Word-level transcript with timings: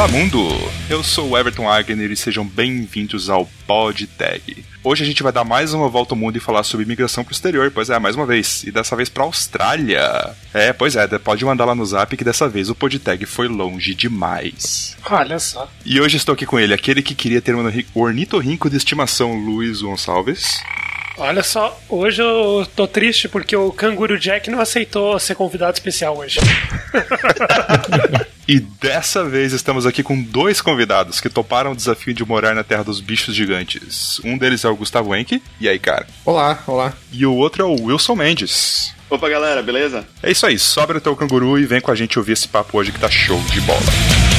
Olá 0.00 0.08
mundo! 0.08 0.48
Eu 0.88 1.04
sou 1.04 1.28
o 1.28 1.36
Everton 1.36 1.64
Wagner 1.64 2.10
e 2.10 2.16
sejam 2.16 2.42
bem-vindos 2.42 3.28
ao 3.28 3.44
PodTag. 3.66 4.64
Hoje 4.82 5.04
a 5.04 5.06
gente 5.06 5.22
vai 5.22 5.30
dar 5.30 5.44
mais 5.44 5.74
uma 5.74 5.90
volta 5.90 6.14
ao 6.14 6.18
mundo 6.18 6.38
e 6.38 6.40
falar 6.40 6.62
sobre 6.62 6.86
imigração 6.86 7.22
pro 7.22 7.34
exterior, 7.34 7.70
pois 7.70 7.90
é, 7.90 7.98
mais 7.98 8.16
uma 8.16 8.24
vez, 8.24 8.64
e 8.64 8.70
dessa 8.70 8.96
vez 8.96 9.10
pra 9.10 9.24
Austrália. 9.24 10.34
É, 10.54 10.72
pois 10.72 10.96
é, 10.96 11.06
pode 11.18 11.44
mandar 11.44 11.66
lá 11.66 11.74
no 11.74 11.84
zap 11.84 12.16
que 12.16 12.24
dessa 12.24 12.48
vez 12.48 12.70
o 12.70 12.74
PodTag 12.74 13.26
foi 13.26 13.46
longe 13.46 13.94
demais. 13.94 14.96
Olha 15.04 15.38
só. 15.38 15.70
E 15.84 16.00
hoje 16.00 16.16
estou 16.16 16.32
aqui 16.32 16.46
com 16.46 16.58
ele, 16.58 16.72
aquele 16.72 17.02
que 17.02 17.14
queria 17.14 17.42
ter 17.42 17.54
um 17.54 17.70
ornitorrinco 17.94 18.70
de 18.70 18.78
estimação, 18.78 19.34
Luiz 19.34 19.82
Gonçalves. 19.82 20.62
Olha 21.22 21.42
só, 21.42 21.78
hoje 21.86 22.22
eu 22.22 22.66
tô 22.74 22.88
triste 22.88 23.28
porque 23.28 23.54
o 23.54 23.70
Canguru 23.70 24.18
Jack 24.18 24.48
não 24.48 24.58
aceitou 24.58 25.18
ser 25.18 25.34
convidado 25.34 25.74
especial 25.74 26.16
hoje. 26.16 26.40
e 28.48 28.58
dessa 28.58 29.22
vez 29.22 29.52
estamos 29.52 29.84
aqui 29.84 30.02
com 30.02 30.18
dois 30.22 30.62
convidados 30.62 31.20
que 31.20 31.28
toparam 31.28 31.72
o 31.72 31.76
desafio 31.76 32.14
de 32.14 32.24
morar 32.24 32.54
na 32.54 32.64
Terra 32.64 32.84
dos 32.84 33.02
Bichos 33.02 33.34
Gigantes. 33.34 34.18
Um 34.24 34.38
deles 34.38 34.64
é 34.64 34.68
o 34.70 34.74
Gustavo 34.74 35.14
Henke. 35.14 35.42
E 35.60 35.68
aí, 35.68 35.78
cara? 35.78 36.06
Olá, 36.24 36.58
olá. 36.66 36.94
E 37.12 37.26
o 37.26 37.34
outro 37.34 37.64
é 37.64 37.66
o 37.66 37.84
Wilson 37.84 38.16
Mendes. 38.16 38.94
Opa, 39.10 39.28
galera, 39.28 39.62
beleza? 39.62 40.06
É 40.22 40.30
isso 40.30 40.46
aí, 40.46 40.58
sobe 40.58 40.94
o 40.94 41.00
teu 41.02 41.14
canguru 41.14 41.58
e 41.58 41.66
vem 41.66 41.82
com 41.82 41.90
a 41.90 41.94
gente 41.94 42.18
ouvir 42.18 42.32
esse 42.32 42.48
papo 42.48 42.78
hoje 42.78 42.92
que 42.92 42.98
tá 42.98 43.10
show 43.10 43.38
de 43.52 43.60
bola. 43.60 44.29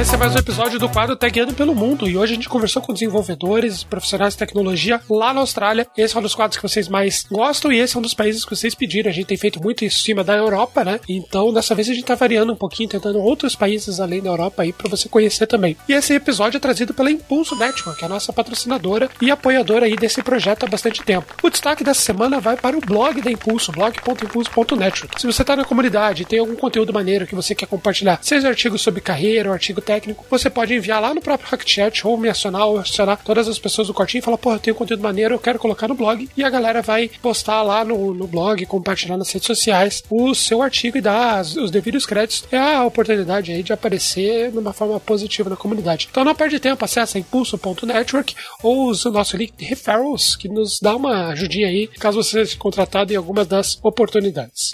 Esse 0.00 0.14
é 0.14 0.18
mais 0.18 0.34
um 0.34 0.38
episódio 0.38 0.78
do 0.78 0.88
quadro 0.88 1.14
Tagueando 1.14 1.52
pelo 1.52 1.74
Mundo. 1.74 2.08
E 2.08 2.16
hoje 2.16 2.32
a 2.32 2.34
gente 2.34 2.48
conversou 2.48 2.80
com 2.80 2.90
desenvolvedores, 2.90 3.84
profissionais 3.84 4.32
de 4.32 4.38
tecnologia 4.38 4.98
lá 5.10 5.34
na 5.34 5.40
Austrália. 5.40 5.86
Esse 5.94 6.16
é 6.16 6.18
um 6.18 6.22
dos 6.22 6.34
quadros 6.34 6.56
que 6.56 6.66
vocês 6.66 6.88
mais 6.88 7.26
gostam 7.30 7.70
e 7.70 7.78
esse 7.78 7.94
é 7.94 7.98
um 7.98 8.02
dos 8.02 8.14
países 8.14 8.42
que 8.42 8.56
vocês 8.56 8.74
pediram. 8.74 9.10
A 9.10 9.12
gente 9.12 9.26
tem 9.26 9.36
feito 9.36 9.62
muito 9.62 9.84
em 9.84 9.90
cima 9.90 10.24
da 10.24 10.34
Europa, 10.34 10.82
né? 10.86 11.00
Então 11.06 11.52
dessa 11.52 11.74
vez 11.74 11.86
a 11.90 11.92
gente 11.92 12.06
tá 12.06 12.14
variando 12.14 12.50
um 12.50 12.56
pouquinho, 12.56 12.88
tentando 12.88 13.18
outros 13.18 13.54
países 13.54 14.00
além 14.00 14.22
da 14.22 14.30
Europa 14.30 14.62
aí 14.62 14.72
para 14.72 14.88
você 14.88 15.06
conhecer 15.06 15.46
também. 15.46 15.76
E 15.86 15.92
esse 15.92 16.14
episódio 16.14 16.56
é 16.56 16.60
trazido 16.60 16.94
pela 16.94 17.10
Impulso 17.10 17.54
Network, 17.54 17.98
que 17.98 18.04
é 18.04 18.06
a 18.06 18.08
nossa 18.08 18.32
patrocinadora 18.32 19.10
e 19.20 19.30
apoiadora 19.30 19.84
aí 19.84 19.96
desse 19.96 20.22
projeto 20.22 20.64
há 20.64 20.66
bastante 20.66 21.02
tempo. 21.02 21.34
O 21.42 21.50
destaque 21.50 21.84
dessa 21.84 22.00
semana 22.00 22.40
vai 22.40 22.56
para 22.56 22.74
o 22.74 22.80
blog 22.80 23.20
da 23.20 23.30
Impulso, 23.30 23.70
blog.impulso.network. 23.70 25.20
Se 25.20 25.26
você 25.26 25.44
tá 25.44 25.54
na 25.54 25.64
comunidade 25.64 26.22
e 26.22 26.24
tem 26.24 26.38
algum 26.38 26.56
conteúdo 26.56 26.90
maneiro 26.90 27.26
que 27.26 27.34
você 27.34 27.54
quer 27.54 27.66
compartilhar, 27.66 28.18
seja 28.22 28.48
artigos 28.48 28.80
sobre 28.80 29.02
carreira 29.02 29.50
ou 29.50 29.52
artigo 29.52 29.89
técnico, 29.90 30.24
você 30.30 30.48
pode 30.48 30.72
enviar 30.72 31.02
lá 31.02 31.12
no 31.12 31.20
próprio 31.20 31.50
Hackchat 31.50 32.06
ou 32.06 32.16
me 32.16 32.28
acionar 32.28 32.64
ou 32.68 32.78
acionar 32.78 33.18
todas 33.24 33.48
as 33.48 33.58
pessoas 33.58 33.88
do 33.88 33.94
cortinho 33.94 34.20
e 34.20 34.22
falar, 34.22 34.38
pô, 34.38 34.52
eu 34.52 34.58
tenho 34.60 34.76
conteúdo 34.76 35.02
maneiro, 35.02 35.34
eu 35.34 35.38
quero 35.40 35.58
colocar 35.58 35.88
no 35.88 35.96
blog. 35.96 36.28
E 36.36 36.44
a 36.44 36.48
galera 36.48 36.80
vai 36.80 37.10
postar 37.20 37.60
lá 37.62 37.84
no, 37.84 38.14
no 38.14 38.28
blog, 38.28 38.64
compartilhar 38.66 39.16
nas 39.16 39.32
redes 39.32 39.48
sociais 39.48 40.04
o 40.08 40.32
seu 40.32 40.62
artigo 40.62 40.96
e 40.96 41.00
dar 41.00 41.40
as, 41.40 41.56
os 41.56 41.72
devidos 41.72 42.06
créditos. 42.06 42.44
É 42.52 42.58
a 42.58 42.84
oportunidade 42.84 43.50
aí 43.50 43.64
de 43.64 43.72
aparecer 43.72 44.52
de 44.52 44.58
uma 44.58 44.72
forma 44.72 45.00
positiva 45.00 45.50
na 45.50 45.56
comunidade. 45.56 46.06
Então 46.08 46.24
não 46.24 46.36
perde 46.36 46.60
tempo, 46.60 46.84
acessa 46.84 47.18
impulso.network 47.18 48.36
ou 48.62 48.86
use 48.86 49.08
o 49.08 49.10
nosso 49.10 49.36
link 49.36 49.54
de 49.56 49.64
referrals, 49.64 50.36
que 50.36 50.48
nos 50.48 50.78
dá 50.80 50.94
uma 50.94 51.30
ajudinha 51.30 51.66
aí, 51.66 51.88
caso 51.98 52.22
você 52.22 52.44
seja 52.44 52.56
contratado 52.56 53.12
em 53.12 53.16
algumas 53.16 53.48
das 53.48 53.76
oportunidades. 53.82 54.72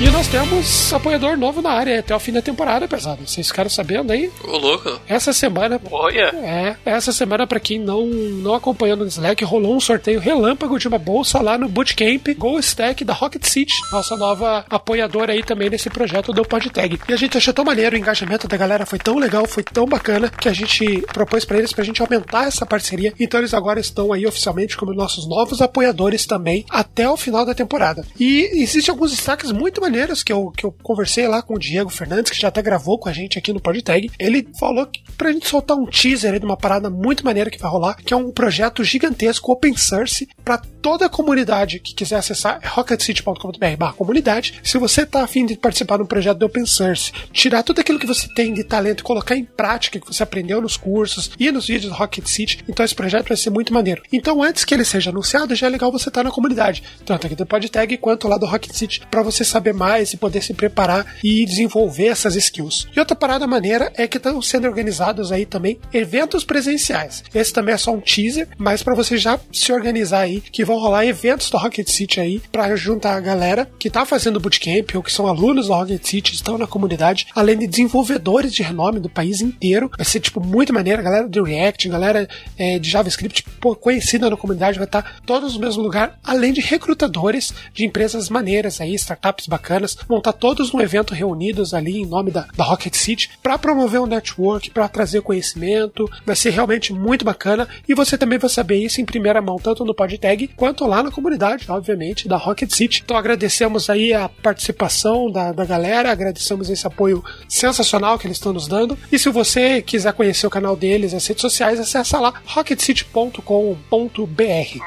E 0.00 0.10
nós 0.10 0.26
temos 0.26 0.92
apoiador 0.92 1.36
novo 1.38 1.62
na 1.62 1.70
área 1.70 2.00
até 2.00 2.14
o 2.14 2.18
fim 2.18 2.32
da 2.32 2.42
temporada, 2.42 2.88
pesado. 2.88 3.26
Vocês 3.26 3.46
ficaram 3.46 3.70
sabendo 3.70 4.12
aí? 4.12 4.28
Ô, 4.42 4.56
louco. 4.56 5.00
Essa 5.06 5.32
semana. 5.32 5.80
Olha. 5.88 6.34
É, 6.34 6.76
essa 6.84 7.12
semana, 7.12 7.46
pra 7.46 7.60
quem 7.60 7.78
não, 7.78 8.04
não 8.04 8.54
acompanhou 8.54 8.96
no 8.96 9.06
Slack, 9.06 9.44
rolou 9.44 9.76
um 9.76 9.80
sorteio 9.80 10.18
relâmpago 10.18 10.80
de 10.80 10.88
uma 10.88 10.98
bolsa 10.98 11.40
lá 11.40 11.56
no 11.56 11.68
Bootcamp 11.68 12.26
Go 12.36 12.58
Stack 12.58 13.04
da 13.04 13.12
Rocket 13.12 13.44
City, 13.44 13.72
nossa 13.92 14.16
nova 14.16 14.64
apoiadora 14.68 15.32
aí 15.32 15.44
também 15.44 15.70
nesse 15.70 15.88
projeto 15.88 16.32
do 16.32 16.44
PodTag. 16.44 16.98
E 17.08 17.12
a 17.12 17.16
gente 17.16 17.38
achou 17.38 17.54
tão 17.54 17.64
maneiro, 17.64 17.94
o 17.94 17.98
engajamento 17.98 18.48
da 18.48 18.56
galera 18.56 18.84
foi 18.84 18.98
tão 18.98 19.16
legal, 19.16 19.46
foi 19.46 19.62
tão 19.62 19.86
bacana, 19.86 20.28
que 20.28 20.48
a 20.48 20.52
gente 20.52 21.02
propôs 21.12 21.44
para 21.44 21.58
eles 21.58 21.72
pra 21.72 21.84
gente 21.84 22.02
aumentar 22.02 22.48
essa 22.48 22.66
parceria. 22.66 23.14
Então 23.18 23.38
eles 23.38 23.54
agora 23.54 23.78
estão 23.78 24.12
aí 24.12 24.26
oficialmente 24.26 24.76
como 24.76 24.92
nossos 24.92 25.28
novos 25.28 25.62
apoiadores 25.62 26.26
também 26.26 26.66
até 26.68 27.08
o 27.08 27.16
final 27.16 27.46
da 27.46 27.54
temporada. 27.54 28.04
E 28.18 28.50
existem 28.60 28.92
alguns 28.92 29.12
destaques 29.12 29.52
muito 29.52 29.83
maneiras 29.84 30.22
que 30.22 30.32
eu, 30.32 30.50
que 30.50 30.64
eu 30.64 30.72
conversei 30.82 31.28
lá 31.28 31.42
com 31.42 31.54
o 31.54 31.58
Diego 31.58 31.90
Fernandes, 31.90 32.30
que 32.30 32.40
já 32.40 32.48
até 32.48 32.62
gravou 32.62 32.98
com 32.98 33.08
a 33.08 33.12
gente 33.12 33.38
aqui 33.38 33.52
no 33.52 33.60
PodTag. 33.60 34.10
Ele 34.18 34.48
falou 34.58 34.86
que 34.86 35.02
pra 35.16 35.30
gente 35.30 35.46
soltar 35.46 35.76
um 35.76 35.86
teaser 35.86 36.38
de 36.38 36.46
uma 36.46 36.56
parada 36.56 36.88
muito 36.88 37.24
maneira 37.24 37.50
que 37.50 37.58
vai 37.58 37.70
rolar, 37.70 37.96
que 37.96 38.14
é 38.14 38.16
um 38.16 38.30
projeto 38.30 38.82
gigantesco 38.82 39.52
open 39.52 39.76
source 39.76 40.26
para 40.42 40.58
toda 40.58 41.06
a 41.06 41.08
comunidade 41.08 41.80
que 41.80 41.94
quiser 41.94 42.16
acessar 42.16 42.58
é 42.62 42.66
rocketcity.com.br 42.66 43.92
comunidade. 43.96 44.60
Se 44.62 44.78
você 44.78 45.04
tá 45.04 45.22
afim 45.22 45.44
de 45.44 45.56
participar 45.56 45.98
de 45.98 46.02
um 46.02 46.06
projeto 46.06 46.38
de 46.38 46.44
open 46.44 46.66
source, 46.66 47.12
tirar 47.32 47.62
tudo 47.62 47.80
aquilo 47.80 47.98
que 47.98 48.06
você 48.06 48.26
tem 48.34 48.54
de 48.54 48.64
talento 48.64 49.00
e 49.00 49.02
colocar 49.02 49.36
em 49.36 49.44
prática 49.44 50.00
que 50.00 50.06
você 50.06 50.22
aprendeu 50.22 50.60
nos 50.60 50.76
cursos 50.76 51.30
e 51.38 51.50
nos 51.52 51.66
vídeos 51.66 51.92
do 51.92 51.98
Rocket 51.98 52.26
City, 52.26 52.64
então 52.68 52.84
esse 52.84 52.94
projeto 52.94 53.28
vai 53.28 53.36
ser 53.36 53.50
muito 53.50 53.72
maneiro. 53.72 54.02
Então, 54.12 54.42
antes 54.42 54.64
que 54.64 54.72
ele 54.72 54.84
seja 54.84 55.10
anunciado, 55.10 55.54
já 55.54 55.66
é 55.66 55.70
legal 55.70 55.92
você 55.92 56.08
estar 56.08 56.22
tá 56.22 56.24
na 56.24 56.30
comunidade, 56.30 56.82
tanto 57.04 57.26
aqui 57.26 57.36
do 57.36 57.46
PodTag 57.46 57.96
quanto 57.98 58.28
lá 58.28 58.38
do 58.38 58.46
Rocket 58.46 58.72
City, 58.72 59.02
para 59.10 59.22
você 59.22 59.44
saber 59.44 59.73
mais 59.74 59.94
mais 59.94 60.12
e 60.12 60.16
poder 60.16 60.42
se 60.42 60.54
preparar 60.54 61.14
e 61.22 61.44
desenvolver 61.44 62.06
essas 62.06 62.34
skills. 62.36 62.88
E 62.94 62.98
outra 62.98 63.14
parada 63.14 63.46
maneira 63.46 63.92
é 63.96 64.06
que 64.06 64.16
estão 64.16 64.40
sendo 64.42 64.66
organizados 64.66 65.30
aí 65.30 65.46
também 65.46 65.78
eventos 65.92 66.44
presenciais. 66.44 67.22
Esse 67.34 67.52
também 67.52 67.74
é 67.74 67.78
só 67.78 67.92
um 67.92 68.00
teaser, 68.00 68.48
mas 68.58 68.82
para 68.82 68.94
você 68.94 69.16
já 69.16 69.38
se 69.52 69.72
organizar 69.72 70.20
aí, 70.20 70.40
que 70.40 70.64
vão 70.64 70.78
rolar 70.78 71.06
eventos 71.06 71.50
do 71.50 71.58
Rocket 71.58 71.88
City 71.88 72.20
aí 72.20 72.42
para 72.50 72.74
juntar 72.76 73.16
a 73.16 73.20
galera 73.20 73.68
que 73.78 73.90
tá 73.90 74.04
fazendo 74.04 74.40
bootcamp 74.40 74.94
ou 74.94 75.02
que 75.02 75.12
são 75.12 75.26
alunos 75.26 75.66
do 75.66 75.74
Rocket 75.74 76.04
City, 76.04 76.34
estão 76.34 76.58
na 76.58 76.66
comunidade, 76.66 77.26
além 77.34 77.58
de 77.58 77.66
desenvolvedores 77.66 78.52
de 78.52 78.62
renome 78.62 79.00
do 79.00 79.08
país 79.08 79.40
inteiro. 79.40 79.90
Vai 79.96 80.04
ser 80.04 80.20
tipo 80.20 80.40
muito 80.40 80.72
maneiro, 80.72 81.02
galera 81.02 81.28
do 81.28 81.42
React, 81.42 81.88
galera 81.88 82.28
é, 82.58 82.78
de 82.78 82.90
JavaScript 82.90 83.44
pô, 83.60 83.74
conhecida 83.76 84.28
na 84.28 84.36
comunidade 84.36 84.78
vai 84.78 84.86
estar 84.86 85.02
tá 85.02 85.10
todos 85.24 85.54
no 85.54 85.60
mesmo 85.60 85.82
lugar, 85.82 86.18
além 86.24 86.52
de 86.52 86.60
recrutadores 86.60 87.52
de 87.72 87.84
empresas 87.84 88.28
maneiras 88.28 88.80
aí, 88.80 88.94
startups 88.94 89.46
bacanas 89.46 89.63
bacanas, 89.64 89.96
vão 90.06 90.18
estar 90.18 90.32
todos 90.32 90.70
no 90.72 90.82
evento 90.82 91.14
reunidos 91.14 91.72
ali 91.72 91.98
em 91.98 92.06
nome 92.06 92.30
da, 92.30 92.46
da 92.54 92.64
Rocket 92.64 92.94
City 92.94 93.30
para 93.42 93.56
promover 93.56 94.00
o 94.00 94.04
um 94.04 94.06
network, 94.06 94.70
para 94.70 94.86
trazer 94.88 95.22
conhecimento. 95.22 96.10
Vai 96.26 96.36
ser 96.36 96.50
realmente 96.50 96.92
muito 96.92 97.24
bacana 97.24 97.66
e 97.88 97.94
você 97.94 98.18
também 98.18 98.38
vai 98.38 98.50
saber 98.50 98.76
isso 98.76 99.00
em 99.00 99.04
primeira 99.04 99.40
mão, 99.40 99.56
tanto 99.56 99.84
no 99.84 99.94
PodTag 99.94 100.48
quanto 100.48 100.86
lá 100.86 101.02
na 101.02 101.10
comunidade, 101.10 101.64
obviamente, 101.68 102.28
da 102.28 102.36
Rocket 102.36 102.70
City. 102.70 103.02
Então 103.04 103.16
agradecemos 103.16 103.88
aí 103.88 104.12
a 104.12 104.28
participação 104.28 105.30
da, 105.30 105.52
da 105.52 105.64
galera, 105.64 106.12
agradecemos 106.12 106.68
esse 106.68 106.86
apoio 106.86 107.24
sensacional 107.48 108.18
que 108.18 108.26
eles 108.26 108.36
estão 108.36 108.52
nos 108.52 108.68
dando. 108.68 108.98
E 109.10 109.18
se 109.18 109.30
você 109.30 109.80
quiser 109.80 110.12
conhecer 110.12 110.46
o 110.46 110.50
canal 110.50 110.76
deles, 110.76 111.14
as 111.14 111.26
redes 111.26 111.40
sociais, 111.40 111.80
acessa 111.80 112.20
lá 112.20 112.34
rocketcity.com.br. 112.46 113.42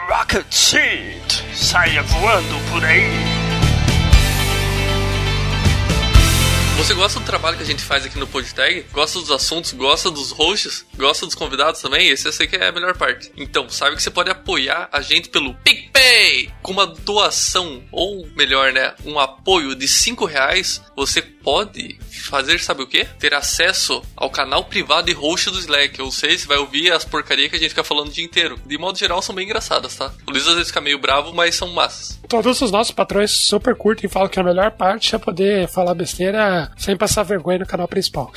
Rocket 0.10 0.52
City, 0.52 1.44
saia 1.54 2.04
voando 2.04 2.56
por 2.72 2.84
aí. 2.86 3.47
Você 6.78 6.94
gosta 6.94 7.20
do 7.20 7.26
trabalho 7.26 7.58
que 7.58 7.64
a 7.64 7.66
gente 7.66 7.82
faz 7.82 8.06
aqui 8.06 8.20
no 8.20 8.28
PodTag? 8.28 8.86
Gosta 8.94 9.20
dos 9.20 9.32
assuntos? 9.32 9.74
Gosta 9.74 10.12
dos 10.12 10.32
hosts? 10.32 10.86
Gosta 10.96 11.26
dos 11.26 11.36
convidados 11.36 11.82
também? 11.82 12.08
Esse 12.08 12.28
eu 12.28 12.32
sei 12.32 12.48
que 12.48 12.56
é 12.56 12.68
a 12.68 12.72
melhor 12.72 12.96
parte. 12.96 13.32
Então, 13.36 13.68
sabe 13.68 13.96
que 13.96 14.04
você 14.04 14.12
pode 14.12 14.30
apoiar 14.30 14.88
a 14.92 15.02
gente 15.02 15.28
pelo 15.28 15.54
PicPay 15.56 16.50
com 16.62 16.72
uma 16.72 16.86
doação, 16.86 17.84
ou 17.92 18.28
melhor, 18.36 18.72
né, 18.72 18.94
um 19.04 19.20
apoio 19.20 19.76
de 19.76 19.88
5 19.88 20.24
reais. 20.26 20.82
Você 20.96 21.22
pode 21.22 21.98
fazer, 22.10 22.60
sabe 22.60 22.84
o 22.84 22.88
que? 22.88 23.06
Ter 23.06 23.34
acesso 23.34 24.02
ao 24.16 24.30
canal 24.30 24.66
privado 24.66 25.10
e 25.10 25.14
host 25.14 25.50
do 25.50 25.60
Slack. 25.60 26.02
Ou 26.02 26.12
seja, 26.12 26.40
você 26.40 26.48
vai 26.48 26.58
ouvir 26.58 26.92
as 26.92 27.04
porcarias 27.04 27.50
que 27.50 27.56
a 27.56 27.60
gente 27.60 27.70
fica 27.70 27.84
falando 27.84 28.10
o 28.10 28.14
dia 28.14 28.24
inteiro. 28.24 28.60
De 28.66 28.78
modo 28.78 28.98
geral, 28.98 29.22
são 29.22 29.34
bem 29.34 29.46
engraçadas, 29.46 29.96
tá? 29.96 30.14
O 30.28 30.32
Luiz 30.32 30.48
às 30.48 30.54
vezes 30.54 30.68
fica 30.68 30.82
meio 30.82 31.00
bravo, 31.00 31.34
mas 31.34 31.56
são 31.56 31.70
massas. 31.74 32.20
Todos 32.28 32.62
os 32.62 32.72
nossos 32.72 32.92
patrões 32.92 33.32
super 33.32 33.76
curtem 33.76 34.06
e 34.06 34.12
falam 34.12 34.30
que 34.30 34.40
a 34.40 34.44
melhor 34.44 34.72
parte 34.72 35.16
é 35.16 35.18
poder 35.18 35.68
falar 35.70 35.94
besteira 35.94 36.67
sem 36.76 36.98
passar 36.98 37.24
vergonha 37.24 37.60
no 37.60 37.66
canal 37.66 37.88
principal. 37.88 38.32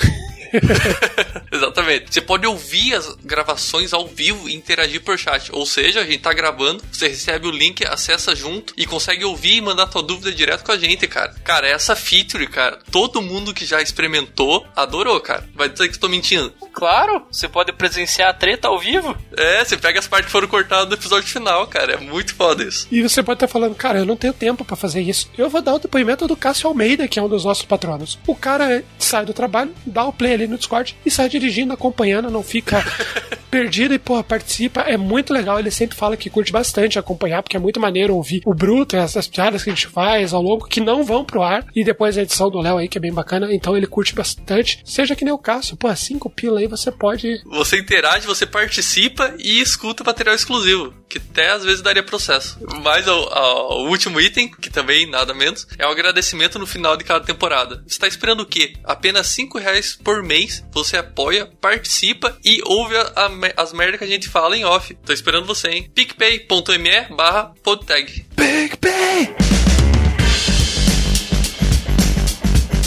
Exatamente. 1.61 2.13
Você 2.13 2.21
pode 2.21 2.47
ouvir 2.47 2.95
as 2.95 3.15
gravações 3.17 3.93
ao 3.93 4.07
vivo 4.07 4.49
e 4.49 4.55
interagir 4.55 5.03
por 5.03 5.19
chat. 5.19 5.51
Ou 5.53 5.67
seja, 5.67 6.01
a 6.01 6.05
gente 6.05 6.21
tá 6.21 6.33
gravando, 6.33 6.83
você 6.91 7.09
recebe 7.09 7.47
o 7.47 7.51
link, 7.51 7.85
acessa 7.85 8.35
junto 8.35 8.73
e 8.77 8.87
consegue 8.87 9.25
ouvir 9.25 9.57
e 9.57 9.61
mandar 9.61 9.87
tua 9.87 10.03
dúvida 10.03 10.33
direto 10.33 10.65
com 10.65 10.73
a 10.73 10.79
gente, 10.79 11.07
cara. 11.07 11.35
Cara, 11.45 11.69
essa 11.69 11.97
feature, 11.97 12.47
cara, 12.47 12.79
todo 12.91 13.23
mundo 13.23 13.55
que 13.55 13.65
já 13.65 13.83
experimentou 13.83 14.67
adorou, 14.77 15.21
cara. 15.21 15.49
Vai 15.55 15.69
dizer 15.69 15.89
que 15.89 15.95
estou 15.95 16.09
mentindo. 16.09 16.53
Claro, 16.73 17.27
você 17.31 17.49
pode 17.49 17.73
presenciar 17.73 18.31
a 18.31 18.35
treta 18.35 18.69
ao 18.69 18.79
vivo. 18.79 19.17
É, 19.37 19.65
você 19.65 19.77
pega 19.77 19.99
as 19.99 20.07
partes 20.07 20.27
que 20.27 20.33
foram 20.33 20.49
cortadas 20.49 20.89
do 20.89 20.95
episódio 20.95 21.29
final, 21.29 21.67
cara. 21.67 21.95
É 21.95 21.97
muito 21.97 22.35
foda 22.35 22.63
isso. 22.63 22.87
E 22.91 23.03
você 23.03 23.23
pode 23.23 23.37
estar 23.37 23.49
falando, 23.49 23.75
cara, 23.75 23.99
eu 23.99 24.07
não 24.07 24.17
tenho 24.17 24.33
tempo 24.33 24.65
para 24.65 24.77
fazer 24.77 25.01
isso. 25.01 25.31
Eu 25.37 25.51
vou 25.51 25.61
dar 25.61 25.75
o 25.75 25.79
depoimento 25.79 26.27
do 26.27 26.37
Cássio 26.37 26.69
Almeida, 26.69 27.09
que 27.09 27.19
é 27.19 27.23
um 27.23 27.29
dos 27.29 27.45
nossos 27.45 27.65
patronos. 27.65 28.19
O 28.27 28.35
cara 28.35 28.85
sai 28.99 29.25
do 29.25 29.35
trabalho, 29.35 29.75
dá 29.85 30.05
o 30.05 30.13
play 30.13 30.35
ali 30.35 30.47
no 30.47 30.57
Discord 30.57 30.97
e 31.05 31.11
sai 31.11 31.29
dirigindo, 31.41 31.73
acompanhando, 31.73 32.31
não 32.31 32.43
fica 32.43 32.85
perdido 33.51 33.93
e, 33.93 33.99
porra, 33.99 34.23
participa. 34.23 34.83
É 34.83 34.97
muito 34.97 35.33
legal. 35.33 35.59
Ele 35.59 35.71
sempre 35.71 35.97
fala 35.97 36.17
que 36.17 36.31
curte 36.31 36.53
bastante 36.53 36.99
acompanhar, 36.99 37.43
porque 37.43 37.57
é 37.57 37.61
muito 37.61 37.81
maneiro 37.81 38.15
ouvir 38.15 38.43
o 38.47 38.55
Bruto, 38.55 38.97
essas 38.97 39.27
piadas 39.27 39.65
que 39.65 39.71
a 39.71 39.75
gente 39.75 39.89
faz 39.89 40.33
ao 40.33 40.43
longo, 40.43 40.69
que 40.69 40.81
não 40.81 41.05
vão 41.05 41.25
pro 41.25 41.43
ar. 41.43 41.67
E 41.75 41.83
depois 41.83 42.17
a 42.17 42.23
edição 42.23 42.51
do 42.51 42.61
Léo 42.61 42.79
aí, 42.79 42.89
que 42.89 42.99
é 42.99 43.01
bem 43.01 43.13
bacana. 43.13 43.53
Então 43.53 43.77
ele 43.77 43.87
curte 43.87 44.15
bastante. 44.15 44.81
Seja 44.85 45.17
que 45.17 45.25
nem 45.25 45.35
o 45.35 45.39
Cássio, 45.39 45.77
pô, 45.77 45.95
cinco 45.97 46.31
pila 46.31 46.61
aí 46.61 46.67
você 46.67 46.93
pode. 46.93 47.41
Você 47.47 47.79
interage, 47.79 48.27
você 48.27 48.47
participa 48.47 49.35
e 49.39 49.61
escuta 49.61 50.05
material 50.05 50.35
exclusivo, 50.35 50.95
que 51.11 51.19
até 51.19 51.51
às 51.51 51.65
vezes 51.65 51.83
daria 51.83 52.03
processo. 52.03 52.57
Mas 52.83 53.07
o, 53.09 53.13
o 53.13 53.89
último 53.89 54.21
item, 54.21 54.49
que 54.49 54.71
também 54.71 55.11
nada 55.11 55.35
menos, 55.35 55.67
é 55.77 55.85
o 55.85 55.91
agradecimento 55.91 56.59
no 56.59 56.67
final 56.67 56.97
de 56.97 57.05
cada 57.05 57.25
temporada. 57.25 57.83
Você 57.87 57.99
tá 57.99 58.07
esperando 58.07 58.41
o 58.41 58.47
quê? 58.47 58.75
Apenas 58.85 59.27
cinco 59.27 59.59
reais 59.59 59.99
por 60.03 60.23
mês, 60.23 60.65
você 60.73 60.97
apoia, 60.97 61.51
participa 61.61 62.39
e 62.45 62.63
ouve 62.65 62.97
a, 62.97 63.03
a, 63.17 63.63
as 63.63 63.73
merdas 63.73 63.99
que 63.99 64.05
a 64.05 64.09
gente 64.09 64.29
fala 64.29 64.57
em 64.57 64.65
off. 64.65 64.95
Tô 65.05 65.13
esperando 65.13 65.47
você, 65.47 65.69
hein? 65.69 65.91
picpay.me 65.93 67.17
barra 67.17 67.53
podtag. 67.63 68.25
PicPay! 68.37 69.35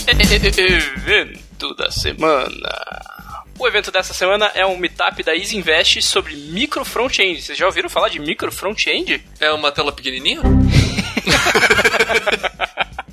Evento 0.57 1.75
da 1.75 1.91
semana. 1.91 3.12
O 3.57 3.67
evento 3.67 3.91
dessa 3.91 4.13
semana 4.13 4.51
é 4.55 4.65
um 4.65 4.77
meetup 4.77 5.21
da 5.23 5.35
Easy 5.35 5.55
Invest 5.55 6.01
sobre 6.01 6.35
micro 6.35 6.83
front-end. 6.83 7.41
Vocês 7.41 7.57
já 7.57 7.65
ouviram 7.65 7.89
falar 7.89 8.09
de 8.09 8.19
micro 8.19 8.51
front-end? 8.51 9.23
É 9.39 9.51
uma 9.51 9.71
tela 9.71 9.91
pequenininha? 9.91 10.41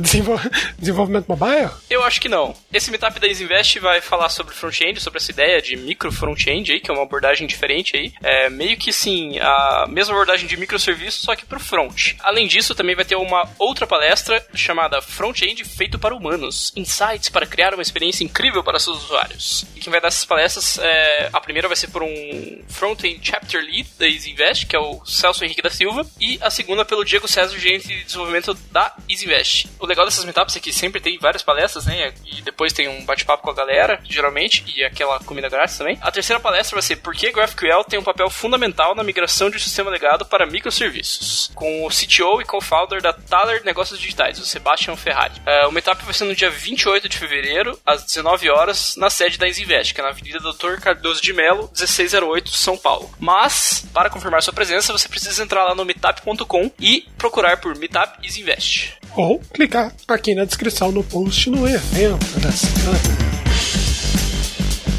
Desenvol... 0.00 0.38
Desenvolvimento 0.78 1.26
mobile? 1.28 1.70
Eu 1.88 2.02
acho 2.04 2.20
que 2.20 2.28
não. 2.28 2.54
Esse 2.72 2.90
meetup 2.90 3.18
da 3.18 3.26
Isinvest 3.26 3.78
vai 3.78 4.00
falar 4.00 4.28
sobre 4.28 4.54
front-end, 4.54 5.00
sobre 5.00 5.18
essa 5.18 5.30
ideia 5.30 5.60
de 5.60 5.76
micro 5.76 6.12
front-end 6.12 6.72
aí, 6.72 6.80
que 6.80 6.90
é 6.90 6.94
uma 6.94 7.02
abordagem 7.02 7.46
diferente 7.46 7.96
aí. 7.96 8.12
É 8.22 8.48
meio 8.50 8.76
que 8.76 8.92
sim, 8.92 9.38
a 9.38 9.86
mesma 9.88 10.14
abordagem 10.14 10.46
de 10.46 10.56
microserviço, 10.56 11.22
só 11.24 11.34
que 11.34 11.46
pro 11.46 11.60
front. 11.60 12.14
Além 12.20 12.46
disso, 12.46 12.74
também 12.74 12.94
vai 12.94 13.04
ter 13.04 13.16
uma 13.16 13.48
outra 13.58 13.86
palestra 13.86 14.44
chamada 14.54 15.00
Front-end 15.00 15.64
feito 15.64 15.98
para 15.98 16.14
humanos. 16.14 16.72
Insights 16.76 17.28
para 17.28 17.46
criar 17.46 17.74
uma 17.74 17.82
experiência 17.82 18.24
incrível 18.24 18.62
para 18.62 18.78
seus 18.78 19.04
usuários. 19.04 19.64
E 19.74 19.80
quem 19.80 19.90
vai 19.90 20.00
dar 20.00 20.08
essas 20.08 20.24
palestras, 20.24 20.78
é... 20.78 21.30
a 21.32 21.40
primeira 21.40 21.68
vai 21.68 21.76
ser 21.76 21.88
por 21.88 22.02
um 22.02 22.62
Front-end 22.68 23.20
Chapter 23.22 23.60
Lead 23.62 23.88
da 23.98 24.06
Isinvest, 24.06 24.66
que 24.66 24.76
é 24.76 24.78
o 24.78 25.04
Celso 25.04 25.44
Henrique 25.44 25.62
da 25.62 25.70
Silva, 25.70 26.06
e 26.20 26.38
a 26.40 26.50
segunda 26.50 26.84
pelo 26.84 27.04
Diego 27.04 27.28
César, 27.28 27.58
gerente 27.58 27.88
de 27.88 28.04
desenvolvimento 28.04 28.54
da 28.70 28.94
Isinvest. 29.08 29.68
O 29.86 29.88
legal 29.88 30.04
dessas 30.04 30.24
meetups 30.24 30.56
é 30.56 30.58
que 30.58 30.72
sempre 30.72 31.00
tem 31.00 31.16
várias 31.16 31.44
palestras, 31.44 31.86
né? 31.86 32.12
E 32.24 32.42
depois 32.42 32.72
tem 32.72 32.88
um 32.88 33.04
bate-papo 33.04 33.44
com 33.44 33.50
a 33.50 33.54
galera, 33.54 34.00
geralmente, 34.02 34.64
e 34.66 34.82
aquela 34.82 35.20
comida 35.20 35.48
grátis 35.48 35.78
também. 35.78 35.96
A 36.00 36.10
terceira 36.10 36.40
palestra 36.40 36.74
vai 36.74 36.82
ser 36.82 36.96
Por 36.96 37.14
que 37.14 37.30
GraphQL 37.30 37.84
tem 37.84 37.96
um 37.96 38.02
papel 38.02 38.28
fundamental 38.28 38.96
na 38.96 39.04
migração 39.04 39.48
de 39.48 39.58
um 39.58 39.60
sistema 39.60 39.88
legado 39.88 40.26
para 40.26 40.44
microserviços, 40.44 41.52
com 41.54 41.86
o 41.86 41.88
CTO 41.88 42.40
e 42.40 42.44
co-founder 42.44 43.00
da 43.00 43.12
Thaler 43.12 43.64
Negócios 43.64 44.00
Digitais, 44.00 44.40
o 44.40 44.44
Sebastian 44.44 44.96
Ferrari. 44.96 45.34
Uh, 45.46 45.68
o 45.68 45.72
meetup 45.72 46.04
vai 46.04 46.12
ser 46.12 46.24
no 46.24 46.34
dia 46.34 46.50
28 46.50 47.08
de 47.08 47.16
fevereiro, 47.16 47.78
às 47.86 48.02
19 48.02 48.50
horas, 48.50 48.96
na 48.96 49.08
sede 49.08 49.38
da 49.38 49.46
Isinvest, 49.46 49.94
que 49.94 50.00
é 50.00 50.02
na 50.02 50.10
Avenida 50.10 50.40
Dr. 50.40 50.80
Cardoso 50.80 51.22
de 51.22 51.32
Melo, 51.32 51.70
1608, 51.72 52.50
São 52.50 52.76
Paulo. 52.76 53.08
Mas, 53.20 53.86
para 53.94 54.10
confirmar 54.10 54.42
sua 54.42 54.52
presença, 54.52 54.92
você 54.92 55.08
precisa 55.08 55.44
entrar 55.44 55.62
lá 55.62 55.76
no 55.76 55.84
meetup.com 55.84 56.72
e 56.80 57.06
procurar 57.16 57.58
por 57.58 57.78
Meetup 57.78 58.18
Isinvest. 58.26 58.96
Ou 59.14 59.38
clicar 59.38 59.65
aqui 60.08 60.34
na 60.34 60.44
descrição 60.44 60.92
no 60.92 61.02
post 61.02 61.50
no 61.50 61.68
evento 61.68 62.40
da 62.40 62.52
semana. 62.52 62.98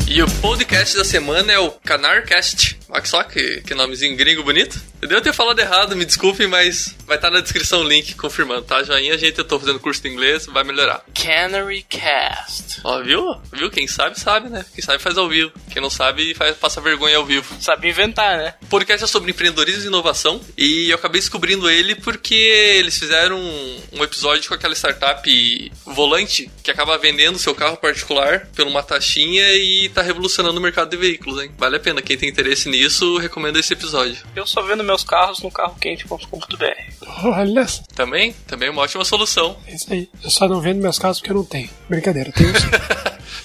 E 0.07 0.21
o 0.21 0.27
podcast 0.41 0.95
da 0.95 1.03
semana 1.03 1.51
é 1.51 1.59
o 1.59 1.71
Canarcast. 1.71 2.76
Olha 2.89 3.05
só 3.05 3.23
que, 3.23 3.61
que 3.61 3.73
nomezinho 3.73 4.15
gringo 4.15 4.43
bonito. 4.43 4.79
Eu 5.01 5.07
devo 5.07 5.21
ter 5.21 5.33
falado 5.33 5.59
errado, 5.59 5.95
me 5.95 6.05
desculpem, 6.05 6.47
mas 6.47 6.95
vai 7.05 7.17
estar 7.17 7.29
na 7.29 7.39
descrição 7.39 7.81
o 7.81 7.87
link 7.87 8.15
confirmando, 8.15 8.63
tá? 8.63 8.83
Joinha, 8.83 9.17
gente, 9.17 9.37
eu 9.37 9.45
tô 9.45 9.59
fazendo 9.59 9.79
curso 9.79 10.01
de 10.01 10.09
inglês, 10.09 10.47
vai 10.47 10.63
melhorar. 10.63 11.03
Canary 11.13 11.83
Cast. 11.87 12.81
Ó, 12.83 13.01
viu? 13.03 13.23
Viu? 13.53 13.69
Quem 13.69 13.87
sabe, 13.87 14.19
sabe, 14.19 14.49
né? 14.49 14.65
Quem 14.73 14.83
sabe 14.83 15.01
faz 15.01 15.17
ao 15.17 15.29
vivo. 15.29 15.51
Quem 15.71 15.81
não 15.81 15.89
sabe, 15.89 16.33
faz, 16.33 16.55
passa 16.57 16.81
vergonha 16.81 17.17
ao 17.17 17.25
vivo. 17.25 17.55
Sabe 17.61 17.89
inventar, 17.89 18.37
né? 18.37 18.53
O 18.63 18.65
podcast 18.67 19.03
é 19.03 19.07
sobre 19.07 19.31
empreendedorismo 19.31 19.83
e 19.83 19.87
inovação 19.87 20.41
e 20.57 20.89
eu 20.89 20.95
acabei 20.95 21.21
descobrindo 21.21 21.69
ele 21.69 21.95
porque 21.95 22.33
eles 22.33 22.97
fizeram 22.97 23.39
um, 23.39 23.81
um 23.93 24.03
episódio 24.03 24.47
com 24.47 24.55
aquela 24.55 24.73
startup 24.73 25.71
volante 25.85 26.49
que 26.63 26.71
acaba 26.71 26.97
vendendo 26.97 27.37
seu 27.37 27.53
carro 27.53 27.77
particular 27.77 28.47
por 28.55 28.65
uma 28.65 28.81
taxinha 28.81 29.53
e 29.53 29.89
tá 29.89 30.01
revolucionando 30.01 30.57
o 30.59 30.61
mercado 30.61 30.89
de 30.89 30.97
veículos, 30.97 31.41
hein? 31.41 31.51
Vale 31.57 31.75
a 31.75 31.79
pena. 31.79 32.01
Quem 32.01 32.17
tem 32.17 32.29
interesse 32.29 32.69
nisso, 32.69 32.76
recomendo 33.19 33.57
esse 33.57 33.73
episódio. 33.73 34.17
Eu 34.35 34.45
só 34.45 34.61
vendo 34.61 34.83
meus 34.83 35.03
carros 35.03 35.41
no 35.41 35.51
carroquente.com.br. 35.51 37.25
Olha 37.25 37.67
só. 37.67 37.83
Também, 37.95 38.33
também 38.45 38.67
é 38.67 38.71
uma 38.71 38.81
ótima 38.81 39.03
solução. 39.03 39.57
É 39.65 39.75
isso 39.75 39.91
aí. 39.91 40.09
Eu 40.23 40.29
só 40.29 40.47
não 40.47 40.61
vendo 40.61 40.81
meus 40.81 40.99
carros 40.99 41.19
porque 41.19 41.31
eu 41.31 41.35
não 41.35 41.45
tenho. 41.45 41.69
Brincadeira, 41.89 42.29
eu 42.29 42.33
tenho 42.33 42.59
sim. 42.59 42.67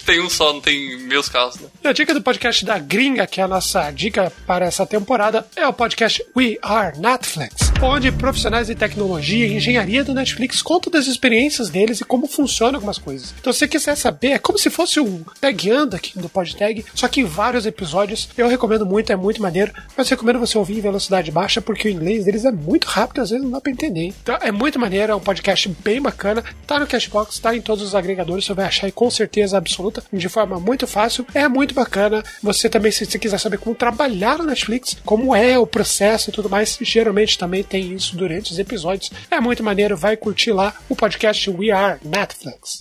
tem 0.05 0.21
um 0.21 0.29
só, 0.29 0.53
não 0.53 0.61
tem 0.61 0.99
meus 0.99 1.29
carros, 1.29 1.57
né? 1.59 1.69
E 1.83 1.89
a 1.89 1.93
dica 1.93 2.13
do 2.13 2.23
podcast 2.23 2.65
da 2.65 2.79
Gringa, 2.79 3.27
que 3.27 3.41
é 3.41 3.45
a 3.45 3.49
nossa 3.49 3.91
dica 3.91 4.33
para 4.47 4.67
essa 4.67 4.87
temporada, 4.87 5.47
é 5.57 5.67
o 5.67 5.73
podcast 5.73 6.25
We 6.37 6.59
Are 6.63 6.99
Netflix, 6.99 7.73
onde 7.81 8.11
profissionais 8.13 8.67
de 8.67 8.75
tecnologia 8.75 9.47
e 9.47 9.55
engenharia 9.55 10.05
do 10.05 10.15
Netflix 10.15 10.61
contam 10.63 10.91
das 10.91 11.07
experiências 11.07 11.71
deles 11.71 12.01
e 12.01 12.05
como 12.05 12.27
funcionam 12.27 12.77
algumas 12.77 12.99
coisas. 12.99 13.35
Então, 13.41 13.53
se 13.53 13.61
você 13.61 13.69
quiser 13.69 13.97
saber, 13.97 14.33
é 14.33 14.39
como 14.39 14.59
se 14.59 14.71
fosse 14.71 15.01
um 15.01 15.25
tag 15.41 15.63
aqui 15.95 16.19
do 16.19 16.29
PodTag, 16.29 16.85
só 16.95 17.07
que 17.07 17.21
em 17.21 17.25
vários 17.25 17.67
episódios. 17.67 18.29
Eu 18.37 18.49
recomendo 18.49 18.85
muito, 18.85 19.13
é 19.13 19.17
muito 19.23 19.41
maneiro, 19.41 19.73
mas 19.97 20.09
recomendo 20.09 20.39
você 20.39 20.59
ouvir 20.59 20.79
em 20.79 20.83
velocidade 20.83 21.31
baixa, 21.31 21.61
porque 21.61 21.89
o 21.89 21.91
inglês 21.91 22.25
deles 22.25 22.45
é 22.45 22.53
muito 22.53 22.87
rápido, 22.87 23.21
às 23.21 23.31
vezes 23.31 23.45
não 23.45 23.53
dá 23.53 23.61
pra 23.61 23.73
entender. 23.73 24.13
Então, 24.23 24.37
é 24.41 24.51
muito 24.51 24.79
maneiro, 24.79 25.13
é 25.13 25.15
um 25.15 25.21
podcast 25.21 25.69
bem 25.83 26.01
bacana, 26.03 26.45
tá 26.67 26.79
no 26.79 26.87
Cashbox, 26.87 27.39
tá 27.39 27.55
em 27.57 27.61
todos 27.61 27.85
os 27.85 27.95
agregadores, 27.95 28.45
você 28.45 28.55
vai 28.55 28.67
achar 28.67 28.87
aí 28.87 28.93
com 28.93 29.11
certeza 29.11 29.57
absoluta, 29.57 30.03
de 30.13 30.29
forma 30.29 30.59
muito 30.59 30.87
fácil, 30.87 31.27
é 31.35 31.47
muito 31.49 31.75
bacana. 31.75 32.23
Você 32.43 32.69
também, 32.69 32.91
se 32.91 33.07
você 33.07 33.19
quiser 33.19 33.39
saber 33.39 33.59
como 33.59 33.75
trabalhar 33.75 34.39
no 34.39 34.45
Netflix, 34.45 34.97
como 35.05 35.35
é 35.35 35.59
o 35.59 35.67
processo 35.67 36.31
e 36.31 36.33
tudo 36.33 36.51
mais, 36.51 36.77
geralmente 36.81 37.39
também 37.39 37.63
tem 37.63 37.93
isso 37.93 38.17
durante 38.17 38.53
os 38.53 38.59
episódios. 38.59 39.11
É 39.31 39.41
muito 39.41 39.63
maneiro, 39.63 39.97
vai 39.97 40.17
curtir 40.17 40.53
lá 40.53 40.75
o 40.89 40.97
podcast 40.97 41.49
We 41.51 41.71
Are 41.71 41.99
Netflix. 42.05 42.81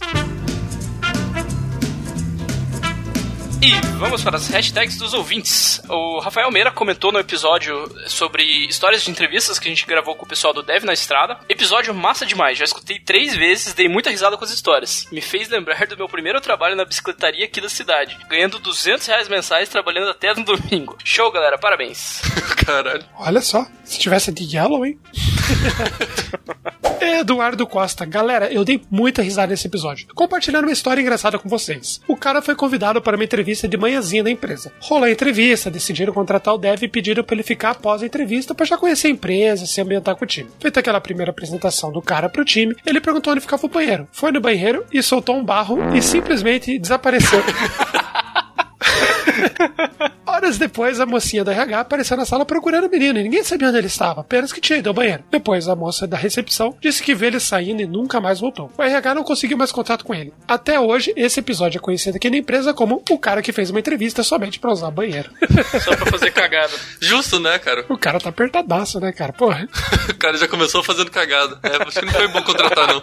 E 3.64 3.80
vamos 4.00 4.24
para 4.24 4.38
as 4.38 4.48
hashtags 4.48 4.98
dos 4.98 5.14
ouvintes. 5.14 5.80
O 5.88 6.20
Rafael 6.20 6.50
Meira 6.50 6.72
comentou 6.72 7.12
no 7.12 7.20
episódio 7.20 7.88
sobre 8.08 8.42
histórias 8.66 9.04
de 9.04 9.12
entrevistas 9.12 9.60
que 9.60 9.68
a 9.68 9.70
gente 9.70 9.86
gravou 9.86 10.16
com 10.16 10.26
o 10.26 10.28
pessoal 10.28 10.52
do 10.52 10.64
Dev 10.64 10.84
na 10.84 10.94
Estrada. 10.94 11.38
Episódio 11.48 11.94
massa 11.94 12.26
demais, 12.26 12.58
já 12.58 12.66
escutei 12.66 12.98
três 12.98 13.36
vezes, 13.36 13.76
dei 13.76 13.88
muita 13.88 14.10
risada 14.10 14.36
com 14.36 14.44
as 14.44 14.50
histórias. 14.50 15.06
Me 15.12 15.22
fez 15.22 15.48
lembrar 15.48 15.86
do 15.86 15.96
meu 15.96 16.10
primeiro 16.10 16.42
trabalho 16.42 16.76
na 16.76 16.84
bicicletaria 16.84 17.46
aqui 17.46 17.62
da 17.62 17.70
cidade, 17.70 18.18
ganhando 18.28 18.58
200 18.58 19.06
reais 19.06 19.30
mensais 19.30 19.70
trabalhando 19.70 20.10
até 20.10 20.34
no 20.34 20.44
domingo. 20.44 20.98
Show, 21.04 21.32
galera, 21.32 21.60
parabéns. 21.60 22.20
Caralho. 22.66 23.06
Olha 23.16 23.42
só, 23.42 23.68
se 23.84 24.00
tivesse 24.00 24.32
de 24.32 24.58
Yellow, 24.58 24.84
hein? 24.84 25.00
Eduardo 27.02 27.66
Costa. 27.66 28.06
Galera, 28.06 28.54
eu 28.54 28.64
dei 28.64 28.80
muita 28.90 29.24
risada 29.24 29.48
nesse 29.48 29.66
episódio. 29.66 30.08
Compartilhando 30.14 30.66
uma 30.66 30.72
história 30.72 31.02
engraçada 31.02 31.40
com 31.40 31.50
vocês. 31.50 32.00
O 32.08 32.16
cara 32.16 32.42
foi 32.42 32.56
convidado 32.56 33.02
para 33.02 33.16
uma 33.16 33.24
entrevista 33.24 33.68
de 33.68 33.76
manhãzinha 33.76 34.24
na 34.24 34.30
empresa. 34.30 34.72
Rolou 34.80 35.06
a 35.06 35.12
entrevista, 35.12 35.72
decidiram 35.72 36.14
contratar 36.14 36.54
o 36.54 36.58
dev 36.60 36.84
e 36.84 36.88
pediram 36.88 37.24
para 37.24 37.36
ele 37.36 37.44
ficar 37.44 37.72
após 37.72 38.04
a 38.04 38.06
entrevista 38.06 38.54
para 38.54 38.66
já 38.66 38.78
conhecer 38.78 39.08
a 39.08 39.12
empresa, 39.12 39.66
se 39.66 39.82
ambientar 39.82 40.16
com 40.16 40.24
o 40.24 40.28
time. 40.28 40.50
Feita 40.60 40.80
aquela 40.80 41.02
primeira 41.02 41.32
apresentação 41.32 41.92
do 41.92 42.02
cara 42.02 42.30
pro 42.30 42.46
time, 42.46 42.76
ele 42.86 43.02
perguntou 43.02 43.34
onde 43.34 43.42
ficava 43.42 43.66
o 43.66 43.70
banheiro. 43.70 44.08
Foi 44.12 44.32
no 44.32 44.40
banheiro 44.40 44.86
e 44.94 45.02
soltou 45.02 45.36
um 45.36 45.44
barro 45.44 45.96
e 45.96 46.02
simplesmente 46.02 46.78
desapareceu. 46.78 47.42
Horas 50.26 50.58
depois, 50.58 51.00
a 51.00 51.06
mocinha 51.06 51.44
da 51.44 51.52
RH 51.52 51.80
apareceu 51.80 52.16
na 52.18 52.26
sala 52.26 52.46
procurando 52.46 52.88
o 52.88 52.90
menino 52.90 53.20
e 53.20 53.24
ninguém 53.24 53.44
sabia 53.44 53.68
onde 53.68 53.78
ele 53.78 53.88
estava, 53.88 54.22
apenas 54.22 54.54
que 54.54 54.62
tinha 54.62 54.80
ido 54.80 54.90
ao 54.90 54.94
banheiro. 54.94 55.24
Depois, 55.30 55.68
a 55.68 55.76
moça 55.76 56.08
da 56.08 56.18
recepção 56.18 56.76
disse 56.80 57.04
que 57.04 57.14
viu 57.14 57.28
ele 57.28 57.40
saindo 57.40 57.82
e 57.82 57.86
nunca 57.86 58.22
mais 58.22 58.40
voltou. 58.40 58.72
O 58.78 58.82
RH 58.82 59.16
não 59.16 59.24
conseguiu 59.24 59.58
mais 59.58 59.72
contato 59.72 60.06
com 60.06 60.16
ele. 60.16 60.34
Até 60.48 60.80
hoje, 60.80 61.14
esse 61.16 61.40
episódio 61.40 61.78
é 61.78 61.82
conhecido 61.82 62.16
aqui 62.16 62.30
na 62.30 62.38
empresa 62.38 62.74
como 62.74 63.04
o 63.10 63.18
cara 63.20 63.42
que 63.42 63.52
fez 63.52 63.70
uma 63.70 63.80
entrevista 63.80 64.24
somente 64.24 64.60
pra 64.60 64.72
usar 64.72 64.90
banheiro. 64.92 65.30
Só 65.84 65.96
pra 65.96 66.06
fazer 66.12 66.32
cagada. 66.32 66.74
Justo, 67.00 67.40
né, 67.40 67.60
cara? 67.60 67.86
o 67.90 67.98
cara 67.98 68.20
tá 68.20 68.30
apertadaço, 68.30 69.00
né, 69.00 69.12
cara? 69.12 69.34
Porra. 69.34 69.68
O 70.12 70.16
cara 70.22 70.38
já 70.38 70.48
começou 70.48 70.84
fazendo 70.84 71.10
cagada. 71.10 71.58
É, 71.64 71.82
acho 71.84 72.00
que 72.00 72.06
não 72.06 72.14
foi 72.14 72.28
bom 72.28 72.44
contratar, 72.44 72.88
não. 72.88 73.02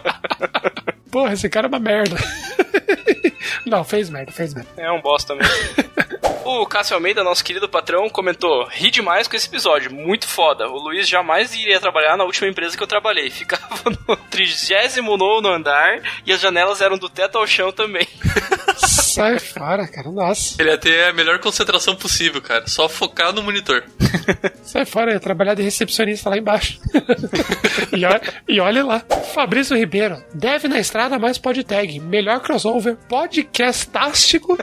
Porra, 1.11 1.33
esse 1.33 1.49
cara 1.49 1.67
é 1.67 1.69
uma 1.69 1.79
merda. 1.79 2.15
Não, 3.65 3.83
fez 3.83 4.09
merda, 4.09 4.31
fez 4.31 4.53
merda. 4.53 4.69
É 4.77 4.91
um 4.91 5.01
bosta 5.01 5.35
mesmo. 5.35 5.53
O 6.45 6.65
Cássio 6.65 6.95
Almeida, 6.95 7.23
nosso 7.23 7.43
querido 7.43 7.69
patrão, 7.69 8.09
comentou: 8.09 8.67
ri 8.69 8.89
demais 8.89 9.27
com 9.27 9.35
esse 9.35 9.47
episódio, 9.47 9.93
muito 9.93 10.27
foda. 10.27 10.67
O 10.67 10.77
Luiz 10.77 11.07
jamais 11.07 11.53
iria 11.53 11.79
trabalhar 11.79 12.17
na 12.17 12.23
última 12.23 12.47
empresa 12.47 12.75
que 12.75 12.81
eu 12.81 12.87
trabalhei. 12.87 13.29
Ficava 13.29 13.89
no 14.07 14.15
39 14.15 15.47
andar 15.47 16.01
e 16.25 16.31
as 16.31 16.39
janelas 16.39 16.81
eram 16.81 16.97
do 16.97 17.09
teto 17.09 17.37
ao 17.37 17.47
chão 17.47 17.71
também. 17.71 18.07
Sai 19.09 19.39
fora, 19.39 19.87
cara. 19.87 20.11
Nossa. 20.11 20.61
Ele 20.61 20.69
ia 20.69 20.77
ter 20.77 21.09
a 21.09 21.13
melhor 21.13 21.39
concentração 21.39 21.95
possível, 21.95 22.41
cara. 22.41 22.67
Só 22.67 22.87
focar 22.87 23.33
no 23.33 23.41
monitor. 23.41 23.83
Sai 24.63 24.85
fora, 24.85 25.11
eu 25.11 25.15
ia 25.15 25.19
trabalhar 25.19 25.53
de 25.55 25.63
recepcionista 25.63 26.29
lá 26.29 26.37
embaixo. 26.37 26.79
e, 27.95 28.05
olha, 28.05 28.21
e 28.47 28.59
olha 28.59 28.85
lá. 28.85 29.03
Fabrício 29.33 29.77
Ribeiro, 29.77 30.21
deve 30.33 30.67
na 30.67 30.79
estrada 30.79 31.17
mais 31.17 31.37
pod 31.37 31.63
tag. 31.63 31.99
Melhor 31.99 32.39
crossover 32.39 32.95
podcastástico 33.07 34.57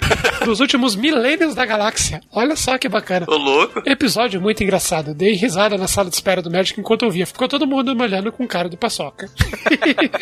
dos 0.45 0.61
últimos 0.61 0.95
milênios 0.97 1.55
da 1.55 1.65
galáxia. 1.65 2.21
Olha 2.33 2.57
só 2.57 2.79
que 2.79 2.88
bacana. 2.88 3.26
Ô, 3.29 3.37
louco. 3.37 3.83
Episódio 3.85 4.41
muito 4.41 4.62
engraçado. 4.62 5.15
Dei 5.15 5.35
risada 5.35 5.76
na 5.76 5.88
sala 5.88 6.09
de 6.09 6.15
espera 6.15 6.43
do 6.43 6.50
médico 6.50 6.81
enquanto 6.81 7.05
eu 7.05 7.11
via. 7.11 7.26
Ficou 7.26 7.49
todo 7.49 7.67
mundo 7.67 7.95
me 7.95 8.03
olhando 8.03 8.33
com 8.33 8.47
cara 8.47 8.69
de 8.69 8.76
paçoca. 8.76 9.29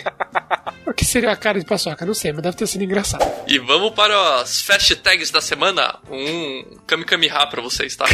o 0.86 0.92
que 0.92 1.04
seria 1.04 1.30
a 1.30 1.36
cara 1.36 1.58
de 1.58 1.66
paçoca? 1.66 2.04
Não 2.04 2.14
sei, 2.14 2.32
mas 2.32 2.42
deve 2.42 2.56
ter 2.56 2.66
sido 2.66 2.84
engraçado. 2.84 3.24
E 3.46 3.58
vamos 3.58 3.90
para 3.90 4.13
as 4.20 4.60
fast 4.60 4.94
tags 4.96 5.30
da 5.30 5.40
semana. 5.40 5.98
Um 6.10 6.78
Kami 6.86 7.04
Kamiha 7.04 7.46
pra 7.46 7.62
vocês, 7.62 7.96
tá? 7.96 8.04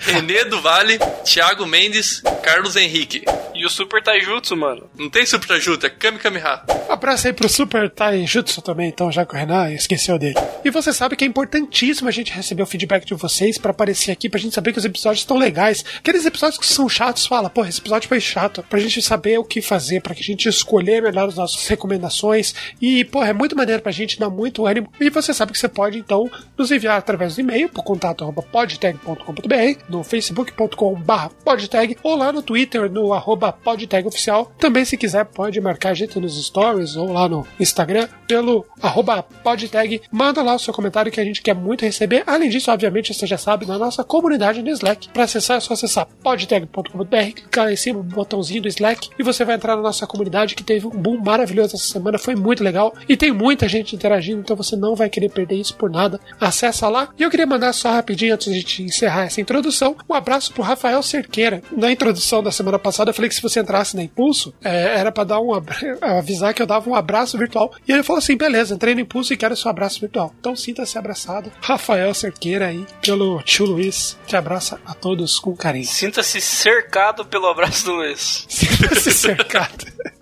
Renê 0.00 0.44
do 0.44 0.60
Vale, 0.60 0.98
Thiago 1.24 1.66
Mendes, 1.66 2.22
Carlos 2.42 2.76
Henrique. 2.76 3.24
E 3.54 3.66
o 3.66 3.68
Super 3.68 4.02
Taijutsu, 4.02 4.56
mano. 4.56 4.88
Não 4.96 5.10
tem 5.10 5.26
Super 5.26 5.48
Taijutsu, 5.48 5.86
é 5.86 5.90
Kami 5.90 6.18
Kamiha. 6.18 6.64
Um 6.88 6.92
abraço 6.92 7.26
aí 7.26 7.32
pro 7.32 7.48
Super 7.48 7.90
Taijutsu 7.90 8.62
também, 8.62 8.88
então, 8.88 9.10
já 9.10 9.26
que 9.26 9.34
o 9.34 9.36
Renan 9.36 9.72
esqueceu 9.72 10.18
dele. 10.18 10.36
E 10.64 10.70
você 10.70 10.92
sabe 10.92 11.16
que 11.16 11.24
é 11.24 11.26
importantíssimo 11.26 12.08
a 12.08 12.12
gente 12.12 12.32
receber 12.32 12.62
o 12.62 12.66
feedback 12.66 13.04
de 13.04 13.14
vocês 13.14 13.58
pra 13.58 13.72
aparecer 13.72 14.10
aqui, 14.12 14.28
pra 14.28 14.38
gente 14.38 14.54
saber 14.54 14.72
que 14.72 14.78
os 14.78 14.84
episódios 14.84 15.20
estão 15.20 15.36
legais. 15.36 15.84
Aqueles 15.98 16.24
episódios 16.24 16.58
que 16.58 16.66
são 16.66 16.88
chatos, 16.88 17.26
fala, 17.26 17.50
pô, 17.50 17.64
esse 17.64 17.80
episódio 17.80 18.08
foi 18.08 18.20
chato. 18.20 18.64
Pra 18.68 18.78
gente 18.78 19.02
saber 19.02 19.38
o 19.38 19.44
que 19.44 19.60
fazer, 19.60 20.00
pra 20.00 20.14
que 20.14 20.22
a 20.22 20.24
gente 20.24 20.48
escolher 20.48 21.02
melhor 21.02 21.28
as 21.28 21.34
nossas 21.34 21.66
recomendações. 21.66 22.54
E, 22.80 23.04
pô, 23.04 23.24
é 23.24 23.32
muito 23.32 23.56
maneiro 23.56 23.82
pra 23.82 23.92
gente, 23.92 24.18
dá 24.18 24.30
muito 24.30 24.66
ânimo. 24.66 24.92
E 25.00 25.10
você 25.22 25.34
sabe 25.34 25.52
que 25.52 25.58
você 25.58 25.68
pode, 25.68 25.98
então, 25.98 26.30
nos 26.56 26.70
enviar 26.70 26.98
através 26.98 27.34
do 27.34 27.40
e-mail 27.40 27.68
pro 27.68 27.82
contato 27.82 28.22
arroba 28.22 28.42
podtag.com.br, 28.42 29.82
no 29.88 30.02
facebook.com 30.02 30.94
barra 30.94 31.30
podtag, 31.44 31.96
ou 32.02 32.16
lá 32.16 32.32
no 32.32 32.42
Twitter, 32.42 32.90
no 32.90 33.12
arroba 33.12 33.52
podtagoficial. 33.52 34.52
Também, 34.58 34.84
se 34.84 34.96
quiser, 34.96 35.24
pode 35.24 35.60
marcar 35.60 35.90
a 35.90 35.94
gente 35.94 36.18
nos 36.18 36.42
stories 36.44 36.96
ou 36.96 37.12
lá 37.12 37.28
no 37.28 37.46
Instagram, 37.58 38.08
pelo 38.26 38.64
arroba 38.82 39.22
podtag. 39.22 40.02
Manda 40.10 40.42
lá 40.42 40.54
o 40.54 40.58
seu 40.58 40.72
comentário 40.72 41.12
que 41.12 41.20
a 41.20 41.24
gente 41.24 41.42
quer 41.42 41.54
muito 41.54 41.84
receber. 41.84 42.22
Além 42.26 42.48
disso, 42.48 42.70
obviamente, 42.70 43.12
você 43.14 43.26
já 43.26 43.38
sabe, 43.38 43.66
na 43.66 43.78
nossa 43.78 44.04
comunidade 44.04 44.62
no 44.62 44.70
Slack. 44.70 45.08
Para 45.08 45.24
acessar, 45.24 45.58
é 45.58 45.60
só 45.60 45.74
acessar 45.74 46.06
podtag.com.br, 46.22 47.32
clicar 47.34 47.72
em 47.72 47.76
cima 47.76 47.98
no 47.98 48.04
botãozinho 48.04 48.62
do 48.62 48.68
Slack 48.68 49.10
e 49.18 49.22
você 49.22 49.44
vai 49.44 49.56
entrar 49.56 49.76
na 49.76 49.82
nossa 49.82 50.06
comunidade 50.06 50.54
que 50.54 50.62
teve 50.62 50.86
um 50.86 50.90
boom 50.90 51.18
maravilhoso 51.18 51.76
essa 51.76 51.84
semana, 51.84 52.18
foi 52.18 52.34
muito 52.34 52.62
legal 52.62 52.94
e 53.08 53.16
tem 53.16 53.32
muita 53.32 53.68
gente 53.68 53.94
interagindo, 53.94 54.40
então 54.40 54.56
você 54.56 54.76
não 54.76 54.94
vai 54.94 55.07
querer 55.08 55.30
perder 55.30 55.56
isso 55.56 55.74
por 55.74 55.90
nada. 55.90 56.20
Acessa 56.40 56.88
lá. 56.88 57.08
E 57.18 57.22
eu 57.22 57.30
queria 57.30 57.46
mandar 57.46 57.72
só 57.72 57.90
rapidinho 57.90 58.34
antes 58.34 58.64
de 58.64 58.82
encerrar 58.82 59.24
essa 59.24 59.40
introdução, 59.40 59.96
um 60.08 60.14
abraço 60.14 60.52
pro 60.52 60.62
Rafael 60.62 61.02
Cerqueira. 61.02 61.62
Na 61.70 61.90
introdução 61.90 62.42
da 62.42 62.50
semana 62.50 62.78
passada 62.78 63.10
eu 63.10 63.14
falei 63.14 63.28
que 63.28 63.34
se 63.34 63.42
você 63.42 63.60
entrasse 63.60 63.96
na 63.96 64.02
Impulso, 64.02 64.54
é, 64.62 64.98
era 64.98 65.12
para 65.12 65.24
dar 65.24 65.40
um 65.40 65.52
avisar 66.00 66.54
que 66.54 66.62
eu 66.62 66.66
dava 66.66 66.88
um 66.88 66.94
abraço 66.94 67.38
virtual. 67.38 67.72
E 67.86 67.92
ele 67.92 68.02
falou 68.02 68.18
assim: 68.18 68.36
beleza, 68.36 68.74
entrei 68.74 68.94
no 68.94 69.00
Impulso 69.00 69.32
e 69.32 69.36
quero 69.36 69.56
seu 69.56 69.70
abraço 69.70 70.00
virtual. 70.00 70.34
Então 70.38 70.54
sinta-se 70.56 70.98
abraçado. 70.98 71.52
Rafael 71.60 72.12
Cerqueira 72.14 72.66
aí, 72.66 72.86
pelo 73.02 73.42
tio 73.42 73.66
Luiz, 73.66 74.18
que 74.26 74.36
abraça 74.36 74.80
a 74.84 74.94
todos 74.94 75.38
com 75.38 75.54
carinho. 75.56 75.86
Sinta-se 75.86 76.40
cercado 76.40 77.24
pelo 77.24 77.46
abraço 77.46 77.84
do 77.84 77.94
Luiz. 77.94 78.46
Sinta-se 78.48 79.12
cercado. 79.12 79.86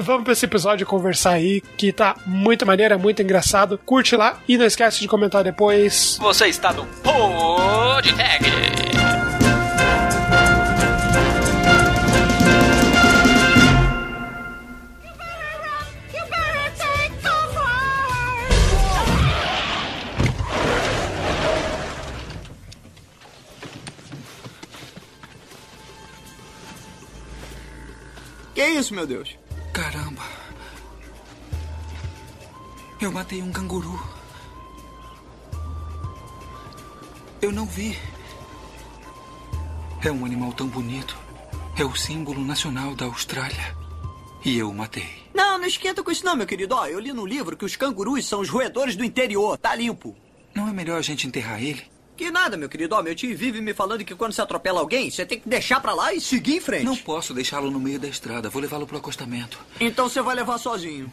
Vamos 0.00 0.24
pra 0.24 0.32
esse 0.32 0.44
episódio 0.44 0.86
conversar 0.86 1.32
aí, 1.32 1.60
que 1.76 1.92
tá 1.92 2.16
muito 2.24 2.64
maneiro, 2.64 2.94
é 2.94 2.96
muito 2.96 3.22
engraçado. 3.22 3.78
Curte 3.84 4.16
lá 4.16 4.38
e 4.48 4.56
não 4.56 4.64
esquece 4.64 5.00
de 5.00 5.08
comentar 5.08 5.42
depois. 5.42 6.16
Você 6.20 6.46
está 6.46 6.72
no 6.72 6.86
Pod 6.86 8.12
Tag. 8.14 8.78
Que 28.54 28.66
isso, 28.66 28.92
meu 28.92 29.06
Deus? 29.06 29.37
Caramba. 29.78 30.24
Eu 33.00 33.12
matei 33.12 33.40
um 33.40 33.52
canguru. 33.52 33.96
Eu 37.40 37.52
não 37.52 37.64
vi. 37.64 37.96
É 40.04 40.10
um 40.10 40.24
animal 40.24 40.52
tão 40.52 40.66
bonito. 40.66 41.16
É 41.78 41.84
o 41.84 41.94
símbolo 41.94 42.44
nacional 42.44 42.96
da 42.96 43.04
Austrália. 43.04 43.76
E 44.44 44.58
eu 44.58 44.68
o 44.68 44.74
matei. 44.74 45.24
Não, 45.32 45.58
não 45.58 45.66
esquenta 45.68 46.02
com 46.02 46.10
isso 46.10 46.24
não, 46.24 46.34
meu 46.34 46.44
querido. 46.44 46.74
Ó, 46.74 46.84
eu 46.88 46.98
li 46.98 47.12
no 47.12 47.24
livro 47.24 47.56
que 47.56 47.64
os 47.64 47.76
cangurus 47.76 48.26
são 48.26 48.40
os 48.40 48.48
roedores 48.48 48.96
do 48.96 49.04
interior. 49.04 49.56
Tá 49.58 49.76
limpo. 49.76 50.16
Não 50.56 50.66
é 50.66 50.72
melhor 50.72 50.98
a 50.98 51.02
gente 51.02 51.24
enterrar 51.24 51.62
ele? 51.62 51.86
Que 52.18 52.32
nada, 52.32 52.56
meu 52.56 52.68
querido. 52.68 52.96
Ó, 52.96 53.02
meu 53.02 53.14
tio 53.14 53.34
vive 53.38 53.60
me 53.60 53.72
falando 53.72 54.04
que 54.04 54.12
quando 54.12 54.32
você 54.32 54.42
atropela 54.42 54.80
alguém, 54.80 55.08
você 55.08 55.24
tem 55.24 55.38
que 55.38 55.48
deixar 55.48 55.78
pra 55.80 55.94
lá 55.94 56.12
e 56.12 56.20
seguir 56.20 56.56
em 56.56 56.60
frente. 56.60 56.84
Não 56.84 56.96
posso 56.96 57.32
deixá-lo 57.32 57.70
no 57.70 57.78
meio 57.78 58.00
da 58.00 58.08
estrada. 58.08 58.50
Vou 58.50 58.60
levá-lo 58.60 58.88
pro 58.88 58.96
acostamento. 58.96 59.56
Então 59.78 60.08
você 60.08 60.20
vai 60.20 60.34
levar 60.34 60.58
sozinho. 60.58 61.12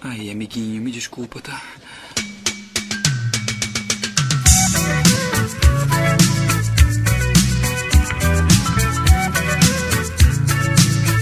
Aí, 0.00 0.32
amiguinho, 0.32 0.82
me 0.82 0.90
desculpa, 0.90 1.40
tá? 1.40 1.62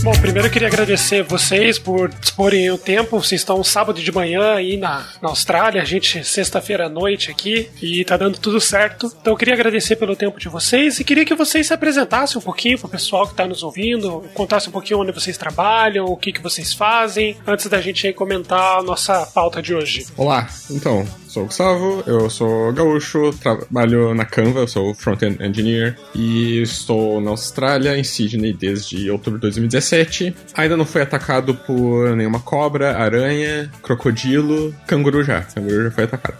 Bom, 0.07 0.13
primeiro 0.13 0.47
eu 0.47 0.53
queria 0.53 0.69
agradecer 0.69 1.25
vocês 1.25 1.81
por 1.81 2.09
disporem 2.09 2.71
o 2.71 2.79
tempo. 2.79 3.21
Vocês 3.21 3.41
estão 3.41 3.65
sábado 3.65 4.01
de 4.01 4.13
manhã 4.13 4.55
aí 4.55 4.77
na, 4.77 5.05
na 5.21 5.31
Austrália, 5.31 5.83
a 5.83 5.85
gente 5.85 6.23
sexta-feira 6.23 6.87
à 6.87 6.89
noite 6.89 7.29
aqui 7.29 7.69
e 7.83 8.05
tá 8.05 8.17
dando 8.17 8.39
tudo 8.39 8.61
certo. 8.61 9.13
Então 9.21 9.33
eu 9.33 9.37
queria 9.37 9.55
agradecer 9.55 9.97
pelo 9.97 10.15
tempo 10.15 10.39
de 10.39 10.49
vocês 10.49 11.01
e 11.01 11.05
queria 11.05 11.25
que 11.25 11.35
vocês 11.35 11.67
se 11.67 11.75
apresentassem 11.75 12.39
um 12.39 12.41
pouquinho 12.41 12.79
pro 12.79 12.89
pessoal 12.89 13.27
que 13.27 13.35
tá 13.35 13.49
nos 13.49 13.65
ouvindo, 13.65 14.23
contassem 14.33 14.69
um 14.69 14.73
pouquinho 14.73 15.01
onde 15.01 15.11
vocês 15.11 15.37
trabalham, 15.37 16.07
o 16.07 16.17
que, 16.17 16.33
que 16.33 16.41
vocês 16.41 16.73
fazem, 16.73 17.37
antes 17.45 17.67
da 17.67 17.81
gente 17.81 18.13
comentar 18.13 18.79
a 18.79 18.83
nossa 18.85 19.27
pauta 19.35 19.61
de 19.61 19.75
hoje. 19.75 20.07
Olá, 20.17 20.49
então, 20.71 21.05
sou 21.27 21.43
o 21.43 21.47
Gustavo, 21.47 22.05
eu 22.07 22.31
sou 22.31 22.73
gaúcho, 22.73 23.33
trabalho 23.41 24.15
na 24.15 24.25
Canva, 24.25 24.69
sou 24.69 24.95
front-end 24.95 25.45
engineer 25.45 25.99
e 26.15 26.63
estou 26.63 27.21
na 27.21 27.31
Austrália, 27.31 27.99
em 27.99 28.05
Sydney, 28.05 28.53
desde 28.53 29.11
outubro 29.11 29.41
de 29.41 29.43
2017. 29.43 29.96
Ainda 30.55 30.77
não 30.77 30.85
foi 30.85 31.03
atacado 31.03 31.55
por 31.55 32.15
nenhuma 32.17 32.41
cobra, 32.41 32.97
aranha, 32.97 33.71
crocodilo, 33.83 34.75
canguru 34.87 35.23
já. 35.25 35.43
Canguru 35.43 35.85
já 35.85 35.91
foi 35.91 36.05
atacado. 36.05 36.37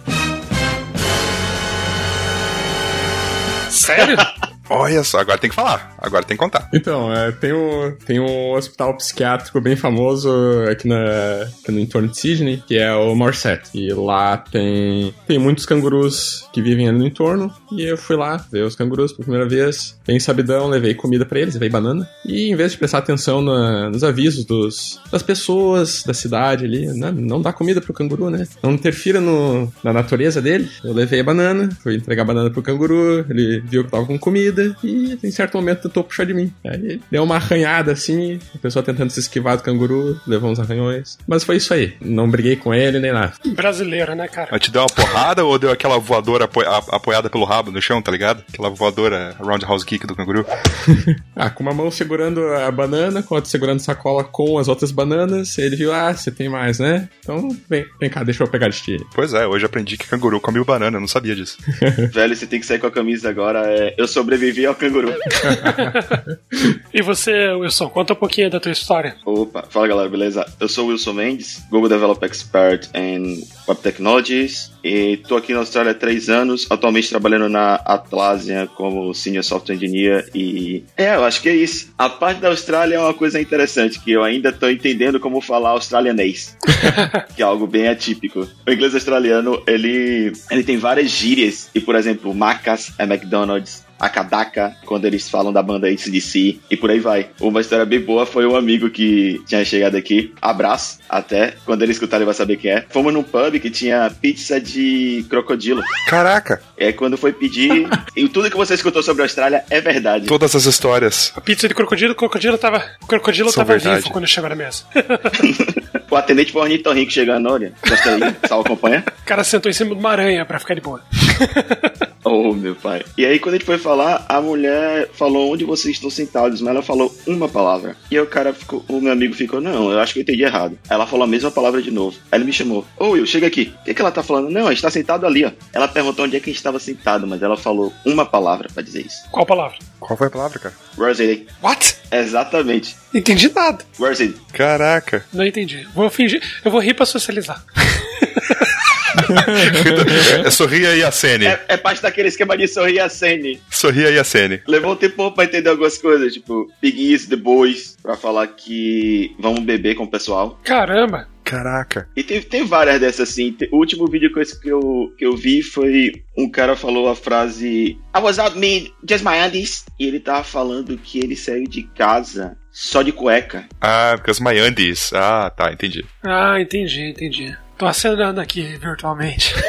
Sério? 3.69 4.17
Olha 4.69 5.03
só, 5.03 5.19
agora 5.19 5.37
tem 5.37 5.49
que 5.49 5.55
falar, 5.55 5.95
agora 5.97 6.23
tem 6.23 6.35
que 6.35 6.43
contar. 6.43 6.69
Então, 6.73 7.13
é, 7.13 7.31
tem, 7.31 7.53
um, 7.53 7.95
tem 8.05 8.19
um 8.19 8.53
hospital 8.53 8.95
psiquiátrico 8.97 9.61
bem 9.61 9.75
famoso 9.75 10.29
aqui, 10.69 10.87
na, 10.87 11.43
aqui 11.61 11.71
no 11.71 11.79
entorno 11.79 12.07
de 12.07 12.19
Sydney, 12.19 12.63
que 12.67 12.77
é 12.77 12.93
o 12.93 13.15
Morset. 13.15 13.61
E 13.73 13.91
lá 13.93 14.37
tem, 14.37 15.13
tem 15.25 15.39
muitos 15.39 15.65
cangurus 15.65 16.47
que 16.51 16.61
vivem 16.61 16.89
ali 16.89 16.97
no 16.97 17.07
entorno. 17.07 17.51
E 17.71 17.83
eu 17.83 17.97
fui 17.97 18.15
lá 18.15 18.37
ver 18.51 18.63
os 18.63 18.75
cangurus 18.75 19.11
pela 19.11 19.23
primeira 19.23 19.47
vez. 19.47 19.97
Bem 20.05 20.19
sabidão, 20.19 20.67
levei 20.67 20.93
comida 20.93 21.25
para 21.25 21.39
eles, 21.39 21.53
levei 21.53 21.69
banana. 21.69 22.07
E 22.25 22.51
em 22.51 22.55
vez 22.55 22.73
de 22.73 22.77
prestar 22.77 22.99
atenção 22.99 23.41
na, 23.41 23.89
nos 23.89 24.03
avisos 24.03 24.45
dos, 24.45 24.99
das 25.11 25.23
pessoas 25.23 26.03
da 26.03 26.13
cidade 26.13 26.65
ali, 26.65 26.87
não, 26.87 27.11
não 27.11 27.41
dá 27.41 27.53
comida 27.53 27.81
pro 27.81 27.93
canguru, 27.93 28.29
né? 28.29 28.47
Não 28.61 28.71
interfira 28.73 29.21
no, 29.21 29.71
na 29.83 29.93
natureza 29.93 30.41
dele. 30.41 30.69
Eu 30.83 30.93
levei 30.93 31.21
a 31.21 31.23
banana, 31.23 31.69
fui 31.81 31.95
entregar 31.95 32.23
a 32.23 32.25
banana 32.25 32.49
pro 32.49 32.61
canguru, 32.61 33.25
ele 33.29 33.61
viu 33.61 33.83
que 33.83 33.91
tava 33.91 34.05
com 34.05 34.17
comida 34.17 34.56
e 34.83 35.17
em 35.23 35.31
certo 35.31 35.55
momento 35.57 35.83
tentou 35.83 36.03
puxar 36.03 36.25
de 36.25 36.33
mim. 36.33 36.53
Aí 36.65 36.99
deu 37.11 37.23
uma 37.23 37.35
arranhada 37.35 37.91
assim, 37.91 38.39
a 38.53 38.57
pessoa 38.57 38.83
tentando 38.83 39.09
se 39.09 39.19
esquivar 39.19 39.57
do 39.57 39.63
canguru, 39.63 40.19
levou 40.27 40.51
uns 40.51 40.59
arranhões. 40.59 41.17
Mas 41.27 41.43
foi 41.43 41.57
isso 41.57 41.73
aí. 41.73 41.95
Não 42.01 42.29
briguei 42.29 42.55
com 42.55 42.73
ele 42.73 42.99
nem 42.99 43.11
nada. 43.11 43.33
Brasileiro, 43.45 44.15
né, 44.15 44.27
cara? 44.27 44.49
Mas 44.51 44.61
te 44.61 44.71
deu 44.71 44.81
uma 44.81 44.87
porrada 44.87 45.43
ou 45.43 45.57
deu 45.57 45.71
aquela 45.71 45.97
voadora 45.97 46.45
apo 46.45 46.61
apoiada 46.91 47.29
pelo 47.29 47.45
rabo 47.45 47.71
no 47.71 47.81
chão, 47.81 48.01
tá 48.01 48.11
ligado? 48.11 48.43
Aquela 48.49 48.69
voadora 48.69 49.35
roundhouse 49.39 49.85
kick 49.85 50.05
do 50.05 50.15
canguru. 50.15 50.45
ah, 51.35 51.49
com 51.49 51.63
uma 51.63 51.73
mão 51.73 51.89
segurando 51.89 52.41
a 52.47 52.71
banana, 52.71 53.23
com 53.23 53.33
a 53.33 53.37
outra 53.37 53.49
segurando 53.49 53.79
sacola 53.79 54.23
com 54.23 54.57
as 54.57 54.67
outras 54.67 54.91
bananas. 54.91 55.57
Ele 55.57 55.75
viu, 55.75 55.93
ah, 55.93 56.13
você 56.13 56.31
tem 56.31 56.49
mais, 56.49 56.79
né? 56.79 57.09
Então 57.19 57.49
vem, 57.69 57.85
vem 57.99 58.09
cá, 58.09 58.23
deixa 58.23 58.43
eu 58.43 58.47
pegar 58.47 58.69
de 58.69 58.81
ti. 58.81 59.05
Pois 59.13 59.33
é, 59.33 59.47
hoje 59.47 59.65
aprendi 59.65 59.97
que 59.97 60.07
canguru 60.07 60.39
come 60.39 60.63
banana, 60.67 60.97
eu 60.97 61.01
não 61.01 61.07
sabia 61.07 61.35
disso. 61.35 61.57
Velho, 62.13 62.35
você 62.35 62.45
tem 62.45 62.59
que 62.59 62.65
sair 62.65 62.79
com 62.79 62.87
a 62.87 62.91
camisa 62.91 63.29
agora. 63.29 63.65
É, 63.65 63.95
eu 63.97 64.07
sobrevivi 64.07 64.46
sobrevivi 64.47 64.65
ao 64.65 64.75
canguru. 64.75 65.13
e 66.93 67.01
você, 67.01 67.49
Wilson, 67.53 67.89
conta 67.89 68.13
um 68.13 68.15
pouquinho 68.15 68.49
da 68.49 68.59
tua 68.59 68.71
história. 68.71 69.15
Opa, 69.25 69.63
fala 69.69 69.87
galera, 69.87 70.09
beleza? 70.09 70.45
Eu 70.59 70.67
sou 70.67 70.85
o 70.85 70.87
Wilson 70.89 71.13
Mendes, 71.13 71.63
Google 71.69 71.89
Developer 71.89 72.29
Expert 72.29 72.87
em 72.93 73.43
Web 73.67 73.81
Technologies 73.81 74.71
e 74.83 75.17
tô 75.17 75.35
aqui 75.35 75.53
na 75.53 75.59
Austrália 75.59 75.91
há 75.91 75.95
três 75.95 76.29
anos, 76.29 76.65
atualmente 76.69 77.09
trabalhando 77.09 77.49
na 77.49 77.75
Atlassian 77.75 78.67
como 78.67 79.13
Senior 79.13 79.43
Software 79.43 79.75
Engineer 79.75 80.29
e... 80.33 80.83
É, 80.95 81.15
eu 81.15 81.23
acho 81.23 81.41
que 81.41 81.49
é 81.49 81.55
isso. 81.55 81.93
A 81.97 82.09
parte 82.09 82.39
da 82.39 82.49
Austrália 82.49 82.95
é 82.95 82.99
uma 82.99 83.13
coisa 83.13 83.39
interessante, 83.41 83.99
que 83.99 84.11
eu 84.11 84.23
ainda 84.23 84.51
tô 84.51 84.69
entendendo 84.69 85.19
como 85.19 85.41
falar 85.41 85.71
australianês, 85.71 86.55
que 87.35 87.41
é 87.41 87.45
algo 87.45 87.67
bem 87.67 87.87
atípico. 87.87 88.47
O 88.65 88.71
inglês 88.71 88.93
australiano, 88.93 89.61
ele, 89.67 90.31
ele 90.49 90.63
tem 90.63 90.77
várias 90.77 91.09
gírias 91.09 91.69
e, 91.73 91.79
por 91.79 91.95
exemplo, 91.95 92.33
Macas 92.33 92.93
é 92.97 93.03
McDonald's, 93.03 93.86
a 93.99 94.09
Kadaka, 94.09 94.75
quando 94.85 95.05
eles 95.05 95.29
falam 95.29 95.51
da 95.51 95.61
banda 95.61 95.87
ACDC 95.87 96.59
e 96.69 96.77
por 96.77 96.91
aí 96.91 96.99
vai. 96.99 97.29
Uma 97.39 97.61
história 97.61 97.85
bem 97.85 97.99
boa 97.99 98.25
foi 98.25 98.45
um 98.45 98.55
amigo 98.55 98.89
que 98.89 99.41
tinha 99.45 99.63
chegado 99.65 99.95
aqui, 99.95 100.33
abraço 100.41 100.99
até, 101.09 101.55
quando 101.65 101.81
ele 101.81 101.91
escutar 101.91 102.17
ele 102.17 102.25
vai 102.25 102.33
saber 102.33 102.57
quem 102.57 102.71
é. 102.71 102.85
Fomos 102.89 103.13
num 103.13 103.23
pub 103.23 103.59
que 103.59 103.69
tinha 103.69 104.11
pizza 104.21 104.59
de 104.59 105.25
crocodilo. 105.29 105.81
Caraca! 106.07 106.61
É 106.77 106.91
quando 106.91 107.17
foi 107.17 107.33
pedir, 107.33 107.87
e 108.15 108.27
tudo 108.29 108.49
que 108.49 108.57
você 108.57 108.73
escutou 108.73 109.01
sobre 109.01 109.23
a 109.23 109.25
Austrália 109.25 109.63
é 109.69 109.81
verdade. 109.81 110.27
Todas 110.27 110.55
as 110.55 110.65
histórias. 110.65 111.31
A 111.35 111.41
pizza 111.41 111.67
de 111.67 111.73
crocodilo, 111.73 112.13
o 112.13 112.15
crocodilo 112.15 112.57
tava, 112.57 112.83
o 113.01 113.07
crocodilo 113.07 113.49
São 113.51 113.63
tava 113.63 113.77
verdade. 113.77 114.01
vivo 114.01 114.11
quando 114.11 114.27
chegou 114.27 114.49
na 114.49 114.55
mesa. 114.55 114.83
o 116.09 116.15
atendente 116.15 116.51
foi 116.51 116.61
o 116.61 116.63
ornitorrinco 116.63 117.11
chegando, 117.11 117.49
olha, 117.49 117.73
gostaria, 117.87 118.35
sal 118.47 118.61
acompanha? 118.61 119.03
O 119.21 119.25
cara 119.25 119.43
sentou 119.43 119.69
em 119.69 119.73
cima 119.73 119.93
de 119.93 119.99
uma 119.99 120.11
aranha 120.11 120.45
pra 120.45 120.59
ficar 120.59 120.73
de 120.73 120.81
boa. 120.81 121.01
Oh, 122.29 122.51
meu 122.53 122.75
pai. 122.75 123.05
E 123.17 123.25
aí, 123.25 123.39
quando 123.39 123.55
a 123.55 123.57
gente 123.57 123.65
foi 123.65 123.77
falar, 123.77 124.25
a 124.27 124.41
mulher 124.41 125.09
falou 125.13 125.53
onde 125.53 125.63
vocês 125.63 125.95
estão 125.95 126.09
sentados, 126.09 126.59
mas 126.59 126.71
ela 126.71 126.83
falou 126.83 127.15
uma 127.25 127.47
palavra. 127.47 127.95
E 128.11 128.17
aí 128.17 128.21
o 128.21 128.27
cara 128.27 128.53
ficou, 128.53 128.83
o 128.89 128.99
meu 128.99 129.13
amigo 129.13 129.33
ficou, 129.33 129.61
não, 129.61 129.89
eu 129.91 129.99
acho 129.99 130.13
que 130.13 130.19
eu 130.19 130.23
entendi 130.23 130.43
errado. 130.43 130.77
Ela 130.89 131.07
falou 131.07 131.23
a 131.23 131.27
mesma 131.27 131.49
palavra 131.49 131.81
de 131.81 131.89
novo. 131.89 132.17
Aí 132.29 132.37
ele 132.37 132.45
me 132.45 132.51
chamou, 132.51 132.85
ô 132.97 133.11
Will, 133.11 133.25
chega 133.25 133.47
aqui. 133.47 133.73
O 133.81 133.85
que, 133.85 133.93
que 133.93 134.01
ela 134.01 134.11
tá 134.11 134.21
falando? 134.21 134.49
Não, 134.49 134.67
a 134.67 134.71
gente 134.71 134.81
tá 134.81 134.91
sentado 134.91 135.25
ali, 135.25 135.45
ó. 135.45 135.51
Ela 135.71 135.87
perguntou 135.87 136.25
onde 136.25 136.35
é 136.35 136.39
que 136.41 136.49
a 136.49 136.51
gente 136.51 136.57
estava 136.59 136.79
sentado, 136.79 137.25
mas 137.25 137.41
ela 137.41 137.55
falou 137.55 137.93
uma 138.05 138.25
palavra 138.25 138.67
pra 138.73 138.83
dizer 138.83 139.05
isso. 139.05 139.23
Qual 139.31 139.45
palavra? 139.45 139.77
Qual 139.97 140.17
foi 140.17 140.27
a 140.27 140.31
palavra, 140.31 140.59
cara? 140.59 140.75
It? 141.21 141.47
What? 141.63 141.95
Exatamente. 142.11 142.95
Entendi 143.13 143.49
nada. 143.55 143.85
It? 144.01 144.35
Caraca. 144.51 145.25
Não 145.31 145.45
entendi. 145.45 145.87
Vou 145.95 146.09
fingir. 146.09 146.41
Eu 146.65 146.71
vou 146.71 146.81
rir 146.81 146.93
pra 146.93 147.05
socializar. 147.05 147.63
é 150.45 150.51
sorria 150.51 150.95
e 150.95 151.03
acene. 151.03 151.45
É, 151.45 151.65
é 151.69 151.77
parte 151.77 152.01
daquele 152.01 152.27
esquema 152.27 152.57
de 152.57 152.67
sorrir 152.67 152.99
a 152.99 153.09
cene. 153.09 153.59
Sorria 153.69 154.09
e 154.09 154.19
acene. 154.19 154.61
Levou 154.67 154.93
um 154.93 154.95
tempo 154.95 155.31
pra 155.31 155.43
entender 155.43 155.69
algumas 155.69 155.97
coisas, 155.97 156.33
tipo, 156.33 156.71
Big 156.81 157.17
the 157.27 157.35
Boys, 157.35 157.97
pra 158.01 158.15
falar 158.15 158.47
que 158.47 159.35
vamos 159.39 159.61
beber 159.61 159.95
com 159.95 160.03
o 160.03 160.11
pessoal. 160.11 160.59
Caramba. 160.63 161.27
Caraca. 161.47 162.09
E 162.13 162.23
tem, 162.23 162.41
tem 162.41 162.65
várias 162.65 162.99
dessas 162.99 163.29
assim. 163.29 163.55
O 163.71 163.77
último 163.77 164.05
vídeo 164.05 164.33
que 164.33 164.39
eu, 164.39 164.59
que, 164.59 164.69
eu, 164.69 165.15
que 165.17 165.25
eu 165.25 165.37
vi 165.37 165.63
foi 165.63 166.11
um 166.37 166.49
cara 166.49 166.75
falou 166.75 167.09
a 167.09 167.15
frase 167.15 167.97
I 168.13 168.19
was 168.19 168.37
out 168.37 168.57
me, 168.57 168.93
just 169.09 169.23
my 169.23 169.39
undies. 169.39 169.85
E 169.97 170.07
ele 170.07 170.19
tava 170.19 170.43
falando 170.43 170.97
que 170.97 171.19
ele 171.19 171.37
saiu 171.37 171.63
de 171.63 171.83
casa 171.83 172.57
só 172.69 173.01
de 173.01 173.13
cueca. 173.13 173.65
Ah, 173.79 174.13
porque 174.17 174.29
os 174.29 174.41
Maiandis. 174.41 175.11
Ah, 175.13 175.49
tá, 175.49 175.71
entendi. 175.71 176.05
Ah, 176.21 176.59
entendi, 176.59 177.01
entendi. 177.09 177.57
Tô 177.77 177.85
acenando 177.85 178.41
aqui 178.41 178.75
virtualmente. 178.77 179.53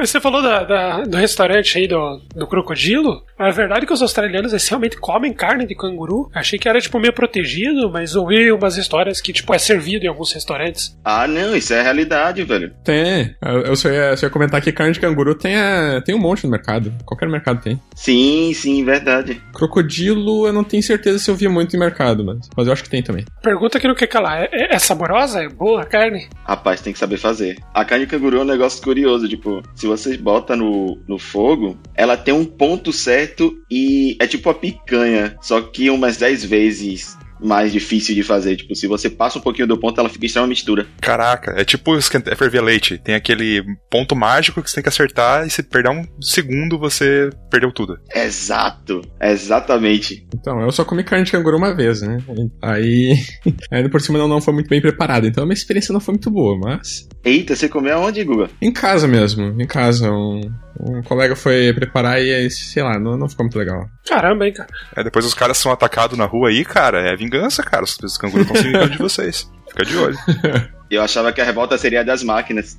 Mas 0.00 0.08
você 0.08 0.18
falou 0.18 0.40
da- 0.42 0.64
da- 0.64 1.02
do 1.02 1.16
restaurante 1.18 1.76
aí 1.76 1.86
do, 1.86 2.22
do 2.34 2.46
crocodilo. 2.46 3.22
A 3.38 3.50
verdade 3.50 3.84
é 3.84 3.86
que 3.86 3.92
os 3.92 4.00
australianos 4.00 4.50
eles 4.52 4.66
realmente 4.66 4.96
comem 4.96 5.30
carne 5.32 5.66
de 5.66 5.74
canguru. 5.74 6.30
Achei 6.34 6.58
que 6.58 6.66
era 6.68 6.80
tipo 6.80 6.98
meio 6.98 7.12
protegido, 7.12 7.90
mas 7.90 8.16
ouvi 8.16 8.50
umas 8.50 8.78
histórias 8.78 9.20
que 9.20 9.30
tipo 9.32 9.54
é 9.54 9.58
servido 9.58 10.06
em 10.06 10.08
alguns 10.08 10.32
restaurantes. 10.32 10.96
Ah, 11.04 11.26
não, 11.28 11.54
isso 11.54 11.74
é 11.74 11.82
realidade, 11.82 12.42
velho. 12.44 12.72
Tem. 12.82 13.34
Eu, 13.42 13.60
eu 13.62 13.76
só, 13.76 13.90
ia, 13.90 14.16
só 14.16 14.24
ia 14.26 14.30
comentar 14.30 14.62
que 14.62 14.72
carne 14.72 14.94
de 14.94 15.00
canguru 15.00 15.34
tem, 15.34 15.54
a- 15.56 16.00
tem 16.02 16.14
um 16.14 16.18
monte 16.18 16.44
no 16.44 16.50
mercado. 16.50 16.90
Qualquer 17.04 17.28
mercado 17.28 17.60
tem. 17.60 17.78
Sim, 17.94 18.52
sim, 18.54 18.82
verdade. 18.82 19.40
Crocodilo, 19.52 20.46
eu 20.46 20.52
não 20.52 20.64
tenho 20.64 20.82
certeza 20.82 21.18
se 21.18 21.30
eu 21.30 21.34
vi 21.34 21.46
muito 21.46 21.74
no 21.74 21.78
mercado, 21.80 22.24
mas, 22.24 22.48
mas 22.56 22.66
eu 22.66 22.72
acho 22.72 22.82
que 22.84 22.90
tem 22.90 23.02
também. 23.02 23.24
Pergunta 23.42 23.76
aqui 23.76 23.86
no 23.86 23.94
que 23.94 24.06
calar. 24.06 24.44
É, 24.44 24.48
é, 24.52 24.74
é 24.74 24.78
saborosa? 24.78 25.42
É 25.42 25.48
boa 25.48 25.82
a 25.82 25.86
carne? 25.86 26.26
Rapaz, 26.44 26.80
tem 26.80 26.92
que 26.92 26.98
saber 26.98 27.18
fazer. 27.18 27.58
A 27.74 27.84
carne 27.84 28.06
de 28.06 28.10
canguru 28.10 28.38
é 28.38 28.40
um 28.40 28.44
negócio 28.44 28.82
curioso, 28.82 29.28
tipo, 29.28 29.62
se 29.74 29.86
você 29.90 30.16
bota 30.16 30.54
no, 30.54 30.98
no 31.06 31.18
fogo, 31.18 31.76
ela 31.94 32.16
tem 32.16 32.32
um 32.32 32.44
ponto 32.44 32.92
certo 32.92 33.52
e 33.70 34.16
é 34.20 34.26
tipo 34.26 34.48
a 34.48 34.54
picanha, 34.54 35.36
só 35.40 35.60
que 35.60 35.90
umas 35.90 36.16
10 36.16 36.44
vezes 36.44 37.16
mais 37.42 37.72
difícil 37.72 38.14
de 38.14 38.22
fazer. 38.22 38.56
Tipo, 38.56 38.74
se 38.74 38.86
você 38.86 39.08
passa 39.08 39.38
um 39.38 39.42
pouquinho 39.42 39.66
do 39.66 39.78
ponto, 39.78 39.98
ela 39.98 40.08
fica 40.08 40.26
extremamente 40.26 40.64
dura. 40.64 40.86
Caraca, 41.00 41.54
é 41.56 41.64
tipo 41.64 41.96
é 41.96 42.36
ferver 42.36 42.60
leite. 42.60 42.98
Tem 42.98 43.14
aquele 43.14 43.62
ponto 43.90 44.14
mágico 44.14 44.62
que 44.62 44.70
você 44.70 44.76
tem 44.76 44.82
que 44.82 44.88
acertar 44.88 45.46
e 45.46 45.50
se 45.50 45.62
perder 45.62 45.90
um 45.90 46.04
segundo, 46.20 46.78
você 46.78 47.30
perdeu 47.50 47.72
tudo. 47.72 47.98
Exato, 48.14 49.02
exatamente. 49.20 50.26
Então, 50.34 50.60
eu 50.60 50.72
só 50.72 50.84
comi 50.84 51.04
carne 51.04 51.24
de 51.24 51.32
canguru 51.32 51.56
uma 51.56 51.74
vez, 51.74 52.02
né? 52.02 52.18
Aí, 52.62 53.14
ainda 53.70 53.88
por 53.88 54.00
cima 54.00 54.18
não, 54.18 54.28
não 54.28 54.40
foi 54.40 54.54
muito 54.54 54.68
bem 54.68 54.80
preparado. 54.80 55.26
Então 55.26 55.44
a 55.44 55.46
minha 55.46 55.54
experiência 55.54 55.92
não 55.92 56.00
foi 56.00 56.14
muito 56.14 56.30
boa, 56.30 56.58
mas. 56.58 57.08
Eita, 57.24 57.54
você 57.54 57.68
comeu 57.68 57.96
aonde, 57.98 58.24
Guga? 58.24 58.50
Em 58.60 58.72
casa 58.72 59.06
mesmo, 59.06 59.60
em 59.60 59.66
casa. 59.66 60.10
Um, 60.10 60.40
um 60.88 61.02
colega 61.02 61.36
foi 61.36 61.72
preparar 61.74 62.20
e, 62.20 62.50
sei 62.50 62.82
lá, 62.82 62.98
não, 62.98 63.16
não 63.16 63.28
ficou 63.28 63.44
muito 63.44 63.58
legal. 63.58 63.86
Caramba, 64.08 64.46
hein, 64.46 64.52
cara. 64.52 64.68
É, 64.96 65.04
depois 65.04 65.24
os 65.24 65.34
caras 65.34 65.58
são 65.58 65.70
atacados 65.70 66.16
na 66.16 66.24
rua 66.24 66.48
aí, 66.48 66.64
cara, 66.64 67.00
é 67.00 67.16
vingança, 67.16 67.29
cara. 67.62 67.84
Os 67.84 67.98
os 68.02 68.16
cangurus 68.18 68.46
estão 68.46 68.60
se 68.62 68.68
vingando 68.68 68.90
de 68.90 68.98
vocês. 68.98 69.50
Fica 69.68 69.84
de 69.84 69.96
olho. 69.96 70.16
Eu 70.90 71.02
achava 71.02 71.32
que 71.32 71.40
a 71.40 71.44
revolta 71.44 71.78
seria 71.78 72.04
das 72.04 72.22
máquinas. 72.24 72.76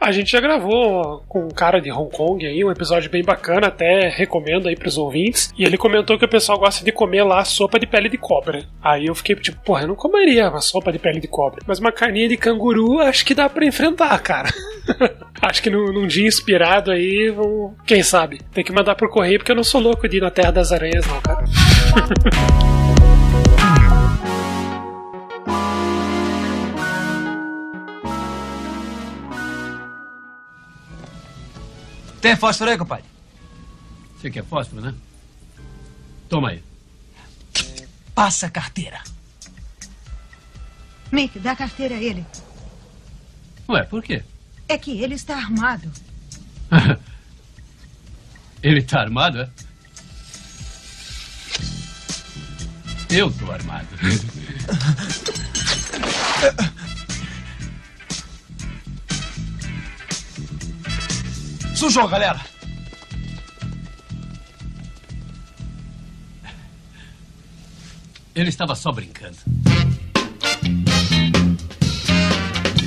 A 0.00 0.10
gente 0.10 0.32
já 0.32 0.40
gravou 0.40 1.22
com 1.28 1.44
um 1.44 1.48
cara 1.50 1.80
de 1.80 1.92
Hong 1.92 2.10
Kong 2.10 2.44
aí, 2.44 2.64
um 2.64 2.72
episódio 2.72 3.08
bem 3.08 3.22
bacana, 3.22 3.68
até 3.68 4.08
recomendo 4.08 4.66
aí 4.68 4.74
pros 4.74 4.98
ouvintes. 4.98 5.52
E 5.56 5.64
ele 5.64 5.78
comentou 5.78 6.18
que 6.18 6.24
o 6.24 6.28
pessoal 6.28 6.58
gosta 6.58 6.84
de 6.84 6.90
comer 6.90 7.22
lá 7.22 7.44
sopa 7.44 7.78
de 7.78 7.86
pele 7.86 8.08
de 8.08 8.18
cobra. 8.18 8.64
Aí 8.82 9.06
eu 9.06 9.14
fiquei 9.14 9.36
tipo, 9.36 9.62
porra, 9.62 9.82
eu 9.82 9.86
não 9.88 9.94
comeria 9.94 10.50
uma 10.50 10.60
sopa 10.60 10.90
de 10.90 10.98
pele 10.98 11.20
de 11.20 11.28
cobra. 11.28 11.60
Mas 11.68 11.78
uma 11.78 11.92
carninha 11.92 12.28
de 12.28 12.36
canguru 12.36 12.98
acho 12.98 13.24
que 13.24 13.32
dá 13.32 13.48
pra 13.48 13.64
enfrentar, 13.64 14.18
cara. 14.18 14.48
acho 15.40 15.62
que 15.62 15.70
num, 15.70 15.92
num 15.92 16.08
dia 16.08 16.26
inspirado 16.26 16.90
aí, 16.90 17.30
vamos- 17.30 17.74
quem 17.86 18.02
sabe? 18.02 18.40
Tem 18.52 18.64
que 18.64 18.72
mandar 18.72 18.96
por 18.96 19.08
correio 19.08 19.38
porque 19.38 19.52
eu 19.52 19.56
não 19.56 19.62
sou 19.62 19.80
louco 19.80 20.08
de 20.08 20.16
ir 20.16 20.20
na 20.20 20.32
Terra 20.32 20.50
das 20.50 20.72
Aranhas, 20.72 21.06
não, 21.06 21.20
cara. 21.20 21.44
Tem 32.22 32.36
fósforo 32.36 32.70
aí, 32.70 32.78
compadre? 32.78 33.04
Você 34.16 34.30
quer 34.30 34.44
fósforo, 34.44 34.80
né? 34.80 34.94
Toma 36.28 36.50
aí. 36.50 36.62
Passa 38.14 38.46
a 38.46 38.50
carteira. 38.50 39.02
Mick, 41.10 41.40
dá 41.40 41.50
a 41.50 41.56
carteira 41.56 41.96
a 41.96 42.00
ele. 42.00 42.24
Ué, 43.68 43.82
por 43.82 44.04
quê? 44.04 44.22
É 44.68 44.78
que 44.78 45.02
ele 45.02 45.16
está 45.16 45.36
armado. 45.36 45.90
Ele 48.62 48.80
tá 48.80 49.00
armado, 49.00 49.40
é? 49.40 49.50
Eu 53.10 53.28
tô 53.32 53.50
armado. 53.50 53.88
Sujou, 61.82 62.06
galera. 62.06 62.40
Ele 68.36 68.48
estava 68.50 68.76
só 68.76 68.92
brincando. 68.92 69.36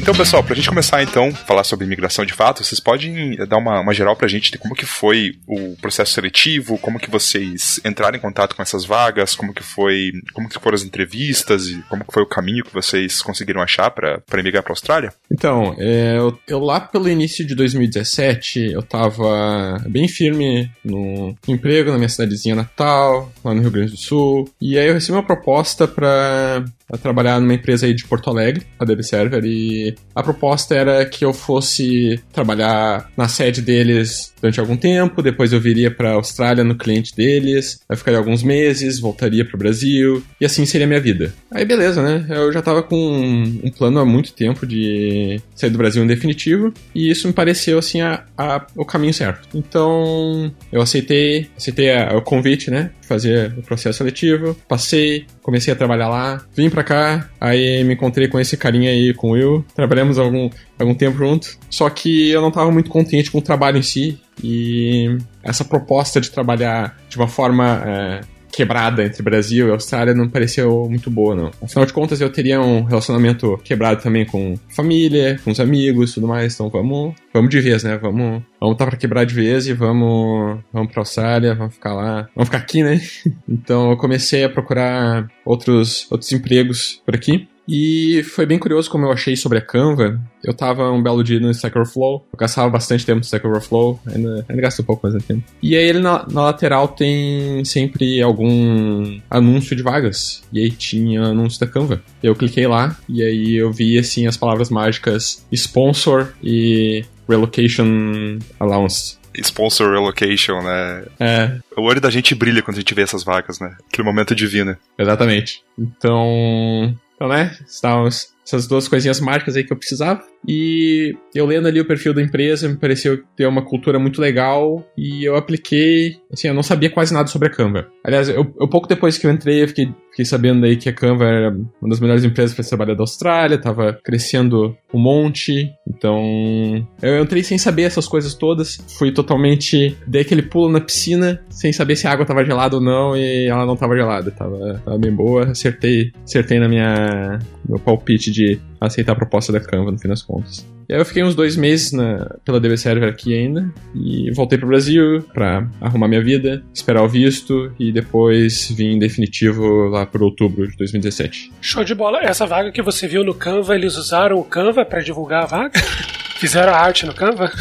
Então, 0.06 0.14
pessoal, 0.14 0.44
pra 0.44 0.54
gente 0.54 0.70
começar 0.70 1.02
então 1.02 1.30
a 1.30 1.32
falar 1.32 1.64
sobre 1.64 1.84
imigração 1.84 2.24
de 2.24 2.32
fato, 2.32 2.64
vocês 2.64 2.80
podem 2.80 3.36
dar 3.48 3.58
uma, 3.58 3.82
uma 3.82 3.92
geral 3.92 4.16
pra 4.16 4.28
gente 4.28 4.52
de 4.52 4.58
como 4.60 4.76
que 4.76 4.86
foi 4.86 5.32
o 5.48 5.76
processo 5.82 6.14
seletivo, 6.14 6.78
como 6.78 7.00
que 7.00 7.10
vocês 7.10 7.82
entraram 7.84 8.16
em 8.16 8.22
contato 8.22 8.56
com 8.56 8.62
essas 8.62 8.86
vagas, 8.86 9.34
como 9.34 9.52
que 9.52 9.64
foi, 9.64 10.12
como 10.32 10.48
que 10.48 10.60
foram 10.60 10.76
as 10.76 10.84
entrevistas 10.84 11.70
e 11.70 11.82
como 11.90 12.06
que 12.06 12.14
foi 12.14 12.22
o 12.22 12.28
caminho 12.28 12.64
que 12.64 12.72
vocês 12.72 13.20
conseguiram 13.24 13.64
achar 13.64 13.90
pra 13.90 14.22
emigrar 14.38 14.62
pra 14.62 14.74
Austrália? 14.74 15.12
Então, 15.32 15.76
é, 15.80 16.20
eu, 16.20 16.38
eu 16.48 16.60
lá 16.60 16.80
pelo 16.80 17.10
início 17.10 17.44
de 17.44 17.56
2017, 17.56 18.74
eu 18.74 18.84
tava 18.84 19.82
bem 19.88 20.08
firme 20.08 20.70
no 20.84 21.36
emprego 21.48 21.90
na 21.90 21.98
minha 21.98 22.10
cidadezinha 22.10 22.54
natal, 22.54 23.34
lá 23.44 23.56
no 23.56 23.62
Rio 23.62 23.72
Grande 23.72 23.94
do 23.94 23.98
Sul. 23.98 24.48
E 24.62 24.78
aí 24.78 24.88
eu 24.88 24.94
recebi 24.94 25.18
uma 25.18 25.26
proposta 25.26 25.88
pra 25.88 26.64
trabalhar 27.02 27.40
numa 27.40 27.54
empresa 27.54 27.88
aí 27.88 27.94
de 27.94 28.06
Porto 28.06 28.30
Alegre, 28.30 28.68
a 28.80 28.86
DB 28.86 29.02
Server, 29.02 29.44
e 29.44 29.95
a 30.14 30.24
proposta 30.24 30.76
era 30.76 31.06
que 31.06 31.26
eu 31.26 31.34
fosse 31.34 32.20
trabalhar 32.32 33.10
na 33.18 33.28
sede 33.28 33.62
deles 33.62 34.34
durante 34.42 34.60
algum 34.60 34.78
tempo, 34.78 35.22
depois 35.22 35.52
eu 35.52 35.60
viria 35.60 35.92
para 35.92 36.14
Austrália 36.14 36.64
no 36.64 36.78
cliente 36.78 37.16
deles, 37.16 37.80
aí 37.90 37.98
ficaria 37.98 38.20
alguns 38.20 38.44
meses, 38.44 39.00
voltaria 39.00 39.44
para 39.44 39.56
o 39.56 39.60
Brasil, 39.60 40.24
e 40.40 40.46
assim 40.46 40.66
seria 40.66 40.86
a 40.86 40.88
minha 40.88 41.02
vida. 41.02 41.34
Aí 41.52 41.66
beleza, 41.66 42.02
né? 42.02 42.26
Eu 42.30 42.52
já 42.52 42.62
tava 42.62 42.84
com 42.84 42.96
um 42.96 43.72
plano 43.72 44.00
há 44.00 44.06
muito 44.06 44.34
tempo 44.34 44.66
de 44.66 45.42
sair 45.56 45.70
do 45.70 45.78
Brasil 45.78 46.04
em 46.04 46.08
definitivo, 46.08 46.74
e 46.94 47.10
isso 47.10 47.28
me 47.28 47.34
pareceu 47.34 47.78
assim 47.78 48.02
a, 48.02 48.24
a 48.38 48.66
o 48.76 48.86
caminho 48.86 49.14
certo. 49.14 49.48
Então 49.54 50.54
eu 50.72 50.82
aceitei, 50.82 51.50
aceitei 51.58 51.92
a, 51.92 52.16
o 52.16 52.22
convite, 52.22 52.70
né? 52.70 52.92
Fazer 53.08 53.54
o 53.58 53.62
processo 53.62 54.00
seletivo, 54.00 54.56
passei, 54.68 55.26
comecei 55.42 55.72
a 55.72 55.76
trabalhar 55.76 56.10
lá, 56.10 56.44
vim 56.56 56.70
pra 56.70 56.84
cá, 56.84 57.30
aí 57.40 57.84
me 57.84 57.94
encontrei 57.94 58.28
com 58.28 58.40
esse 58.40 58.58
carinha 58.58 58.90
aí, 58.90 59.14
com 59.14 59.30
o 59.30 59.32
Will, 59.34 59.66
trabalhamos 59.76 60.18
algum, 60.18 60.50
algum 60.80 60.96
tempo 60.96 61.18
junto, 61.18 61.58
só 61.70 61.90
que 61.90 62.30
eu 62.30 62.42
não 62.42 62.52
tava 62.52 62.72
muito 62.72 62.90
contente 62.90 63.30
com 63.30 63.38
o 63.38 63.42
trabalho 63.42 63.78
em 63.78 63.84
si, 63.84 64.20
e 64.44 65.18
essa 65.44 65.64
proposta 65.64 66.20
de 66.20 66.32
trabalhar 66.32 66.98
de 67.08 67.18
uma 67.18 67.28
forma 67.28 67.84
é, 67.86 68.22
quebrada 68.56 69.04
entre 69.04 69.22
Brasil 69.22 69.68
e 69.68 69.72
Austrália 69.72 70.14
não 70.14 70.30
pareceu 70.30 70.88
muito 70.90 71.12
boa, 71.12 71.36
não. 71.36 71.52
Afinal 71.62 71.86
de 71.86 71.94
contas, 71.94 72.22
eu 72.22 72.30
teria 72.30 72.62
um 72.62 72.84
relacionamento 72.84 73.60
quebrado 73.64 74.02
também 74.02 74.26
com 74.26 74.56
família, 74.70 75.40
com 75.44 75.52
os 75.52 75.60
amigos 75.60 76.14
tudo 76.14 76.28
mais, 76.28 76.54
então 76.54 76.70
vamos, 76.70 77.14
vamos 77.34 77.50
de 77.50 77.60
vez, 77.60 77.84
né? 77.84 77.98
Vamos, 77.98 78.42
vamos 78.60 78.78
tá 78.78 78.86
pra 78.86 78.98
quebrar 78.98 79.26
de 79.26 79.36
vez 79.36 79.68
e 79.68 79.74
vamos, 79.74 80.60
vamos 80.72 80.92
pra 80.92 81.02
Austrália, 81.02 81.54
vamos 81.54 81.74
ficar 81.74 81.94
lá, 81.94 82.30
vamos 82.36 82.48
ficar 82.48 82.58
aqui, 82.60 82.84
né? 82.84 83.02
Então 83.48 83.92
eu 83.92 83.98
comecei 83.98 84.44
a 84.44 84.50
procurar 84.50 85.28
outros, 85.44 86.08
outros 86.12 86.32
empregos 86.32 87.02
por 87.06 87.16
aqui. 87.16 87.48
E 87.68 88.24
foi 88.24 88.46
bem 88.46 88.60
curioso 88.60 88.90
como 88.90 89.06
eu 89.06 89.12
achei 89.12 89.36
sobre 89.36 89.58
a 89.58 89.62
Canva. 89.62 90.20
Eu 90.44 90.54
tava 90.54 90.92
um 90.92 91.02
belo 91.02 91.24
dia 91.24 91.40
no 91.40 91.50
Stack 91.52 91.76
Overflow, 91.78 92.26
eu 92.32 92.38
gastava 92.38 92.70
bastante 92.70 93.06
tempo 93.06 93.18
no 93.18 93.24
Stack 93.24 93.46
Overflow, 93.46 94.00
ainda, 94.06 94.46
ainda 94.48 94.62
gasto 94.62 94.82
um 94.82 94.86
pouco 94.86 95.08
mais 95.08 95.24
tempo. 95.26 95.44
E 95.62 95.76
aí 95.76 95.84
ele 95.84 96.00
na, 96.00 96.26
na, 96.32 96.44
lateral 96.44 96.88
tem 96.88 97.66
sempre 97.66 98.22
algum 98.22 99.20
anúncio 99.30 99.76
de 99.76 99.82
vagas. 99.82 100.44
E 100.54 100.60
aí 100.60 100.72
tinha 100.72 101.24
anúncio 101.24 101.60
da 101.60 101.68
Canva. 101.68 102.02
Eu 102.22 102.36
cliquei 102.36 102.68
lá 102.68 102.96
e 103.10 103.24
aí 103.24 103.56
eu 103.56 103.72
vi 103.72 103.98
assim 103.98 104.28
as 104.28 104.38
palavras 104.38 104.70
mágicas 104.70 105.46
sponsor 105.52 106.34
e 106.44 107.04
relocation 107.28 108.38
allowance 108.60 109.18
sponsor 109.42 109.92
relocation, 109.92 110.62
né? 110.62 111.06
É. 111.20 111.58
O 111.76 111.82
olho 111.82 112.00
da 112.00 112.10
gente 112.10 112.36
brilha 112.36 112.62
quando 112.62 112.78
a 112.78 112.80
gente 112.80 112.94
vê 112.94 113.02
essas 113.02 113.24
vagas, 113.24 113.60
né? 113.60 113.76
Aquele 113.92 114.06
momento 114.06 114.36
divino. 114.36 114.78
Exatamente. 114.98 115.62
Então, 115.78 116.96
então, 117.16 117.28
né? 117.28 117.56
Estávamos 117.66 118.36
essas 118.46 118.68
duas 118.68 118.88
coisinhas 118.88 119.20
mágicas 119.20 119.56
aí 119.56 119.64
que 119.64 119.74
eu 119.74 119.78
precisava. 119.78 120.22
E 120.48 121.16
eu 121.34 121.46
lendo 121.46 121.68
ali 121.68 121.82
o 121.82 121.88
perfil 121.88 122.14
da 122.14 122.22
empresa, 122.22 122.70
me 122.70 122.78
pareceu 122.78 123.24
ter 123.36 123.48
uma 123.48 123.66
cultura 123.66 123.98
muito 123.98 124.22
legal 124.22 124.86
e 124.96 125.24
eu 125.24 125.36
apliquei. 125.36 126.18
Assim, 126.36 126.50
eu 126.50 126.54
não 126.54 126.62
sabia 126.62 126.90
quase 126.90 127.14
nada 127.14 127.28
sobre 127.28 127.48
a 127.48 127.52
Canva. 127.52 127.88
Aliás, 128.04 128.28
eu, 128.28 128.54
eu 128.60 128.68
pouco 128.68 128.88
depois 128.88 129.18
que 129.18 129.26
eu 129.26 129.32
entrei, 129.32 129.64
eu 129.64 129.68
fiquei, 129.70 129.88
fiquei 130.12 130.26
sabendo 130.26 130.66
aí 130.66 130.76
que 130.76 130.90
a 130.90 130.94
Canva 130.94 131.24
era 131.24 131.52
uma 131.52 131.90
das 131.90 132.00
melhores 132.02 132.26
empresas 132.26 132.54
para 132.54 132.66
trabalhar 132.66 132.94
da 132.94 133.04
Austrália, 133.04 133.58
tava 133.58 133.98
crescendo 134.04 134.76
um 134.94 135.00
monte. 135.00 135.72
Então, 135.88 136.86
eu 137.02 137.24
entrei 137.24 137.42
sem 137.42 137.58
saber 137.58 137.84
essas 137.84 138.06
coisas 138.06 138.34
todas. 138.34 138.78
Fui 138.98 139.12
totalmente. 139.14 139.98
Dei 140.06 140.22
aquele 140.22 140.42
pulo 140.42 140.70
na 140.70 140.82
piscina, 140.82 141.42
sem 141.50 141.72
saber 141.72 141.96
se 141.96 142.06
a 142.06 142.12
água 142.12 142.26
tava 142.26 142.44
gelada 142.44 142.76
ou 142.76 142.82
não, 142.82 143.16
e 143.16 143.48
ela 143.48 143.66
não 143.66 143.78
tava 143.78 143.96
gelada. 143.96 144.30
Tava, 144.30 144.82
tava 144.84 144.98
bem 144.98 145.12
boa. 145.12 145.52
Acertei, 145.52 146.12
acertei 146.24 146.60
na 146.60 146.68
minha. 146.68 147.40
meu 147.68 147.80
palpite 147.80 148.30
de 148.30 148.60
aceitar 148.88 149.14
a 149.14 149.16
proposta 149.16 149.52
da 149.52 149.60
Canva 149.60 149.92
no 149.92 150.00
fim 150.00 150.08
das 150.08 150.22
contas. 150.22 150.66
E 150.88 150.94
aí 150.94 151.00
eu 151.00 151.06
fiquei 151.06 151.24
uns 151.24 151.34
dois 151.36 151.56
meses 151.56 151.92
na, 151.92 152.38
pela 152.46 152.60
DB 152.60 152.78
Server 152.78 153.10
aqui 153.10 153.34
ainda 153.34 153.72
e 153.94 154.32
voltei 154.32 154.58
pro 154.58 154.68
Brasil 154.68 155.24
pra 155.34 155.68
arrumar 155.82 156.08
minha 156.08 156.24
vida, 156.24 156.64
esperar 156.74 157.04
o 157.04 157.10
visto 157.10 157.72
e 157.80 157.92
depois 157.92 158.70
vim 158.72 158.94
em 158.94 159.00
definitivo 159.00 159.88
lá 159.88 160.06
por 160.06 160.22
outubro 160.22 160.68
de 160.68 160.78
2017. 160.78 161.52
Show 161.60 161.84
de 161.84 161.96
bola. 161.96 162.20
Essa 162.22 162.46
vaga 162.46 162.72
que 162.72 162.82
você 162.82 163.08
viu 163.08 163.24
no 163.24 163.34
Canva, 163.34 163.76
eles 163.76 163.96
usaram 163.98 164.38
o 164.38 164.44
Canva 164.44 164.86
para 164.86 165.02
divulgar 165.02 165.44
a 165.44 165.48
vaga? 165.48 165.80
Fizeram 166.38 166.74
a 166.74 166.78
arte 166.78 167.06
no 167.06 167.14
Canva? 167.14 167.52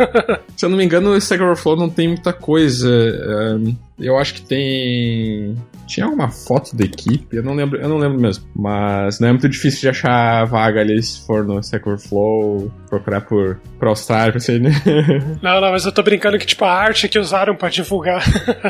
Se 0.56 0.64
eu 0.64 0.68
não 0.68 0.76
me 0.76 0.84
engano, 0.84 1.10
o 1.10 1.16
Stack 1.16 1.42
Overflow 1.42 1.76
não 1.76 1.88
tem 1.88 2.08
muita 2.08 2.32
coisa. 2.32 2.90
Eu 3.98 4.18
acho 4.18 4.34
que 4.34 4.42
tem. 4.42 5.56
Tinha 5.86 6.06
alguma 6.06 6.28
foto 6.28 6.76
da 6.76 6.84
equipe, 6.84 7.36
eu 7.36 7.42
não 7.42 7.54
lembro, 7.54 7.80
eu 7.80 7.88
não 7.88 7.96
lembro 7.96 8.18
mesmo. 8.18 8.44
Mas 8.54 9.20
não 9.20 9.28
é 9.28 9.32
muito 9.32 9.48
difícil 9.48 9.80
de 9.80 9.88
achar 9.88 10.44
vaga 10.44 10.80
ali 10.80 11.02
se 11.02 11.24
for 11.26 11.44
no 11.44 11.60
Stack 11.60 11.88
Overflow, 11.88 12.70
procurar 12.88 13.22
por, 13.22 13.58
por 13.78 13.88
All-Star, 13.88 14.36
assim, 14.36 14.58
né? 14.58 14.70
Não, 15.42 15.60
não, 15.60 15.70
mas 15.70 15.84
eu 15.84 15.92
tô 15.92 16.02
brincando 16.02 16.38
que, 16.38 16.46
tipo, 16.46 16.64
a 16.64 16.72
arte 16.72 17.08
que 17.08 17.18
usaram 17.18 17.54
para 17.54 17.68
divulgar. 17.68 18.22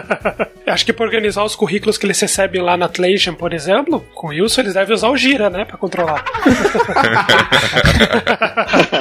acho 0.66 0.85
que 0.85 0.92
pra 0.92 1.07
organizar 1.07 1.44
os 1.44 1.55
currículos 1.55 1.96
que 1.96 2.07
eles 2.07 2.20
recebem 2.20 2.61
lá 2.61 2.76
na 2.76 2.87
Atlassian, 2.87 3.35
por 3.35 3.52
exemplo, 3.52 4.05
com 4.14 4.33
isso 4.33 4.61
eles 4.61 4.74
devem 4.74 4.94
usar 4.94 5.09
o 5.09 5.16
Gira, 5.16 5.48
né, 5.48 5.64
pra 5.64 5.76
controlar. 5.76 6.24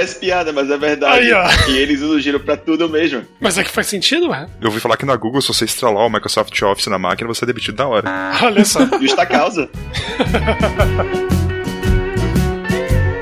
Parece 0.00 0.18
piada, 0.18 0.50
mas 0.50 0.70
é 0.70 0.78
verdade. 0.78 1.26
Aí, 1.26 1.30
ó. 1.30 1.46
E 1.68 1.76
eles 1.76 2.00
usam 2.00 2.16
o 2.16 2.20
giro 2.20 2.40
pra 2.40 2.56
tudo 2.56 2.88
mesmo. 2.88 3.22
Mas 3.38 3.58
é 3.58 3.64
que 3.64 3.70
faz 3.70 3.86
sentido, 3.86 4.30
ué. 4.30 4.46
Eu 4.58 4.68
ouvi 4.68 4.80
falar 4.80 4.96
que 4.96 5.04
na 5.04 5.14
Google, 5.14 5.42
se 5.42 5.48
você 5.48 5.66
instalar 5.66 6.06
o 6.06 6.08
Microsoft 6.08 6.58
Office 6.62 6.86
na 6.86 6.98
máquina, 6.98 7.28
você 7.28 7.44
é 7.44 7.46
demitido 7.46 7.74
da 7.74 7.86
hora. 7.86 8.08
Olha 8.42 8.64
só. 8.64 8.80
Justa 8.98 9.26
causa. 9.26 9.68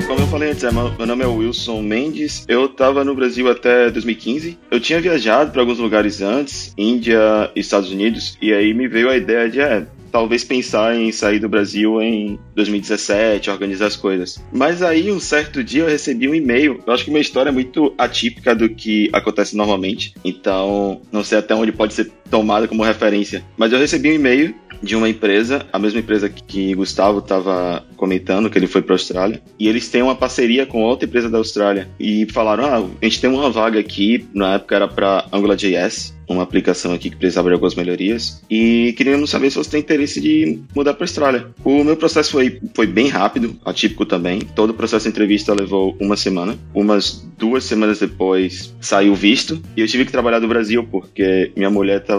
Como 0.07 0.21
eu 0.21 0.27
falei 0.29 0.53
antes, 0.53 0.63
é, 0.63 0.71
meu 0.71 0.93
nome 1.05 1.25
é 1.25 1.27
Wilson 1.27 1.83
Mendes. 1.83 2.45
Eu 2.47 2.69
tava 2.69 3.03
no 3.05 3.13
Brasil 3.13 3.51
até 3.51 3.91
2015. 3.91 4.57
Eu 4.71 4.79
tinha 4.79 5.01
viajado 5.01 5.51
para 5.51 5.61
alguns 5.61 5.81
lugares 5.81 6.23
antes, 6.23 6.73
Índia 6.79 7.51
e 7.57 7.61
Estados 7.61 7.91
Unidos, 7.91 8.39
e 8.41 8.53
aí 8.53 8.73
me 8.73 8.87
veio 8.87 9.11
a 9.11 9.17
ideia 9.17 9.51
de, 9.51 9.61
é, 9.61 9.85
talvez 10.11 10.45
pensar 10.45 10.97
em 10.97 11.13
sair 11.13 11.39
do 11.39 11.49
Brasil 11.49 12.01
em 12.01 12.39
2017, 12.55 13.51
organizar 13.51 13.87
as 13.87 13.97
coisas. 13.97 14.43
Mas 14.53 14.83
aí, 14.83 15.11
um 15.11 15.21
certo 15.21 15.63
dia, 15.63 15.83
eu 15.83 15.89
recebi 15.89 16.29
um 16.29 16.35
e-mail. 16.35 16.83
Eu 16.87 16.93
acho 16.93 17.05
que 17.05 17.11
minha 17.11 17.21
história 17.21 17.51
é 17.51 17.53
muito 17.53 17.95
atípica 17.99 18.55
do 18.55 18.69
que 18.69 19.11
acontece 19.13 19.57
normalmente. 19.57 20.15
Então, 20.25 21.01
não 21.13 21.23
sei 21.23 21.39
até 21.39 21.55
onde 21.55 21.73
pode 21.73 21.95
ser 21.95 22.11
tomada 22.31 22.69
como 22.69 22.83
referência. 22.83 23.45
Mas 23.57 23.73
eu 23.73 23.79
recebi 23.79 24.11
um 24.11 24.15
e-mail 24.15 24.55
de 24.83 24.97
uma 24.97 25.09
empresa, 25.09 25.67
a 25.73 25.79
mesma 25.79 26.01
empresa 26.01 26.29
que 26.29 26.75
Gustavo 26.75 27.19
estava 27.19 27.85
comentando, 27.97 28.49
que 28.49 28.59
ele 28.59 28.67
foi 28.67 28.83
para 28.83 28.95
a 28.95 28.97
Austrália, 28.97 29.43
e 29.59 29.69
eles 29.69 29.89
têm 29.89 30.03
uma 30.03 30.15
parceria 30.15 30.67
com 30.67 30.83
outra 30.83 31.07
empresa 31.07 31.29
da 31.29 31.39
Austrália. 31.39 31.89
E 31.99 32.27
falaram: 32.31 32.65
ah, 32.65 32.89
a 33.01 33.05
gente 33.05 33.21
tem 33.21 33.31
uma 33.31 33.51
vaga 33.51 33.79
aqui, 33.79 34.27
na 34.33 34.55
época 34.55 34.77
era 34.77 34.89
para 34.89 35.27
AngularJS, 35.33 36.17
uma 36.29 36.43
aplicação 36.43 36.93
aqui 36.93 37.11
que 37.11 37.17
precisava 37.17 37.49
de 37.49 37.55
algumas 37.55 37.75
melhorias, 37.75 38.43
e 38.51 38.95
queríamos 38.97 39.31
saber 39.31 39.51
se 39.51 39.57
você 39.57 39.71
tem 39.71 39.81
interesse 39.81 40.21
de 40.21 40.61
mudar 40.75 40.95
para 40.95 41.05
a 41.05 41.07
Austrália. 41.07 41.47
O 41.65 41.83
meu 41.83 41.97
processo 41.97 42.33
foi, 42.33 42.61
foi 42.75 42.87
bem 42.87 43.09
rápido, 43.09 43.57
atípico 43.65 44.05
também. 44.05 44.41
Todo 44.41 44.71
o 44.71 44.75
processo 44.75 45.05
de 45.05 45.11
entrevista 45.11 45.55
levou 45.55 45.97
uma 46.01 46.17
semana. 46.17 46.57
Umas 46.75 47.27
duas 47.37 47.65
semanas 47.65 47.99
depois 47.99 48.75
saiu 48.81 49.15
visto, 49.15 49.61
e 49.77 49.81
eu 49.81 49.87
tive 49.87 50.05
que 50.05 50.13
trabalhar 50.13 50.39
do 50.39 50.49
Brasil 50.49 50.87
porque 50.91 51.51
minha 51.57 51.71
mulher 51.71 52.01
estava 52.01 52.18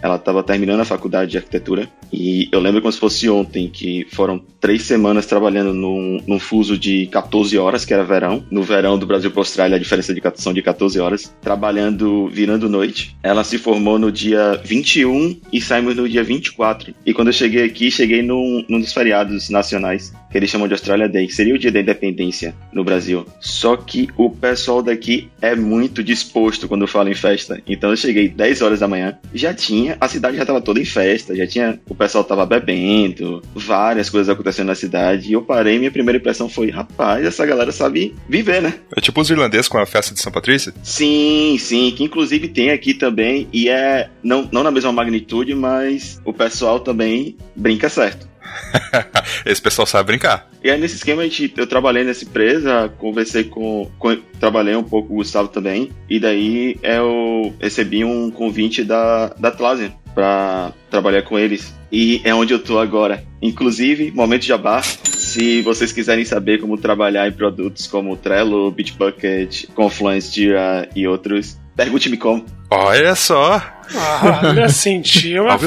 ela 0.00 0.18
tava 0.18 0.42
terminando 0.42 0.80
a 0.80 0.84
faculdade 0.84 1.30
de 1.30 1.38
arquitetura, 1.38 1.88
e 2.12 2.48
eu 2.52 2.60
lembro 2.60 2.82
como 2.82 2.92
se 2.92 2.98
fosse 2.98 3.28
ontem, 3.30 3.70
que 3.70 4.06
foram 4.10 4.38
três 4.60 4.82
semanas 4.82 5.24
trabalhando 5.24 5.72
num, 5.72 6.20
num 6.26 6.38
fuso 6.38 6.76
de 6.76 7.06
14 7.06 7.56
horas, 7.56 7.84
que 7.84 7.94
era 7.94 8.04
verão. 8.04 8.44
No 8.50 8.62
verão 8.62 8.98
do 8.98 9.06
Brasil 9.06 9.30
para 9.30 9.40
a 9.40 9.42
Austrália, 9.42 9.76
a 9.76 9.80
diferença 9.80 10.12
de 10.12 10.22
são 10.36 10.52
de 10.52 10.62
14 10.62 11.00
horas, 11.00 11.34
trabalhando, 11.40 12.28
virando 12.28 12.68
noite. 12.68 13.16
Ela 13.22 13.44
se 13.44 13.56
formou 13.56 13.98
no 13.98 14.12
dia 14.12 14.60
21 14.62 15.40
e 15.52 15.60
saímos 15.60 15.96
no 15.96 16.08
dia 16.08 16.22
24. 16.22 16.94
E 17.04 17.14
quando 17.14 17.28
eu 17.28 17.32
cheguei 17.32 17.64
aqui, 17.64 17.90
cheguei 17.90 18.22
num, 18.22 18.64
num 18.68 18.78
dos 18.78 18.92
feriados 18.92 19.48
nacionais, 19.48 20.12
que 20.30 20.36
eles 20.36 20.50
chamam 20.50 20.68
de 20.68 20.74
Australia 20.74 21.08
Day, 21.08 21.26
que 21.26 21.34
seria 21.34 21.54
o 21.54 21.58
dia 21.58 21.72
da 21.72 21.80
independência 21.80 22.54
no 22.72 22.84
Brasil. 22.84 23.26
Só 23.40 23.76
que 23.76 24.08
o 24.16 24.30
pessoal 24.30 24.82
daqui 24.82 25.28
é 25.40 25.54
muito 25.54 26.04
disposto 26.04 26.68
quando 26.68 26.86
fala 26.86 27.10
em 27.10 27.14
festa. 27.14 27.60
Então 27.66 27.90
eu 27.90 27.96
cheguei 27.96 28.28
10 28.28 28.62
horas 28.62 28.80
da 28.80 28.88
manhã, 28.88 29.18
já 29.34 29.54
tinha, 29.54 29.96
a 30.00 30.08
cidade 30.08 30.36
já 30.36 30.42
estava 30.42 30.60
toda 30.60 30.80
em 30.80 30.84
festa, 30.84 31.34
já 31.34 31.46
tinha, 31.46 31.80
o 31.88 31.94
pessoal 31.94 32.24
tava 32.24 32.44
bebendo, 32.46 33.42
várias 33.54 34.10
coisas 34.10 34.28
acontecendo 34.28 34.68
na 34.68 34.74
cidade. 34.74 35.30
E 35.30 35.32
eu 35.32 35.42
parei, 35.42 35.78
minha 35.78 35.90
primeira 35.90 36.18
impressão 36.18 36.48
foi, 36.48 36.70
rapaz, 36.70 37.24
essa 37.24 37.46
galera 37.46 37.72
sabe 37.72 38.14
viver, 38.28 38.62
né? 38.62 38.74
É 38.96 39.00
tipo 39.00 39.20
os 39.20 39.30
irlandeses 39.30 39.68
com 39.68 39.78
a 39.78 39.86
festa 39.86 40.14
de 40.14 40.20
São 40.20 40.32
Patrícia? 40.32 40.72
Sim, 40.82 41.56
sim, 41.58 41.92
que 41.96 42.04
inclusive 42.04 42.48
tem 42.48 42.70
aqui 42.70 42.94
também, 42.94 43.48
e 43.52 43.68
é 43.68 44.10
não, 44.22 44.48
não 44.52 44.62
na 44.62 44.70
mesma 44.70 44.92
magnitude, 44.92 45.54
mas 45.54 46.20
o 46.24 46.32
pessoal 46.32 46.80
também 46.80 47.36
brinca 47.56 47.88
certo. 47.88 48.31
Esse 49.46 49.60
pessoal 49.60 49.86
sabe 49.86 50.08
brincar. 50.08 50.48
E 50.62 50.70
aí 50.70 50.80
nesse 50.80 50.96
esquema 50.96 51.22
a 51.22 51.24
gente, 51.24 51.52
eu 51.56 51.66
trabalhei 51.66 52.04
nessa 52.04 52.24
empresa, 52.24 52.92
conversei 52.98 53.44
com, 53.44 53.90
com 53.98 54.16
trabalhei 54.38 54.76
um 54.76 54.84
pouco 54.84 55.08
com 55.08 55.14
o 55.14 55.16
Gustavo 55.18 55.48
também, 55.48 55.90
e 56.08 56.18
daí 56.18 56.78
eu 56.82 57.54
recebi 57.60 58.04
um 58.04 58.30
convite 58.30 58.84
da, 58.84 59.28
da 59.28 59.48
Atlassian 59.48 59.92
para 60.14 60.72
trabalhar 60.90 61.22
com 61.22 61.38
eles. 61.38 61.74
E 61.90 62.20
é 62.24 62.34
onde 62.34 62.52
eu 62.52 62.58
tô 62.58 62.78
agora. 62.78 63.22
Inclusive, 63.40 64.10
momento 64.12 64.44
jabá, 64.44 64.82
Se 64.82 65.62
vocês 65.62 65.92
quiserem 65.92 66.24
saber 66.24 66.60
como 66.60 66.76
trabalhar 66.76 67.28
em 67.28 67.32
produtos 67.32 67.86
como 67.86 68.16
Trello, 68.16 68.70
Bitbucket, 68.70 69.66
Confluence, 69.74 70.34
Jira 70.34 70.88
e 70.94 71.06
outros, 71.06 71.58
pergunte-me 71.76 72.16
como. 72.16 72.44
Olha 72.72 73.14
só! 73.14 73.60
Ah, 73.94 74.40
olha, 74.44 74.68
senti 74.68 75.36
uma, 75.38 75.58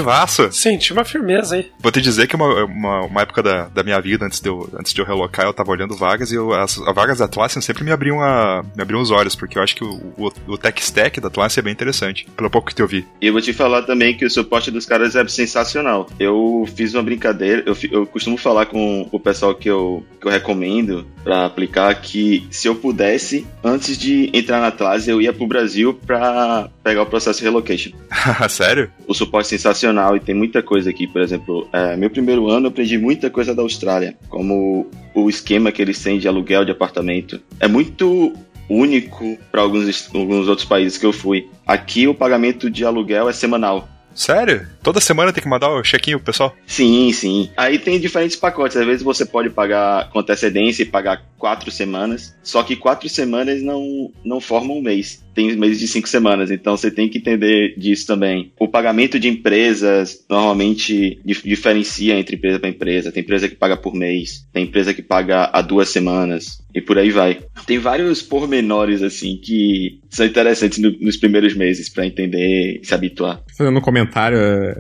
senti 0.52 0.94
uma 0.94 1.04
firmeza 1.06 1.56
aí. 1.56 1.72
Vou 1.80 1.92
te 1.92 2.02
dizer 2.02 2.28
que 2.28 2.36
uma, 2.36 2.66
uma, 2.66 3.02
uma 3.06 3.22
época 3.22 3.44
da, 3.44 3.68
da 3.68 3.84
minha 3.84 4.00
vida, 4.02 4.26
antes 4.26 4.40
de, 4.40 4.50
eu, 4.50 4.70
antes 4.78 4.94
de 4.94 5.02
eu 5.02 5.06
relocar, 5.06 5.46
eu 5.46 5.54
tava 5.54 5.72
olhando 5.72 5.96
vagas 5.96 6.32
e 6.32 6.36
eu, 6.36 6.54
as, 6.54 6.80
as 6.80 6.96
vagas 6.96 7.20
da 7.20 7.26
Atlassian 7.26 7.62
sempre 7.62 7.84
me 7.84 7.92
abriam, 7.92 8.22
a, 8.22 8.64
me 8.76 8.82
abriam 8.82 9.02
os 9.02 9.12
olhos, 9.12 9.36
porque 9.36 9.58
eu 9.58 9.62
acho 9.62 9.76
que 9.76 9.84
o, 9.84 10.14
o, 10.18 10.32
o 10.48 10.58
tech 10.58 10.82
stack 10.82 11.20
da 11.20 11.28
Atlassian 11.28 11.62
é 11.62 11.64
bem 11.64 11.74
interessante, 11.74 12.28
pelo 12.36 12.50
pouco 12.50 12.74
que 12.74 12.82
eu 12.82 12.88
vi. 12.88 13.06
E 13.22 13.28
eu 13.28 13.34
vou 13.34 13.42
te 13.42 13.54
falar 13.54 13.84
também 13.84 14.18
que 14.18 14.26
o 14.26 14.30
suporte 14.30 14.72
dos 14.72 14.86
caras 14.86 15.16
é 15.16 15.28
sensacional. 15.28 16.10
Eu 16.20 16.68
fiz 16.76 16.94
uma 16.94 17.04
brincadeira, 17.04 17.64
eu, 17.66 17.78
eu 17.92 18.06
costumo 18.08 18.38
falar 18.38 18.66
com 18.66 19.08
o 19.12 19.20
pessoal 19.20 19.54
que 19.54 19.70
eu, 19.70 20.04
que 20.20 20.28
eu 20.28 20.32
recomendo 20.32 21.06
pra 21.24 21.46
aplicar 21.46 21.94
que 21.96 22.48
se 22.50 22.68
eu 22.68 22.76
pudesse, 22.76 23.46
antes 23.64 23.98
de 23.98 24.30
entrar 24.34 24.60
na 24.60 24.68
Atlassian, 24.68 25.14
eu 25.14 25.22
ia 25.22 25.34
pro 25.34 25.48
Brasil 25.48 25.94
pra 25.94 26.70
pegar 26.86 27.02
o 27.02 27.06
processo 27.08 27.44
relocation. 27.44 27.92
Sério? 28.48 28.92
O 29.08 29.14
suporte 29.16 29.48
é 29.48 29.58
sensacional 29.58 30.16
e 30.16 30.20
tem 30.20 30.36
muita 30.36 30.62
coisa 30.62 30.92
aqui. 30.92 31.08
Por 31.08 31.20
exemplo, 31.20 31.68
é, 31.74 31.98
meu 31.98 32.12
primeiro 32.12 32.48
ano 32.48 32.68
eu 32.68 32.70
aprendi 32.70 32.96
muita 32.96 33.28
coisa 33.28 33.56
da 33.56 33.64
Austrália, 33.64 34.16
como 34.30 34.88
o 35.16 35.28
esquema 35.28 35.72
que 35.72 35.82
eles 35.82 36.02
têm 36.02 36.20
de 36.20 36.28
aluguel 36.28 36.64
de 36.64 36.72
apartamento. 36.72 37.42
É 37.60 37.68
muito 37.68 38.34
único 38.70 39.36
para 39.52 39.64
alguns, 39.64 40.10
alguns 40.14 40.48
outros 40.48 40.68
países 40.68 40.96
que 40.96 41.06
eu 41.08 41.12
fui. 41.12 41.50
Aqui 41.66 42.08
o 42.08 42.14
pagamento 42.14 42.70
de 42.70 42.86
aluguel 42.86 43.28
é 43.28 43.34
semanal. 43.34 43.90
Sério? 44.16 44.66
Toda 44.82 45.02
semana 45.02 45.34
tem 45.34 45.44
que 45.44 45.50
mandar 45.50 45.70
o 45.70 45.84
check-in 45.84 46.14
pro 46.14 46.22
pessoal? 46.22 46.56
Sim, 46.66 47.12
sim. 47.12 47.50
Aí 47.58 47.78
tem 47.78 48.00
diferentes 48.00 48.38
pacotes. 48.38 48.78
Às 48.78 48.86
vezes 48.86 49.04
você 49.04 49.26
pode 49.26 49.50
pagar 49.50 50.10
com 50.10 50.20
antecedência 50.20 50.84
e 50.84 50.86
pagar 50.86 51.22
quatro 51.38 51.70
semanas. 51.70 52.34
Só 52.42 52.64
que 52.64 52.76
quatro 52.76 53.10
semanas 53.10 53.62
não, 53.62 54.10
não 54.24 54.40
formam 54.40 54.78
um 54.78 54.82
mês. 54.82 55.24
Tem 55.36 55.54
meses 55.58 55.80
de 55.80 55.88
cinco 55.88 56.08
semanas. 56.08 56.50
Então 56.50 56.78
você 56.78 56.90
tem 56.90 57.10
que 57.10 57.18
entender 57.18 57.76
disso 57.78 58.08
também. 58.08 58.54
O 58.58 58.68
pagamento 58.70 59.20
de 59.20 59.28
empresas 59.28 60.24
normalmente 60.30 61.20
dif- 61.26 61.44
diferencia 61.48 62.18
entre 62.18 62.38
empresa 62.38 62.60
para 62.60 62.70
empresa. 62.70 63.12
Tem 63.12 63.22
empresa 63.22 63.50
que 63.50 63.56
paga 63.56 63.76
por 63.76 63.94
mês. 63.94 64.48
Tem 64.54 64.64
empresa 64.64 64.94
que 64.94 65.02
paga 65.02 65.50
a 65.52 65.62
duas 65.62 65.90
semanas. 65.90 66.64
E 66.76 66.82
por 66.82 66.98
aí 66.98 67.10
vai. 67.10 67.40
Tem 67.66 67.80
vários 67.80 68.22
pormenores 68.22 69.02
assim 69.02 69.40
que 69.42 70.00
são 70.10 70.26
interessantes 70.26 70.78
no- 70.78 70.92
nos 71.00 71.16
primeiros 71.16 71.56
meses 71.56 71.88
para 71.88 72.06
entender 72.06 72.80
e 72.82 72.86
se 72.86 72.94
habituar. 72.94 73.42
Fazendo 73.58 73.78
um 73.78 73.82
comentário, 73.82 74.38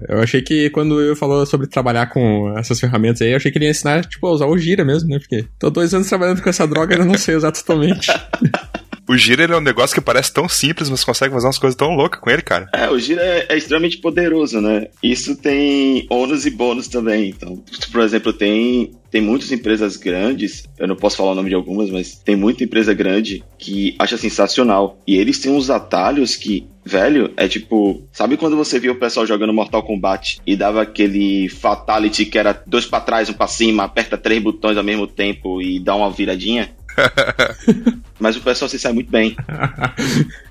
eu 0.09 0.19
achei 0.19 0.41
que 0.41 0.69
quando 0.71 0.99
eu 1.01 1.15
falou 1.15 1.45
sobre 1.45 1.67
trabalhar 1.67 2.07
com 2.07 2.53
essas 2.57 2.79
ferramentas 2.79 3.21
aí, 3.21 3.31
eu 3.31 3.37
achei 3.37 3.49
que 3.51 3.57
ele 3.57 3.65
ia 3.65 3.71
ensinar, 3.71 4.03
tipo, 4.05 4.27
a 4.27 4.31
usar 4.31 4.45
o 4.47 4.57
Gira 4.57 4.83
mesmo, 4.83 5.07
né? 5.09 5.19
Porque 5.19 5.45
tô 5.57 5.69
dois 5.69 5.93
anos 5.93 6.09
trabalhando 6.09 6.41
com 6.41 6.49
essa 6.49 6.67
droga 6.67 6.95
e 6.95 6.99
eu 6.99 7.05
não 7.05 7.17
sei 7.17 7.35
usar 7.35 7.51
totalmente. 7.53 8.07
O 9.07 9.15
Gira 9.15 9.43
ele 9.43 9.53
é 9.53 9.57
um 9.57 9.61
negócio 9.61 9.93
que 9.93 10.01
parece 10.01 10.33
tão 10.33 10.49
simples, 10.49 10.89
mas 10.89 11.03
consegue 11.03 11.31
fazer 11.31 11.45
umas 11.45 11.59
coisas 11.59 11.77
tão 11.77 11.93
loucas 11.95 12.19
com 12.19 12.27
ele, 12.27 12.41
cara. 12.41 12.67
É, 12.73 12.89
o 12.89 12.97
Gira 12.97 13.21
é, 13.21 13.45
é 13.49 13.55
extremamente 13.55 13.99
poderoso, 13.99 14.59
né? 14.59 14.87
Isso 15.03 15.35
tem 15.39 16.07
ônus 16.09 16.47
e 16.47 16.49
bônus 16.49 16.87
também. 16.87 17.29
Então, 17.29 17.63
por 17.91 18.01
exemplo, 18.01 18.33
tem, 18.33 18.93
tem 19.15 19.21
muitas 19.21 19.49
empresas 19.49 19.95
grandes, 19.95 20.67
eu 20.77 20.85
não 20.85 20.95
posso 20.97 21.15
falar 21.15 21.31
o 21.31 21.35
nome 21.35 21.47
de 21.47 21.55
algumas, 21.55 21.89
mas 21.89 22.15
tem 22.15 22.35
muita 22.35 22.65
empresa 22.65 22.93
grande 22.93 23.41
que 23.57 23.95
acha 23.97 24.17
sensacional. 24.17 24.99
E 25.07 25.15
eles 25.15 25.39
têm 25.39 25.53
uns 25.53 25.69
atalhos 25.69 26.35
que, 26.35 26.67
velho, 26.83 27.31
é 27.37 27.47
tipo. 27.47 28.03
Sabe 28.11 28.35
quando 28.35 28.57
você 28.57 28.77
via 28.77 28.91
o 28.91 28.99
pessoal 28.99 29.25
jogando 29.25 29.53
Mortal 29.53 29.83
Kombat 29.83 30.41
e 30.45 30.53
dava 30.53 30.81
aquele 30.81 31.47
Fatality 31.47 32.25
que 32.25 32.37
era 32.37 32.61
dois 32.67 32.85
pra 32.85 32.99
trás, 32.99 33.29
um 33.29 33.33
pra 33.33 33.47
cima, 33.47 33.85
aperta 33.85 34.17
três 34.17 34.43
botões 34.43 34.75
ao 34.75 34.83
mesmo 34.83 35.07
tempo 35.07 35.61
e 35.61 35.79
dá 35.79 35.95
uma 35.95 36.11
viradinha? 36.11 36.75
Mas 38.19 38.35
o 38.35 38.41
pessoal 38.41 38.69
se 38.69 38.79
sai 38.79 38.93
muito 38.93 39.11
bem. 39.11 39.35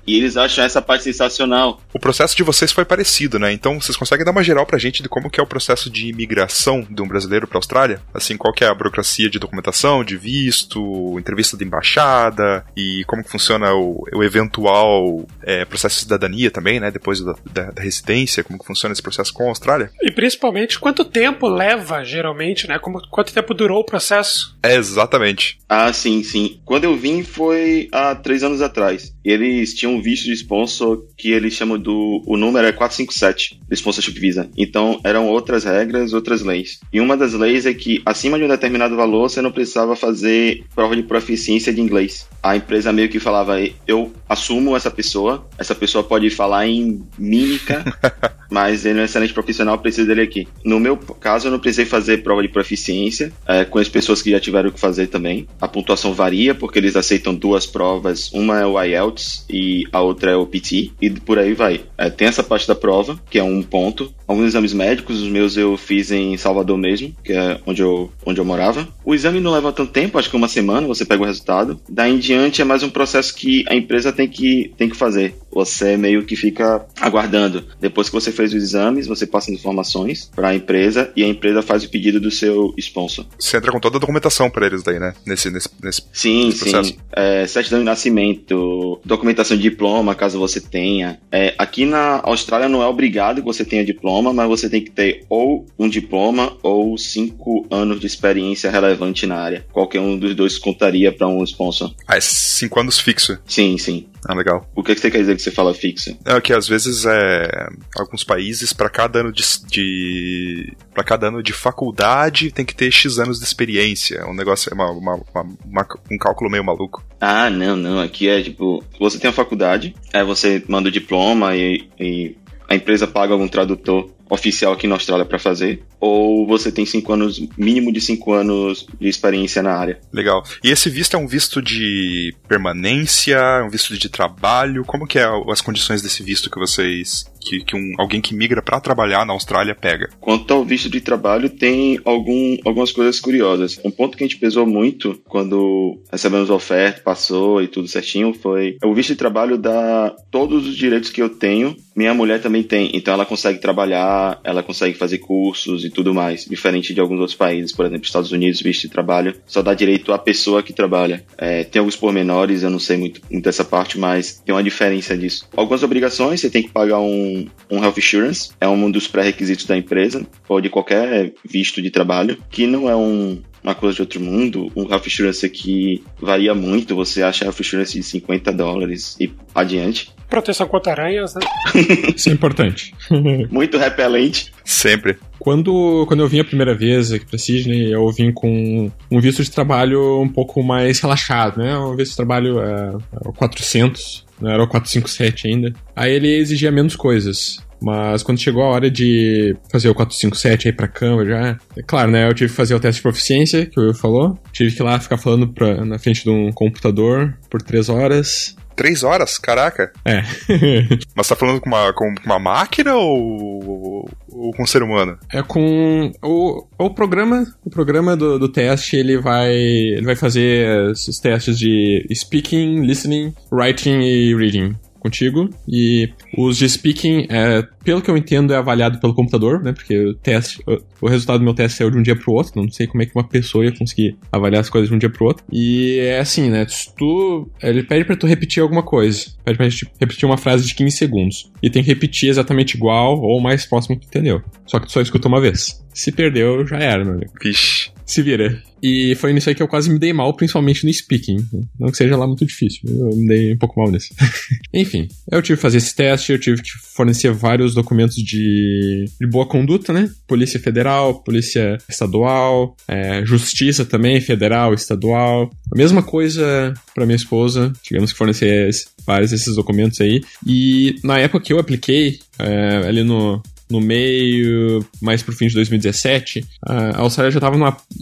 E 0.07 0.17
eles 0.17 0.37
acham 0.37 0.63
essa 0.63 0.83
parte 0.83 1.03
sensacional. 1.03 1.81
O 1.91 1.99
processo 1.99 2.37
de 2.37 2.43
vocês 2.43 2.71
foi 2.71 2.85
parecido, 2.85 3.39
né? 3.39 3.51
Então 3.51 3.81
vocês 3.81 3.97
conseguem 3.97 4.23
dar 4.23 4.29
uma 4.31 4.43
geral 4.43 4.63
pra 4.63 4.77
gente 4.77 5.01
de 5.01 5.09
como 5.09 5.31
que 5.31 5.39
é 5.39 5.43
o 5.43 5.47
processo 5.47 5.89
de 5.89 6.07
imigração 6.09 6.85
de 6.87 7.01
um 7.01 7.07
brasileiro 7.07 7.47
pra 7.47 7.57
Austrália? 7.57 7.99
Assim, 8.13 8.37
qual 8.37 8.53
que 8.53 8.63
é 8.63 8.67
a 8.67 8.73
burocracia 8.75 9.27
de 9.31 9.39
documentação, 9.39 10.03
de 10.03 10.15
visto, 10.15 11.17
entrevista 11.17 11.57
de 11.57 11.63
embaixada 11.63 12.63
e 12.77 13.03
como 13.07 13.23
que 13.23 13.31
funciona 13.31 13.73
o, 13.73 14.05
o 14.13 14.23
eventual 14.23 15.25
é, 15.41 15.65
processo 15.65 15.95
de 15.95 16.01
cidadania 16.03 16.51
também, 16.51 16.79
né? 16.79 16.91
Depois 16.91 17.19
da, 17.21 17.33
da- 17.51 17.71
da 17.71 17.81
residência, 17.81 18.43
como 18.43 18.59
que 18.59 18.65
funciona 18.67 18.93
esse 18.93 19.01
processo 19.01 19.33
com 19.33 19.45
a 19.45 19.49
Austrália? 19.49 19.89
E 20.03 20.11
principalmente, 20.11 20.77
quanto 20.79 21.03
tempo 21.03 21.47
leva, 21.47 22.03
geralmente, 22.03 22.67
né? 22.67 22.77
Como, 22.77 23.01
quanto 23.09 23.33
tempo 23.33 23.55
durou 23.55 23.79
o 23.79 23.83
processo? 23.85 24.55
É, 24.61 24.75
exatamente. 24.75 25.57
Ah, 25.67 25.91
sim, 25.91 26.21
sim. 26.23 26.59
Quando 26.63 26.83
eu 26.83 26.95
vim 26.95 27.23
foi 27.23 27.54
há 27.91 28.15
três 28.15 28.43
anos 28.43 28.61
atrás. 28.61 29.14
Eles 29.25 29.73
tinham 29.73 29.95
um 29.95 30.01
visto 30.01 30.25
de 30.25 30.33
sponsor 30.33 31.03
que 31.17 31.31
eles 31.31 31.53
chamam 31.53 31.79
do. 31.79 32.21
O 32.27 32.37
número 32.37 32.67
é 32.67 32.71
457 32.71 33.59
do 33.67 33.73
Sponsorship 33.73 34.19
Visa. 34.19 34.49
Então 34.55 35.01
eram 35.03 35.27
outras 35.27 35.63
regras, 35.63 36.13
outras 36.13 36.43
leis. 36.43 36.79
E 36.93 37.01
uma 37.01 37.17
das 37.17 37.33
leis 37.33 37.65
é 37.65 37.73
que 37.73 38.03
acima 38.05 38.37
de 38.37 38.45
um 38.45 38.47
determinado 38.47 38.95
valor 38.95 39.27
você 39.27 39.41
não 39.41 39.51
precisava 39.51 39.95
fazer 39.95 40.63
prova 40.75 40.95
de 40.95 41.01
proficiência 41.01 41.73
de 41.73 41.81
inglês. 41.81 42.27
A 42.43 42.55
empresa 42.55 42.93
meio 42.93 43.09
que 43.09 43.19
falava: 43.19 43.55
eu 43.87 44.13
assumo 44.29 44.75
essa 44.75 44.91
pessoa, 44.91 45.49
essa 45.57 45.73
pessoa 45.73 46.03
pode 46.03 46.29
falar 46.29 46.67
em 46.67 47.01
mímica, 47.17 47.83
mas 48.51 48.85
ele 48.85 48.99
é 48.99 49.01
um 49.01 49.05
excelente 49.05 49.33
profissional, 49.33 49.79
preciso 49.79 50.07
dele 50.07 50.21
aqui. 50.21 50.47
No 50.63 50.79
meu 50.79 50.95
caso, 50.97 51.47
eu 51.47 51.51
não 51.51 51.59
precisei 51.59 51.85
fazer 51.85 52.21
prova 52.21 52.43
de 52.43 52.49
proficiência, 52.49 53.33
é, 53.47 53.65
com 53.65 53.79
as 53.79 53.89
pessoas 53.89 54.21
que 54.21 54.29
já 54.29 54.39
tiveram 54.39 54.69
que 54.69 54.79
fazer 54.79 55.07
também. 55.07 55.47
A 55.59 55.67
pontuação 55.67 56.13
varia, 56.13 56.53
porque 56.53 56.77
eles 56.77 56.95
aceitam 56.95 57.33
duas 57.33 57.65
provas, 57.65 58.31
uma 58.31 58.59
é 58.59 58.65
o 58.65 58.81
IELTS 58.81 59.14
e 59.49 59.83
a 59.91 60.01
outra 60.01 60.31
é 60.31 60.35
o 60.35 60.45
PT, 60.45 60.91
e 61.01 61.09
por 61.09 61.39
aí 61.39 61.53
vai. 61.53 61.81
É, 61.97 62.09
tem 62.09 62.27
essa 62.27 62.43
parte 62.43 62.67
da 62.67 62.75
prova, 62.75 63.19
que 63.29 63.39
é 63.39 63.43
um 63.43 63.61
ponto. 63.61 64.13
Alguns 64.27 64.47
exames 64.47 64.73
médicos, 64.73 65.21
os 65.21 65.29
meus 65.29 65.55
eu 65.55 65.77
fiz 65.77 66.11
em 66.11 66.35
Salvador 66.37 66.77
mesmo, 66.77 67.15
que 67.23 67.33
é 67.33 67.59
onde 67.65 67.81
eu, 67.81 68.11
onde 68.25 68.39
eu 68.39 68.45
morava. 68.45 68.87
O 69.03 69.13
exame 69.13 69.39
não 69.39 69.51
leva 69.51 69.71
tanto 69.71 69.91
tempo, 69.91 70.17
acho 70.17 70.29
que 70.29 70.35
uma 70.35 70.47
semana 70.47 70.87
você 70.87 71.05
pega 71.05 71.23
o 71.23 71.25
resultado. 71.25 71.79
Daí 71.87 72.13
em 72.13 72.19
diante 72.19 72.61
é 72.61 72.65
mais 72.65 72.83
um 72.83 72.89
processo 72.89 73.35
que 73.35 73.63
a 73.67 73.75
empresa 73.75 74.11
tem 74.11 74.27
que, 74.27 74.73
tem 74.77 74.89
que 74.89 74.95
fazer. 74.95 75.35
Você 75.55 75.95
meio 75.95 76.25
que 76.25 76.35
fica 76.35 76.85
aguardando. 76.99 77.65
Depois 77.79 78.09
que 78.09 78.13
você 78.13 78.31
fez 78.31 78.53
os 78.53 78.61
exames, 78.61 79.07
você 79.07 79.25
passa 79.25 79.49
as 79.49 79.57
informações 79.57 80.29
para 80.35 80.49
a 80.49 80.55
empresa 80.55 81.11
e 81.15 81.23
a 81.23 81.27
empresa 81.27 81.61
faz 81.61 81.83
o 81.83 81.89
pedido 81.89 82.19
do 82.19 82.29
seu 82.29 82.73
sponsor. 82.77 83.25
Você 83.39 83.55
entra 83.55 83.71
com 83.71 83.79
toda 83.79 83.97
a 83.97 83.99
documentação 83.99 84.49
pra 84.49 84.65
eles 84.65 84.83
daí, 84.83 84.99
né? 84.99 85.13
Nesse, 85.25 85.49
nesse, 85.49 85.69
nesse, 85.81 86.03
Sim, 86.11 86.47
nesse 86.47 86.59
processo. 86.59 86.89
sim. 86.89 86.97
É, 87.11 87.47
certidão 87.47 87.79
de 87.79 87.85
nascimento, 87.85 88.99
documentação 89.05 89.55
de 89.55 89.63
diploma, 89.63 90.13
caso 90.13 90.37
você 90.37 90.59
tenha. 90.59 91.19
É, 91.31 91.55
aqui 91.57 91.85
na 91.85 92.19
Austrália 92.23 92.67
não 92.67 92.83
é 92.83 92.87
obrigado 92.87 93.37
que 93.37 93.45
você 93.45 93.63
tenha 93.63 93.85
diploma, 93.85 94.33
mas 94.33 94.47
você 94.47 94.69
tem 94.69 94.83
que 94.83 94.91
ter 94.91 95.23
ou 95.29 95.65
um 95.79 95.87
diploma 95.87 96.57
ou 96.61 96.97
cinco 96.97 97.65
anos 97.71 97.99
de 97.99 98.07
experiência 98.07 98.69
relevante 98.69 99.25
na 99.25 99.37
área. 99.37 99.65
Qualquer 99.71 100.01
um 100.01 100.17
dos 100.17 100.35
dois 100.35 100.57
contaria 100.57 101.11
para 101.11 101.27
um 101.27 101.43
sponsor. 101.43 101.93
Ah, 102.07 102.17
é 102.17 102.21
cinco 102.21 102.79
anos 102.79 102.99
fixo. 102.99 103.37
Sim, 103.45 103.77
sim. 103.77 104.05
Ah, 104.27 104.33
legal. 104.33 104.67
O 104.75 104.81
que, 104.83 104.95
que 104.95 105.01
você 105.01 105.11
quer 105.11 105.19
dizer 105.19 105.35
que 105.35 105.41
você 105.41 105.51
fala 105.51 105.73
fixo? 105.73 106.17
É 106.25 106.41
que 106.41 106.51
às 106.51 106.67
vezes 106.67 107.05
é 107.05 107.67
alguns 107.95 108.23
países 108.23 108.73
para 108.73 108.89
cada 108.89 109.19
ano 109.19 109.31
de, 109.31 109.43
de 109.69 110.73
para 110.93 111.03
cada 111.03 111.27
ano 111.27 111.43
de 111.43 111.53
faculdade 111.53 112.51
tem 112.51 112.65
que 112.65 112.75
ter 112.75 112.89
x 112.91 113.19
anos 113.19 113.37
de 113.39 113.45
experiência. 113.45 114.25
Um 114.27 114.33
negócio 114.33 114.71
é 114.71 114.73
uma- 114.73 114.91
uma- 114.91 115.21
uma- 115.65 115.87
um 116.11 116.17
cálculo 116.17 116.49
meio 116.49 116.63
maluco. 116.63 117.03
Ah, 117.21 117.49
não, 117.49 117.75
não. 117.75 117.99
Aqui 117.99 118.27
é 118.27 118.41
tipo, 118.41 118.83
você 118.99 119.19
tem 119.19 119.29
a 119.29 119.33
faculdade, 119.33 119.93
aí 120.13 120.23
você 120.23 120.63
manda 120.67 120.89
o 120.89 120.91
diploma 120.91 121.55
e, 121.55 121.87
e 121.99 122.35
a 122.67 122.75
empresa 122.75 123.05
paga 123.05 123.33
algum 123.33 123.47
tradutor 123.47 124.09
oficial 124.29 124.73
aqui 124.73 124.87
na 124.87 124.95
Austrália 124.95 125.25
para 125.25 125.39
fazer, 125.39 125.83
ou 125.99 126.47
você 126.47 126.71
tem 126.71 126.85
cinco 126.85 127.13
anos, 127.13 127.41
mínimo 127.57 127.91
de 127.91 128.01
cinco 128.01 128.33
anos 128.33 128.87
de 128.99 129.07
experiência 129.07 129.61
na 129.61 129.73
área. 129.73 129.99
Legal. 130.11 130.43
E 130.63 130.69
esse 130.69 130.89
visto 130.89 131.15
é 131.15 131.19
um 131.19 131.27
visto 131.27 131.61
de 131.61 132.33
permanência, 132.47 133.35
é 133.35 133.63
um 133.63 133.69
visto 133.69 133.97
de 133.97 134.09
trabalho? 134.09 134.83
Como 134.85 135.07
que 135.07 135.19
é 135.19 135.25
as 135.49 135.61
condições 135.61 136.01
desse 136.01 136.23
visto 136.23 136.49
que 136.49 136.59
vocês 136.59 137.25
que, 137.45 137.63
que 137.63 137.75
um, 137.75 137.93
alguém 137.97 138.19
que 138.19 138.33
migra 138.33 138.61
para 138.61 138.79
trabalhar 138.79 139.25
na 139.25 139.33
Austrália 139.33 139.75
pega? 139.75 140.09
Quanto 140.19 140.51
ao 140.53 140.65
visto 140.65 140.89
de 140.89 140.99
trabalho, 140.99 141.49
tem 141.49 141.99
algum, 142.03 142.57
algumas 142.65 142.91
coisas 142.91 143.19
curiosas. 143.19 143.79
Um 143.85 143.91
ponto 143.91 144.17
que 144.17 144.23
a 144.23 144.27
gente 144.27 144.39
pesou 144.39 144.65
muito 144.65 145.21
quando 145.27 146.01
recebemos 146.11 146.49
a 146.49 146.55
oferta, 146.55 147.01
passou 147.01 147.61
e 147.61 147.67
tudo 147.67 147.87
certinho, 147.87 148.33
foi 148.33 148.77
o 148.83 148.93
visto 148.93 149.09
de 149.09 149.15
trabalho 149.15 149.57
dá 149.57 150.15
todos 150.31 150.67
os 150.67 150.75
direitos 150.75 151.09
que 151.09 151.21
eu 151.21 151.29
tenho, 151.29 151.75
minha 151.95 152.13
mulher 152.13 152.41
também 152.41 152.61
tem. 152.61 152.91
Então 152.93 153.13
ela 153.13 153.25
consegue 153.25 153.59
trabalhar, 153.59 154.39
ela 154.43 154.61
consegue 154.61 154.97
fazer 154.97 155.19
cursos 155.19 155.85
e 155.85 155.89
tudo 155.89 156.13
mais. 156.13 156.45
Diferente 156.45 156.93
de 156.93 156.99
alguns 156.99 157.19
outros 157.19 157.37
países, 157.37 157.71
por 157.71 157.85
exemplo, 157.85 158.05
Estados 158.05 158.31
Unidos, 158.31 158.61
visto 158.61 158.81
de 158.81 158.89
trabalho 158.89 159.35
só 159.45 159.61
dá 159.61 159.73
direito 159.73 160.11
à 160.11 160.19
pessoa 160.19 160.61
que 160.61 160.73
trabalha. 160.73 161.23
É, 161.37 161.63
tem 161.63 161.79
alguns 161.79 161.95
pormenores, 161.95 162.63
eu 162.63 162.69
não 162.69 162.79
sei 162.79 162.97
muito, 162.97 163.21
muito 163.31 163.43
dessa 163.43 163.63
parte, 163.63 163.97
mas 163.97 164.41
tem 164.45 164.53
uma 164.53 164.63
diferença 164.63 165.17
disso. 165.17 165.47
Algumas 165.55 165.83
obrigações, 165.83 166.41
você 166.41 166.49
tem 166.49 166.63
que 166.63 166.69
pagar 166.69 166.99
um, 166.99 167.47
um 167.71 167.81
health 167.81 167.97
insurance, 167.97 168.49
é 168.59 168.67
um 168.67 168.91
dos 168.91 169.07
pré-requisitos 169.07 169.65
da 169.65 169.77
empresa, 169.77 170.25
ou 170.47 170.59
de 170.59 170.69
qualquer 170.69 171.33
visto 171.43 171.81
de 171.81 171.89
trabalho, 171.89 172.37
que 172.49 172.67
não 172.67 172.89
é 172.89 172.95
um, 172.95 173.41
uma 173.63 173.73
coisa 173.73 173.95
de 173.95 174.01
outro 174.01 174.21
mundo. 174.21 174.71
O 174.75 174.83
Health 174.91 175.07
Insurance 175.07 175.45
aqui 175.45 176.03
varia 176.19 176.53
muito. 176.53 176.95
Você 176.95 177.23
acha 177.23 177.45
Health 177.45 177.55
Insurance 177.59 177.97
de 177.97 178.03
50 178.03 178.51
dólares 178.53 179.17
e 179.19 179.31
adiante. 179.53 180.14
Proteção 180.29 180.67
contra 180.67 180.91
aranhas, 180.91 181.35
né? 181.35 181.41
Isso 182.15 182.29
é 182.29 182.33
importante. 182.33 182.93
muito 183.51 183.77
repelente. 183.77 184.51
Sempre. 184.63 185.17
Quando, 185.39 186.05
quando 186.07 186.21
eu 186.21 186.27
vim 186.27 186.39
a 186.39 186.45
primeira 186.45 186.73
vez 186.73 187.11
aqui 187.11 187.25
pra 187.25 187.37
Sydney, 187.37 187.93
eu 187.93 188.09
vim 188.11 188.31
com 188.31 188.91
um 189.11 189.19
visto 189.19 189.43
de 189.43 189.51
trabalho 189.51 190.21
um 190.21 190.29
pouco 190.29 190.63
mais 190.63 190.99
relaxado, 190.99 191.57
né? 191.57 191.77
Um 191.77 191.95
visto 191.95 192.11
de 192.11 192.17
trabalho 192.17 192.59
é, 192.59 192.93
é 193.13 193.31
400, 193.37 194.25
não 194.41 194.49
era 194.49 194.63
o 194.63 194.67
457 194.67 195.47
ainda. 195.47 195.73
Aí 195.95 196.13
ele 196.13 196.35
exigia 196.35 196.71
menos 196.71 196.95
coisas. 196.95 197.63
Mas 197.81 198.23
quando 198.23 198.39
chegou 198.39 198.63
a 198.63 198.69
hora 198.69 198.89
de 198.89 199.55
fazer 199.71 199.89
o 199.89 199.95
457 199.95 200.67
aí 200.67 200.73
pra 200.73 200.87
cama 200.87 201.25
já, 201.25 201.57
é 201.77 201.83
claro, 201.83 202.09
né? 202.09 202.27
Eu 202.27 202.33
tive 202.33 202.49
que 202.49 202.55
fazer 202.55 202.73
o 202.73 202.79
teste 202.79 202.99
de 202.99 203.03
proficiência, 203.03 203.65
que 203.65 203.79
o 203.79 203.83
Will 203.83 203.93
falou. 203.93 204.39
Tive 204.51 204.75
que 204.75 204.81
ir 204.81 204.83
lá 204.83 204.99
ficar 204.99 205.17
falando 205.17 205.47
pra, 205.47 205.85
na 205.85 205.99
frente 205.99 206.23
de 206.23 206.29
um 206.29 206.51
computador 206.51 207.37
por 207.49 207.61
três 207.61 207.89
horas. 207.89 208.55
Três 208.75 209.03
horas? 209.03 209.37
Caraca. 209.37 209.91
É. 210.03 210.21
Mas 211.15 211.27
tá 211.27 211.35
falando 211.35 211.61
com 211.61 211.69
uma, 211.69 211.93
com 211.93 212.13
uma 212.25 212.39
máquina 212.39 212.95
ou, 212.95 214.09
ou 214.29 214.51
com 214.51 214.63
um 214.63 214.67
ser 214.67 214.83
humano? 214.83 215.17
É 215.31 215.41
com 215.41 216.11
o, 216.23 216.67
o 216.77 216.89
programa, 216.93 217.45
o 217.63 217.69
programa 217.69 218.15
do, 218.15 218.37
do 218.37 218.49
teste, 218.49 218.95
ele 218.95 219.17
vai 219.17 219.53
ele 219.53 220.05
vai 220.05 220.15
fazer 220.15 220.91
esses 220.91 221.19
testes 221.19 221.57
de 221.57 222.05
speaking, 222.13 222.81
listening, 222.81 223.33
writing 223.51 224.01
e 224.01 224.35
reading 224.35 224.75
contigo. 225.05 225.49
E 225.67 226.09
os 226.35 226.57
de 226.57 226.67
speaking, 226.67 227.27
é, 227.29 227.63
pelo 227.83 228.01
que 228.01 228.09
eu 228.09 228.17
entendo, 228.17 228.53
é 228.53 228.57
avaliado 228.57 228.99
pelo 228.99 229.13
computador, 229.13 229.61
né? 229.61 229.71
Porque 229.71 229.95
o 229.97 230.13
teste, 230.15 230.59
o, 230.99 231.07
resultado 231.07 231.39
do 231.39 231.45
meu 231.45 231.53
teste 231.53 231.77
saiu 231.77 231.91
de 231.91 231.97
um 231.97 232.01
dia 232.01 232.15
pro 232.15 232.33
outro. 232.33 232.59
Não 232.59 232.69
sei 232.71 232.87
como 232.87 233.03
é 233.03 233.05
que 233.05 233.11
uma 233.15 233.27
pessoa 233.27 233.63
ia 233.63 233.71
conseguir 233.71 234.17
avaliar 234.31 234.61
as 234.61 234.69
coisas 234.69 234.89
de 234.89 234.95
um 234.95 234.97
dia 234.97 235.09
pro 235.09 235.25
outro. 235.25 235.45
E 235.51 235.99
é 235.99 236.19
assim, 236.19 236.49
né? 236.49 236.65
Tu, 236.97 237.49
ele 237.61 237.83
pede 237.83 238.03
pra 238.03 238.15
tu 238.15 238.25
repetir 238.25 238.61
alguma 238.61 238.81
coisa. 238.81 239.27
Pede 239.43 239.57
pra 239.57 239.69
gente 239.69 239.87
repetir 239.99 240.25
uma 240.25 240.37
frase 240.37 240.65
de 240.65 240.73
15 240.73 240.97
segundos. 240.97 241.51
E 241.61 241.69
tem 241.69 241.83
que 241.83 241.89
repetir 241.89 242.29
exatamente 242.29 242.75
igual 242.75 243.21
ou 243.21 243.39
mais 243.39 243.65
próximo 243.65 243.99
que 243.99 244.07
entendeu. 244.07 244.41
Só 244.65 244.79
que 244.79 244.87
tu 244.87 244.91
só 244.91 245.01
escuta 245.01 245.27
uma 245.27 245.39
vez. 245.39 245.83
Se 245.93 246.11
perdeu, 246.11 246.65
já 246.65 246.77
era, 246.77 247.03
meu 247.05 247.13
amigo. 247.13 247.31
Vixe. 247.41 247.94
Se 248.05 248.21
vira. 248.21 248.61
E 248.83 249.15
foi 249.15 249.33
nisso 249.33 249.49
aí 249.49 249.55
que 249.55 249.63
eu 249.63 249.67
quase 249.67 249.89
me 249.89 249.97
dei 249.97 250.13
mal, 250.13 250.31
principalmente 250.35 250.85
no 250.85 250.93
speaking. 250.93 251.37
Não 251.79 251.89
que 251.89 251.97
seja 251.97 252.15
lá 252.15 252.27
muito 252.27 252.45
difícil, 252.45 252.81
eu 252.87 253.15
me 253.15 253.27
dei 253.27 253.53
um 253.53 253.57
pouco 253.57 253.79
mal 253.79 253.89
nisso. 253.89 254.13
Enfim, 254.71 255.07
eu 255.31 255.41
tive 255.41 255.57
que 255.57 255.61
fazer 255.61 255.77
esse 255.77 255.95
teste, 255.95 256.31
eu 256.31 256.39
tive 256.39 256.61
que 256.61 256.69
fornecer 256.69 257.31
vários 257.31 257.73
documentos 257.73 258.15
de, 258.17 259.05
de 259.19 259.27
boa 259.27 259.47
conduta, 259.47 259.91
né? 259.91 260.11
Polícia 260.27 260.59
Federal, 260.59 261.23
Polícia 261.23 261.79
Estadual, 261.89 262.77
é, 262.87 263.25
Justiça 263.25 263.83
também, 263.83 264.21
Federal, 264.21 264.71
Estadual. 264.73 265.49
A 265.73 265.75
mesma 265.75 266.03
coisa 266.03 266.73
para 266.93 267.07
minha 267.07 267.15
esposa, 267.15 267.73
tivemos 267.81 268.11
que 268.11 268.17
fornecer 268.17 268.69
vários 269.05 269.31
desses 269.31 269.55
documentos 269.55 269.99
aí. 269.99 270.21
E 270.45 270.95
na 271.03 271.17
época 271.17 271.43
que 271.43 271.53
eu 271.53 271.59
apliquei, 271.59 272.19
é, 272.37 272.87
ali 272.87 273.03
no, 273.03 273.41
no 273.69 273.81
meio, 273.81 274.85
mais 275.01 275.23
pro 275.23 275.35
fim 275.35 275.47
de 275.47 275.55
2017, 275.55 276.45
a 276.65 276.99
Austrália 276.99 277.31
já 277.31 277.39
estava 277.39 277.57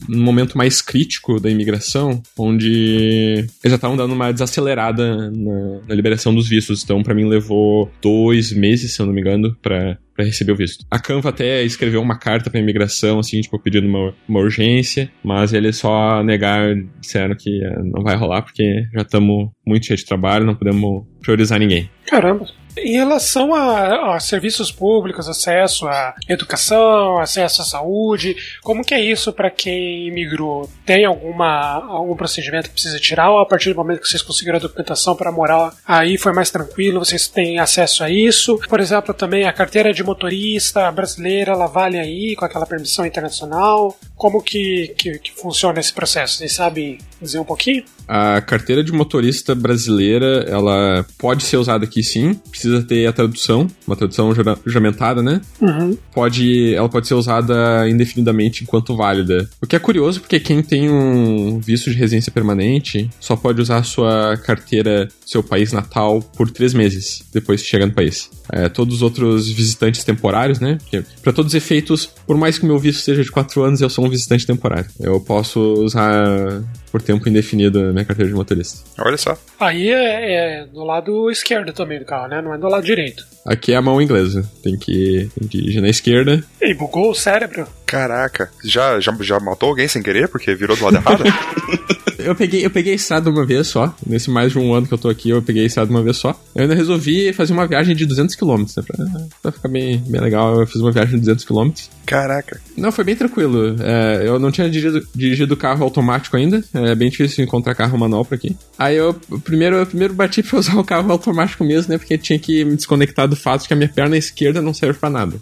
num 0.07 0.23
momento 0.23 0.57
mais 0.57 0.81
crítico 0.81 1.39
da 1.39 1.49
imigração, 1.49 2.21
onde 2.37 3.45
eles 3.63 3.71
já 3.71 3.75
estavam 3.75 3.95
dando 3.95 4.13
uma 4.13 4.31
desacelerada 4.31 5.31
na, 5.31 5.81
na 5.87 5.95
liberação 5.95 6.33
dos 6.33 6.47
vistos. 6.49 6.83
Então, 6.83 7.01
para 7.01 7.13
mim, 7.13 7.25
levou 7.25 7.91
dois 8.01 8.51
meses, 8.51 8.93
se 8.93 9.01
eu 9.01 9.05
não 9.05 9.13
me 9.13 9.21
engano, 9.21 9.55
para 9.61 9.97
para 10.15 10.25
receber 10.25 10.51
o 10.51 10.55
visto. 10.55 10.85
A 10.89 10.99
Canva 10.99 11.29
até 11.29 11.63
escreveu 11.63 12.01
uma 12.01 12.17
carta 12.17 12.49
para 12.49 12.59
imigração, 12.59 13.19
assim, 13.19 13.41
tipo, 13.41 13.59
pedindo 13.59 13.87
uma, 13.87 14.13
uma 14.27 14.39
urgência, 14.41 15.11
mas 15.23 15.53
eles 15.53 15.77
só 15.77 16.23
negaram, 16.23 16.87
disseram 17.01 17.35
que 17.35 17.63
eh, 17.63 17.81
não 17.83 18.03
vai 18.03 18.15
rolar 18.15 18.43
porque 18.43 18.85
já 18.93 19.01
estamos 19.01 19.49
muito 19.65 19.85
cheios 19.85 20.01
de 20.01 20.05
trabalho, 20.05 20.45
não 20.45 20.55
podemos 20.55 21.05
priorizar 21.21 21.59
ninguém. 21.59 21.89
Caramba. 22.05 22.45
Em 22.77 22.97
relação 22.97 23.53
a, 23.53 24.15
a, 24.15 24.19
serviços 24.19 24.71
públicos, 24.71 25.29
acesso 25.29 25.87
à 25.87 26.15
educação, 26.27 27.19
acesso 27.19 27.61
à 27.61 27.65
saúde, 27.65 28.35
como 28.61 28.83
que 28.83 28.93
é 28.93 28.99
isso 28.99 29.31
para 29.31 29.51
quem 29.51 30.07
imigrou? 30.07 30.69
Tem 30.85 31.05
alguma 31.05 31.73
algum 31.85 32.15
procedimento 32.15 32.69
que 32.69 32.73
precisa 32.73 32.99
tirar 32.99 33.29
ou 33.29 33.39
a 33.39 33.45
partir 33.45 33.69
do 33.69 33.75
momento 33.75 34.01
que 34.01 34.07
vocês 34.07 34.21
conseguiram 34.21 34.57
a 34.57 34.61
documentação 34.61 35.15
para 35.15 35.31
morar 35.31 35.73
aí 35.85 36.17
foi 36.17 36.33
mais 36.33 36.49
tranquilo? 36.49 36.99
Vocês 36.99 37.27
têm 37.27 37.59
acesso 37.59 38.03
a 38.03 38.09
isso? 38.09 38.59
Por 38.67 38.79
exemplo, 38.79 39.13
também 39.13 39.45
a 39.45 39.53
carteira 39.53 39.93
de 39.93 40.03
motorista 40.03 40.91
brasileira, 40.91 41.51
ela 41.51 41.67
vale 41.67 41.99
aí 41.99 42.35
com 42.35 42.45
aquela 42.45 42.65
permissão 42.65 43.05
internacional? 43.05 43.97
Como 44.15 44.41
que, 44.41 44.93
que, 44.97 45.19
que 45.19 45.31
funciona 45.33 45.79
esse 45.79 45.93
processo? 45.93 46.37
Vocês 46.37 46.53
sabem 46.53 46.97
dizer 47.23 47.39
um 47.39 47.45
pouquinho? 47.45 47.83
A 48.07 48.41
carteira 48.41 48.83
de 48.83 48.91
motorista 48.91 49.55
brasileira, 49.55 50.45
ela 50.47 51.05
pode 51.17 51.43
ser 51.43 51.57
usada 51.57 51.85
aqui 51.85 52.03
sim, 52.03 52.33
precisa 52.49 52.83
ter 52.83 53.07
a 53.07 53.13
tradução, 53.13 53.67
uma 53.87 53.95
tradução 53.95 54.33
juramentada, 54.65 55.21
né? 55.21 55.41
Uhum. 55.61 55.97
Pode, 56.13 56.75
ela 56.75 56.89
pode 56.89 57.07
ser 57.07 57.13
usada 57.13 57.89
indefinidamente 57.89 58.63
enquanto 58.63 58.95
válida. 58.95 59.49
O 59.61 59.67
que 59.67 59.75
é 59.75 59.79
curioso 59.79 60.19
porque 60.19 60.39
quem 60.39 60.61
tem 60.61 60.89
um 60.89 61.59
visto 61.59 61.89
de 61.89 61.97
residência 61.97 62.31
permanente 62.31 63.09
só 63.19 63.35
pode 63.35 63.61
usar 63.61 63.77
a 63.77 63.83
sua 63.83 64.37
carteira 64.37 65.07
seu 65.25 65.41
país 65.41 65.71
natal 65.71 66.21
por 66.35 66.49
três 66.51 66.73
meses 66.73 67.23
depois 67.33 67.61
que 67.61 67.67
chega 67.67 67.85
no 67.85 67.93
país. 67.93 68.29
É, 68.51 68.69
todos 68.69 68.95
os 68.95 69.01
outros 69.01 69.49
visitantes 69.49 70.03
temporários, 70.03 70.59
né? 70.59 70.77
Para 71.21 71.33
todos 71.33 71.51
os 71.51 71.55
efeitos, 71.55 72.05
por 72.05 72.37
mais 72.37 72.57
que 72.57 72.65
o 72.65 72.67
meu 72.67 72.77
visto 72.77 73.01
seja 73.01 73.23
de 73.23 73.31
quatro 73.31 73.63
anos, 73.63 73.81
eu 73.81 73.89
sou 73.89 74.05
um 74.05 74.09
visitante 74.09 74.45
temporário. 74.45 74.85
Eu 74.99 75.19
posso 75.19 75.59
usar 75.59 76.61
por 76.93 77.01
tempo 77.01 77.27
indefinido 77.27 77.79
a 77.79 77.91
minha 77.91 78.05
carteira 78.05 78.29
de 78.29 78.35
motorista. 78.35 78.87
Olha 78.99 79.17
só. 79.17 79.35
Aí 79.59 79.89
é, 79.89 80.59
é, 80.61 80.65
do 80.67 80.83
lado 80.83 81.31
esquerdo 81.31 81.73
também 81.73 81.97
do 81.97 82.05
carro, 82.05 82.27
né? 82.27 82.39
Não 82.39 82.53
é 82.53 82.57
do 82.59 82.67
lado 82.67 82.85
direito. 82.85 83.25
Aqui 83.47 83.73
é 83.73 83.77
a 83.77 83.81
mão 83.81 83.99
inglesa. 83.99 84.47
Tem 84.61 84.77
que, 84.77 85.27
tem 85.39 85.47
que 85.47 85.57
ir 85.57 85.81
na 85.81 85.89
esquerda. 85.89 86.43
E 86.61 86.71
bugou 86.75 87.09
o 87.09 87.15
cérebro. 87.15 87.67
Caraca. 87.83 88.51
Já, 88.63 88.99
já, 88.99 89.11
já 89.21 89.39
matou 89.39 89.69
alguém 89.69 89.87
sem 89.87 90.03
querer 90.03 90.29
porque 90.29 90.53
virou 90.53 90.77
do 90.77 90.83
lado 90.83 90.97
errado? 90.97 91.23
eu 92.23 92.35
peguei, 92.35 92.65
eu 92.65 92.69
peguei 92.69 92.93
estrada 92.93 93.29
uma 93.29 93.45
vez 93.45 93.67
só. 93.67 93.93
Nesse 94.05 94.29
mais 94.29 94.51
de 94.51 94.59
um 94.59 94.73
ano 94.73 94.87
que 94.87 94.93
eu 94.93 94.97
tô 94.97 95.09
aqui, 95.09 95.29
eu 95.29 95.41
peguei 95.41 95.65
estrada 95.65 95.89
uma 95.89 96.01
vez 96.01 96.17
só. 96.17 96.39
Eu 96.55 96.63
ainda 96.63 96.75
resolvi 96.75 97.31
fazer 97.33 97.53
uma 97.53 97.67
viagem 97.67 97.95
de 97.95 98.05
200 98.05 98.35
km, 98.35 98.57
né? 98.57 98.83
Pra, 98.85 99.05
pra 99.41 99.51
ficar 99.51 99.69
bem, 99.69 99.97
bem 100.07 100.21
legal. 100.21 100.59
Eu 100.59 100.67
fiz 100.67 100.81
uma 100.81 100.91
viagem 100.91 101.15
de 101.15 101.21
200 101.21 101.45
km. 101.45 101.71
Caraca. 102.05 102.59
Não, 102.77 102.91
foi 102.91 103.03
bem 103.03 103.15
tranquilo. 103.15 103.75
É, 103.79 104.23
eu 104.25 104.39
não 104.39 104.51
tinha 104.51 104.69
dirigido, 104.69 105.07
dirigido 105.15 105.57
carro 105.57 105.83
automático 105.83 106.35
ainda. 106.35 106.63
É 106.73 106.95
bem 106.95 107.09
difícil 107.09 107.43
encontrar 107.43 107.75
carro 107.75 107.97
manual 107.97 108.25
por 108.25 108.35
aqui. 108.35 108.55
Aí 108.77 108.95
eu 108.95 109.13
primeiro, 109.43 109.77
eu 109.77 109.85
primeiro 109.85 110.13
bati 110.13 110.43
pra 110.43 110.59
usar 110.59 110.77
o 110.77 110.83
carro 110.83 111.11
automático 111.11 111.63
mesmo, 111.63 111.91
né? 111.91 111.97
Porque 111.97 112.17
tinha 112.17 112.39
que 112.39 112.65
me 112.65 112.75
desconectar 112.75 113.27
do 113.27 113.35
fato 113.35 113.63
de 113.63 113.67
que 113.67 113.73
a 113.73 113.77
minha 113.77 113.89
perna 113.89 114.17
esquerda 114.17 114.61
não 114.61 114.73
serve 114.73 114.99
pra 114.99 115.09
nada. 115.09 115.37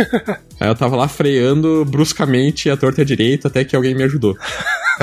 Aí 0.60 0.68
eu 0.68 0.74
tava 0.74 0.96
lá 0.96 1.08
freando 1.08 1.84
bruscamente 1.84 2.70
a 2.70 2.76
torta 2.76 3.04
direita 3.04 3.48
até 3.48 3.64
que 3.64 3.74
alguém 3.74 3.94
me 3.94 4.02
ajudou. 4.04 4.36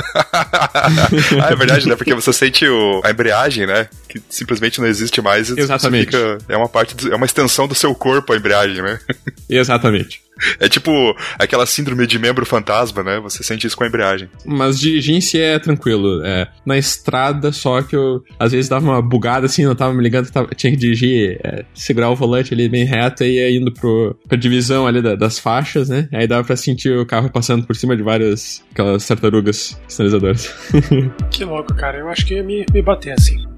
ah, 0.32 1.50
é 1.50 1.56
verdade, 1.56 1.88
né? 1.88 1.96
Porque 1.96 2.14
você 2.14 2.32
sente 2.32 2.66
o, 2.66 3.00
a 3.04 3.10
embreagem, 3.10 3.66
né? 3.66 3.88
Que 4.10 4.20
simplesmente 4.28 4.80
não 4.80 4.88
existe 4.88 5.22
mais. 5.22 5.50
Exatamente. 5.50 6.06
Fica, 6.06 6.38
é 6.48 6.56
uma 6.56 6.68
parte, 6.68 6.96
do, 6.96 7.12
é 7.12 7.16
uma 7.16 7.26
extensão 7.26 7.68
do 7.68 7.76
seu 7.76 7.94
corpo 7.94 8.32
a 8.32 8.36
embreagem, 8.36 8.82
né? 8.82 8.98
Exatamente. 9.48 10.20
É 10.58 10.68
tipo 10.68 11.14
aquela 11.38 11.66
síndrome 11.66 12.06
de 12.06 12.18
membro 12.18 12.44
fantasma, 12.44 13.02
né? 13.02 13.20
Você 13.20 13.42
sente 13.42 13.66
isso 13.66 13.76
com 13.76 13.84
a 13.84 13.86
embreagem. 13.86 14.28
Mas 14.44 14.80
dirigir 14.80 15.14
em 15.14 15.20
si 15.20 15.38
é 15.38 15.58
tranquilo. 15.58 16.24
É, 16.24 16.48
na 16.64 16.76
estrada, 16.78 17.52
só 17.52 17.82
que 17.82 17.94
eu 17.94 18.24
às 18.38 18.50
vezes 18.52 18.68
dava 18.68 18.86
uma 18.86 19.02
bugada 19.02 19.46
assim, 19.46 19.64
não 19.64 19.74
tava 19.74 19.94
me 19.94 20.02
ligando, 20.02 20.30
tava, 20.30 20.48
tinha 20.54 20.70
que 20.72 20.78
dirigir, 20.78 21.38
é, 21.44 21.64
segurar 21.74 22.10
o 22.10 22.16
volante 22.16 22.54
ali 22.54 22.68
bem 22.68 22.84
reto 22.84 23.22
e 23.22 23.36
ia 23.36 23.50
indo 23.56 23.72
pro, 23.72 24.16
pra 24.26 24.36
divisão 24.36 24.86
ali 24.86 25.00
da, 25.02 25.14
das 25.14 25.38
faixas, 25.38 25.88
né? 25.88 26.08
Aí 26.12 26.26
dava 26.26 26.44
pra 26.44 26.56
sentir 26.56 26.96
o 26.96 27.06
carro 27.06 27.30
passando 27.30 27.66
por 27.66 27.76
cima 27.76 27.96
de 27.96 28.02
várias 28.02 28.64
aquelas 28.72 29.06
tartarugas 29.06 29.80
sinalizadoras. 29.86 30.54
que 31.30 31.44
louco, 31.44 31.74
cara. 31.74 31.98
Eu 31.98 32.08
acho 32.08 32.26
que 32.26 32.34
ia 32.34 32.42
me, 32.42 32.64
me 32.72 32.82
bater 32.82 33.12
assim. 33.12 33.49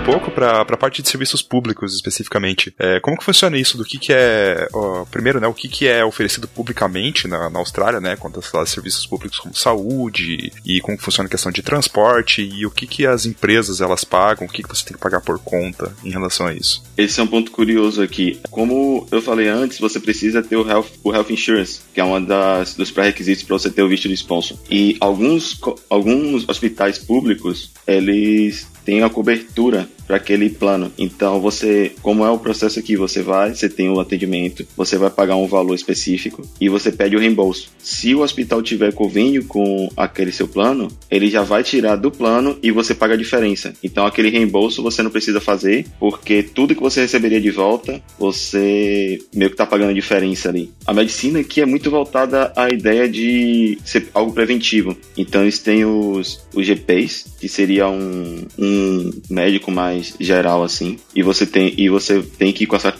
Um 0.00 0.04
pouco 0.04 0.30
para 0.30 0.62
a 0.62 0.76
parte 0.76 1.02
de 1.02 1.08
serviços 1.08 1.42
públicos 1.42 1.94
especificamente, 1.94 2.74
é, 2.78 2.98
como 3.00 3.18
que 3.18 3.24
funciona 3.24 3.58
isso? 3.58 3.76
Do 3.76 3.84
que, 3.84 3.98
que 3.98 4.12
é, 4.12 4.66
ó, 4.72 5.04
primeiro, 5.04 5.38
né, 5.38 5.46
o 5.46 5.52
que, 5.52 5.68
que 5.68 5.86
é 5.86 6.02
oferecido 6.02 6.48
publicamente 6.48 7.28
na, 7.28 7.50
na 7.50 7.58
Austrália, 7.58 8.00
né, 8.00 8.16
quanto 8.16 8.40
a 8.40 8.66
serviços 8.66 9.06
públicos 9.06 9.38
como 9.38 9.54
saúde 9.54 10.52
e 10.64 10.80
como 10.80 10.96
funciona 10.98 11.26
a 11.26 11.30
questão 11.30 11.52
de 11.52 11.62
transporte 11.62 12.42
e 12.42 12.64
o 12.64 12.70
que, 12.70 12.86
que 12.86 13.06
as 13.06 13.26
empresas 13.26 13.82
elas 13.82 14.02
pagam, 14.02 14.46
o 14.46 14.50
que, 14.50 14.62
que 14.62 14.68
você 14.68 14.86
tem 14.86 14.94
que 14.94 15.02
pagar 15.02 15.20
por 15.20 15.38
conta 15.38 15.94
em 16.02 16.10
relação 16.10 16.46
a 16.46 16.54
isso? 16.54 16.82
Esse 16.96 17.20
é 17.20 17.22
um 17.22 17.26
ponto 17.26 17.50
curioso 17.50 18.02
aqui. 18.02 18.40
Como 18.50 19.06
eu 19.10 19.20
falei 19.20 19.48
antes, 19.48 19.78
você 19.78 20.00
precisa 20.00 20.42
ter 20.42 20.56
o 20.56 20.66
Health, 20.66 20.86
o 21.04 21.12
health 21.12 21.30
Insurance, 21.30 21.80
que 21.92 22.00
é 22.00 22.04
um 22.04 22.24
dos 22.24 22.90
pré-requisitos 22.90 23.44
para 23.44 23.58
você 23.58 23.70
ter 23.70 23.82
o 23.82 23.88
visto 23.88 24.08
de 24.08 24.14
sponsor. 24.14 24.56
E 24.70 24.96
alguns, 24.98 25.60
alguns 25.90 26.48
hospitais 26.48 26.98
públicos, 26.98 27.70
eles 27.86 28.66
tem 28.84 29.02
a 29.02 29.10
cobertura 29.10 29.88
para 30.10 30.16
aquele 30.16 30.50
plano. 30.50 30.90
Então 30.98 31.40
você, 31.40 31.92
como 32.02 32.24
é 32.24 32.30
o 32.30 32.38
processo 32.38 32.80
aqui, 32.80 32.96
você 32.96 33.22
vai, 33.22 33.54
você 33.54 33.68
tem 33.68 33.88
o 33.88 34.00
atendimento, 34.00 34.66
você 34.76 34.98
vai 34.98 35.08
pagar 35.08 35.36
um 35.36 35.46
valor 35.46 35.72
específico 35.72 36.42
e 36.60 36.68
você 36.68 36.90
pede 36.90 37.14
o 37.14 37.20
reembolso. 37.20 37.70
Se 37.78 38.12
o 38.12 38.22
hospital 38.22 38.60
tiver 38.60 38.92
convênio 38.92 39.44
com 39.44 39.88
aquele 39.96 40.32
seu 40.32 40.48
plano, 40.48 40.88
ele 41.08 41.30
já 41.30 41.42
vai 41.42 41.62
tirar 41.62 41.94
do 41.94 42.10
plano 42.10 42.58
e 42.60 42.72
você 42.72 42.92
paga 42.92 43.14
a 43.14 43.16
diferença. 43.16 43.72
Então 43.84 44.04
aquele 44.04 44.30
reembolso 44.30 44.82
você 44.82 45.00
não 45.00 45.12
precisa 45.12 45.40
fazer, 45.40 45.86
porque 46.00 46.42
tudo 46.42 46.74
que 46.74 46.82
você 46.82 47.02
receberia 47.02 47.40
de 47.40 47.52
volta, 47.52 48.02
você 48.18 49.16
meio 49.32 49.52
que 49.52 49.56
tá 49.56 49.64
pagando 49.64 49.90
a 49.90 49.94
diferença 49.94 50.48
ali. 50.48 50.72
A 50.84 50.92
medicina 50.92 51.38
aqui 51.38 51.60
é 51.60 51.66
muito 51.66 51.88
voltada 51.88 52.52
à 52.56 52.68
ideia 52.68 53.08
de 53.08 53.78
ser 53.84 54.08
algo 54.12 54.32
preventivo. 54.32 54.96
Então 55.16 55.42
eles 55.42 55.60
têm 55.60 55.84
os, 55.84 56.44
os 56.52 56.66
GPs, 56.66 57.26
que 57.38 57.48
seria 57.48 57.88
um, 57.88 58.44
um 58.58 59.10
médico 59.30 59.70
mais 59.70 59.99
geral 60.18 60.62
assim, 60.62 60.98
e 61.14 61.22
você 61.22 61.46
tem 61.46 61.74
e 61.76 61.88
você 61.88 62.22
tem 62.22 62.52
que 62.52 62.64
ir 62.64 62.66
com 62.66 62.76
a 62.76 62.78
certa 62.78 62.98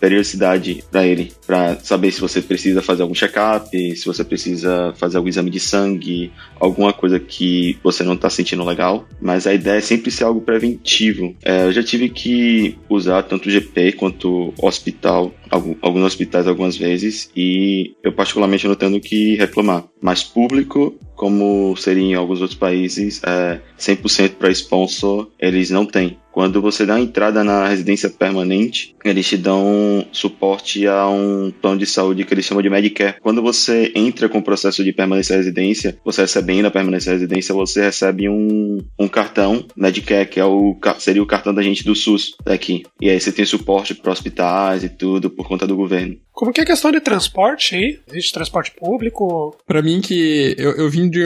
periodicidade 0.00 0.84
para 0.90 1.06
ele, 1.06 1.32
para 1.46 1.78
saber 1.80 2.10
se 2.12 2.20
você 2.20 2.40
precisa 2.42 2.82
fazer 2.82 3.02
algum 3.02 3.14
check-up, 3.14 3.68
se 3.96 4.06
você 4.06 4.24
precisa 4.24 4.92
fazer 4.96 5.16
algum 5.16 5.28
exame 5.28 5.50
de 5.50 5.60
sangue, 5.60 6.32
alguma 6.58 6.92
coisa 6.92 7.18
que 7.18 7.78
você 7.82 8.02
não 8.02 8.16
tá 8.16 8.30
sentindo 8.30 8.64
legal. 8.64 9.06
Mas 9.20 9.46
a 9.46 9.54
ideia 9.54 9.78
é 9.78 9.80
sempre 9.80 10.10
ser 10.10 10.24
algo 10.24 10.40
preventivo. 10.40 11.34
É, 11.44 11.66
eu 11.66 11.72
já 11.72 11.82
tive 11.82 12.08
que 12.08 12.76
usar 12.88 13.22
tanto 13.22 13.48
o 13.48 13.52
GP 13.52 13.92
quanto 13.92 14.52
hospital, 14.60 15.32
alguns 15.50 16.04
hospitais 16.04 16.46
algumas 16.46 16.76
vezes, 16.76 17.30
e 17.36 17.94
eu 18.02 18.12
particularmente 18.12 18.66
não 18.66 18.74
tenho 18.74 19.00
que 19.00 19.36
reclamar. 19.36 19.84
Mas 20.00 20.22
público, 20.22 20.94
como 21.14 21.76
seria 21.76 22.02
em 22.04 22.14
alguns 22.14 22.40
outros 22.40 22.58
países, 22.58 23.20
é 23.24 23.60
100% 23.78 24.34
para 24.34 24.50
sponsor, 24.50 25.30
eles 25.38 25.70
não 25.70 25.84
têm. 25.84 26.16
Quando 26.38 26.62
você 26.62 26.86
dá 26.86 26.94
a 26.94 27.00
entrada 27.00 27.42
na 27.42 27.66
residência 27.66 28.08
permanente, 28.08 28.94
eles 29.04 29.26
te 29.26 29.36
dão 29.36 30.06
suporte 30.12 30.86
a 30.86 31.08
um 31.08 31.50
plano 31.50 31.80
de 31.80 31.84
saúde 31.84 32.24
que 32.24 32.32
eles 32.32 32.44
chamam 32.44 32.62
de 32.62 32.70
Medicare. 32.70 33.16
Quando 33.20 33.42
você 33.42 33.90
entra 33.92 34.28
com 34.28 34.38
o 34.38 34.42
processo 34.42 34.84
de 34.84 34.92
permanência 34.92 35.36
residência, 35.36 35.98
você 36.04 36.20
recebendo 36.20 36.66
a 36.66 36.70
permanência 36.70 37.10
à 37.10 37.14
residência, 37.14 37.52
você 37.52 37.82
recebe 37.82 38.28
um, 38.28 38.78
um 38.96 39.08
cartão 39.08 39.66
Medicare, 39.76 40.28
que 40.28 40.38
é 40.38 40.44
o, 40.44 40.78
seria 41.00 41.24
o 41.24 41.26
cartão 41.26 41.52
da 41.52 41.60
gente 41.60 41.82
do 41.82 41.96
SUS 41.96 42.36
daqui. 42.44 42.84
E 43.00 43.10
aí 43.10 43.18
você 43.18 43.32
tem 43.32 43.44
suporte 43.44 43.92
para 43.92 44.12
hospitais 44.12 44.84
e 44.84 44.88
tudo 44.88 45.28
por 45.28 45.48
conta 45.48 45.66
do 45.66 45.74
governo. 45.74 46.18
Como 46.30 46.52
que 46.52 46.60
é 46.60 46.62
a 46.62 46.66
questão 46.66 46.92
de 46.92 47.00
transporte 47.00 47.74
aí? 47.74 47.98
Existe 48.08 48.32
transporte 48.32 48.70
público? 48.78 49.56
Para 49.66 49.82
mim 49.82 50.00
que 50.00 50.54
eu, 50.56 50.70
eu 50.76 50.88
vim 50.88 51.10
de, 51.10 51.18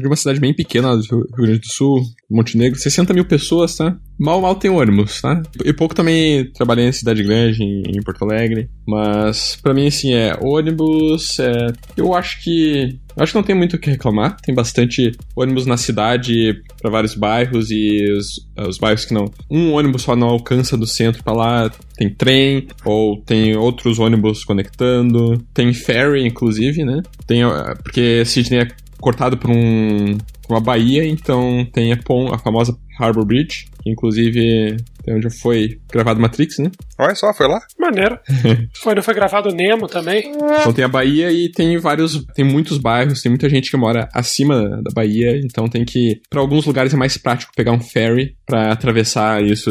de 0.00 0.06
uma 0.08 0.16
cidade 0.16 0.40
bem 0.40 0.52
pequena 0.52 0.96
do 0.96 1.02
Rio 1.04 1.26
Grande 1.30 1.60
do 1.60 1.68
Sul, 1.68 2.02
Montenegro, 2.28 2.76
60 2.76 3.14
mil 3.14 3.24
pessoas, 3.24 3.76
tá? 3.76 3.96
Mal, 4.18 4.40
mal 4.40 4.54
tem 4.54 4.70
ônibus, 4.70 5.20
tá? 5.20 5.40
E 5.64 5.72
pouco 5.72 5.94
também 5.94 6.50
trabalhei 6.52 6.86
em 6.86 6.92
cidade 6.92 7.22
grande, 7.22 7.62
em, 7.62 7.82
em 7.96 8.02
Porto 8.02 8.24
Alegre. 8.24 8.68
Mas 8.86 9.56
para 9.62 9.74
mim, 9.74 9.86
assim, 9.86 10.12
é 10.12 10.36
ônibus. 10.40 11.38
É, 11.38 11.72
eu 11.96 12.14
acho 12.14 12.42
que 12.42 12.98
Acho 13.18 13.32
que 13.32 13.38
não 13.38 13.42
tem 13.42 13.54
muito 13.54 13.74
o 13.74 13.78
que 13.78 13.90
reclamar. 13.90 14.36
Tem 14.40 14.54
bastante 14.54 15.10
ônibus 15.34 15.66
na 15.66 15.76
cidade 15.76 16.62
para 16.80 16.90
vários 16.90 17.14
bairros 17.14 17.68
e 17.70 18.04
os, 18.12 18.26
os, 18.68 18.78
bairros 18.78 19.04
que 19.04 19.12
não. 19.12 19.24
Um 19.50 19.72
ônibus 19.72 20.02
só 20.02 20.14
não 20.14 20.28
alcança 20.28 20.76
do 20.76 20.86
centro 20.86 21.22
para 21.24 21.32
lá. 21.32 21.70
Tem 21.96 22.08
trem, 22.08 22.68
ou 22.84 23.20
tem 23.20 23.56
outros 23.56 23.98
ônibus 23.98 24.44
conectando. 24.44 25.36
Tem 25.52 25.72
ferry, 25.72 26.26
inclusive, 26.26 26.84
né? 26.84 27.02
Tem, 27.26 27.42
porque 27.82 28.24
Sydney 28.24 28.60
é 28.60 28.68
cortado 29.00 29.36
por 29.36 29.50
um, 29.50 30.16
uma 30.48 30.60
baía, 30.60 31.06
então 31.06 31.66
tem 31.72 31.92
a, 31.92 31.96
pon, 31.96 32.32
a 32.32 32.38
famosa 32.38 32.76
Harbor 32.98 33.24
Bridge, 33.24 33.66
que 33.82 33.90
inclusive 33.90 34.76
é 35.06 35.14
onde 35.14 35.30
foi 35.30 35.80
gravado 35.90 36.20
Matrix, 36.20 36.58
né? 36.58 36.70
Olha 36.98 37.14
só, 37.14 37.32
foi 37.32 37.46
lá? 37.46 37.60
Maneiro. 37.78 38.18
foi, 38.82 38.94
não 38.94 39.02
foi 39.02 39.14
gravado 39.14 39.54
Nemo 39.54 39.86
também? 39.86 40.32
Então 40.60 40.72
tem 40.72 40.84
a 40.84 40.88
Bahia 40.88 41.30
e 41.30 41.50
tem 41.50 41.78
vários, 41.78 42.24
tem 42.34 42.44
muitos 42.44 42.78
bairros, 42.78 43.22
tem 43.22 43.30
muita 43.30 43.48
gente 43.48 43.70
que 43.70 43.76
mora 43.76 44.08
acima 44.12 44.82
da 44.82 44.90
Bahia, 44.92 45.40
então 45.42 45.68
tem 45.68 45.84
que, 45.84 46.20
para 46.28 46.40
alguns 46.40 46.66
lugares 46.66 46.92
é 46.92 46.96
mais 46.96 47.16
prático 47.16 47.52
pegar 47.54 47.72
um 47.72 47.80
ferry 47.80 48.36
para 48.44 48.72
atravessar 48.72 49.42
isso 49.42 49.70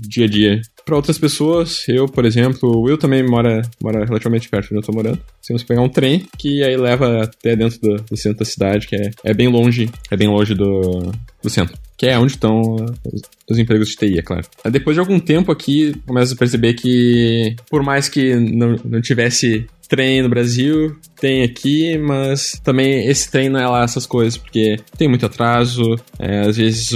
dia 0.00 0.24
a 0.24 0.28
dia. 0.28 0.60
Para 0.84 0.96
outras 0.96 1.18
pessoas, 1.18 1.88
eu, 1.88 2.06
por 2.06 2.24
exemplo, 2.24 2.68
o 2.68 2.98
também 2.98 3.22
mora, 3.22 3.62
mora 3.80 4.04
relativamente 4.04 4.48
perto 4.48 4.68
de 4.68 4.74
onde 4.74 4.82
eu 4.82 4.86
tô 4.86 4.92
morando. 4.92 5.18
Temos 5.46 5.62
que 5.62 5.68
pegar 5.68 5.80
um 5.80 5.88
trem 5.88 6.26
que 6.38 6.62
aí 6.62 6.76
leva 6.76 7.22
até 7.22 7.54
dentro 7.54 7.80
do, 7.80 7.96
do 8.02 8.16
centro 8.16 8.38
da 8.38 8.44
cidade, 8.44 8.86
que 8.86 8.96
é, 8.96 9.10
é 9.24 9.32
bem 9.34 9.48
longe, 9.48 9.90
é 10.10 10.16
bem 10.16 10.28
longe 10.28 10.54
do, 10.54 11.12
do 11.42 11.50
centro 11.50 11.76
que 12.02 12.08
é 12.08 12.18
onde 12.18 12.32
estão 12.32 12.60
os, 12.60 13.22
os, 13.48 13.58
empregos 13.60 13.90
de 13.90 13.96
TI, 13.96 14.18
é 14.18 14.22
claro. 14.22 14.44
Depois 14.68 14.96
de 14.96 14.98
algum 14.98 15.20
tempo 15.20 15.52
aqui, 15.52 15.94
começa 16.04 16.34
a 16.34 16.36
perceber 16.36 16.74
que, 16.74 17.54
por 17.70 17.80
mais 17.84 18.08
que 18.08 18.34
não, 18.34 18.74
não 18.84 19.00
tivesse 19.00 19.66
trem 19.88 20.20
no 20.20 20.28
Brasil, 20.28 20.96
tem 21.20 21.44
aqui, 21.44 21.96
mas 21.98 22.60
também 22.64 23.06
esse 23.06 23.30
trem 23.30 23.48
não 23.48 23.60
é 23.60 23.68
lá 23.68 23.84
essas 23.84 24.04
coisas, 24.04 24.36
porque 24.36 24.80
tem 24.98 25.06
muito 25.06 25.26
atraso, 25.26 25.94
é, 26.18 26.40
às 26.40 26.56
vezes 26.56 26.90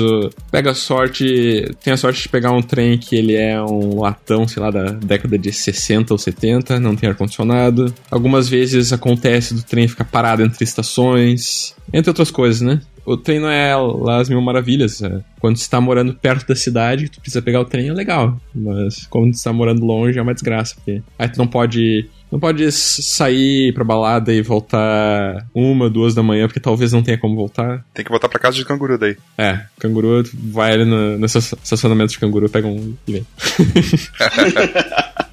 pega 0.51 0.75
sorte, 0.75 1.71
tem 1.85 1.93
a 1.93 1.97
sorte 1.97 2.23
de 2.23 2.29
pegar 2.29 2.51
um 2.51 2.63
trem 2.63 2.99
que 2.99 3.15
ele 3.15 3.37
é 3.37 3.63
um 3.63 4.01
latão, 4.01 4.49
sei 4.49 4.61
lá, 4.61 4.73
da 4.73 4.91
década 4.91 5.39
de 5.39 5.53
60 5.53 6.15
ou 6.15 6.19
70, 6.19 6.81
não 6.81 6.97
tem 6.97 7.09
ar-condicionado. 7.09 7.95
Algumas 8.11 8.49
vezes 8.49 8.93
acontece 8.93 9.55
do 9.55 9.63
trem 9.63 9.87
ficar 9.87 10.07
parado 10.07 10.43
entre 10.43 10.65
estações, 10.65 11.77
entre 11.93 12.11
outras 12.11 12.33
coisas, 12.33 12.61
né? 12.61 12.81
O 13.07 13.17
trem 13.17 13.39
não 13.39 13.49
é 13.49 13.75
lá 13.77 14.21
as 14.21 14.29
mil 14.29 14.41
maravilhas. 14.43 15.01
É. 15.01 15.21
Quando 15.39 15.57
você 15.57 15.63
está 15.63 15.81
morando 15.81 16.13
perto 16.15 16.49
da 16.49 16.57
cidade, 16.57 17.09
tu 17.09 17.21
precisa 17.21 17.41
pegar 17.41 17.61
o 17.61 17.65
trem, 17.65 17.89
é 17.89 17.93
legal. 17.93 18.39
Mas 18.55 19.07
quando 19.07 19.33
está 19.33 19.53
morando 19.53 19.85
longe, 19.85 20.19
é 20.19 20.23
uma 20.23 20.35
desgraça. 20.35 20.75
Porque 20.75 21.03
aí 21.19 21.29
tu 21.29 21.39
não 21.39 21.47
pode. 21.47 22.11
Não 22.31 22.41
pode 22.41 22.73
sair 22.73 23.73
pra 23.73 23.85
balada 23.85 24.33
e 24.33 24.43
voltar 24.43 25.47
uma, 25.55 25.89
duas 25.89 26.13
da 26.13 26.25
manhã, 26.25 26.49
porque 26.49 26.59
talvez 26.59 26.93
não 26.93 27.01
tenha 27.01 27.17
como 27.17 27.37
voltar. 27.37 27.85
Tem 27.95 28.05
que 28.05 28.11
voltar 28.11 28.29
pra 28.29 28.41
casa 28.41 28.57
de 28.57 28.65
canguru 28.65 28.99
daí. 28.99 29.17
É, 29.39 29.61
canguru, 29.79 30.25
vai 30.35 30.73
ali 30.73 30.85
no, 30.85 31.17
no 31.17 31.25
estacionamento 31.25 32.11
de 32.11 32.19
canguru, 32.19 32.49
pega 32.49 32.67
um 32.67 32.97
e 33.07 33.13
vem. 33.13 33.27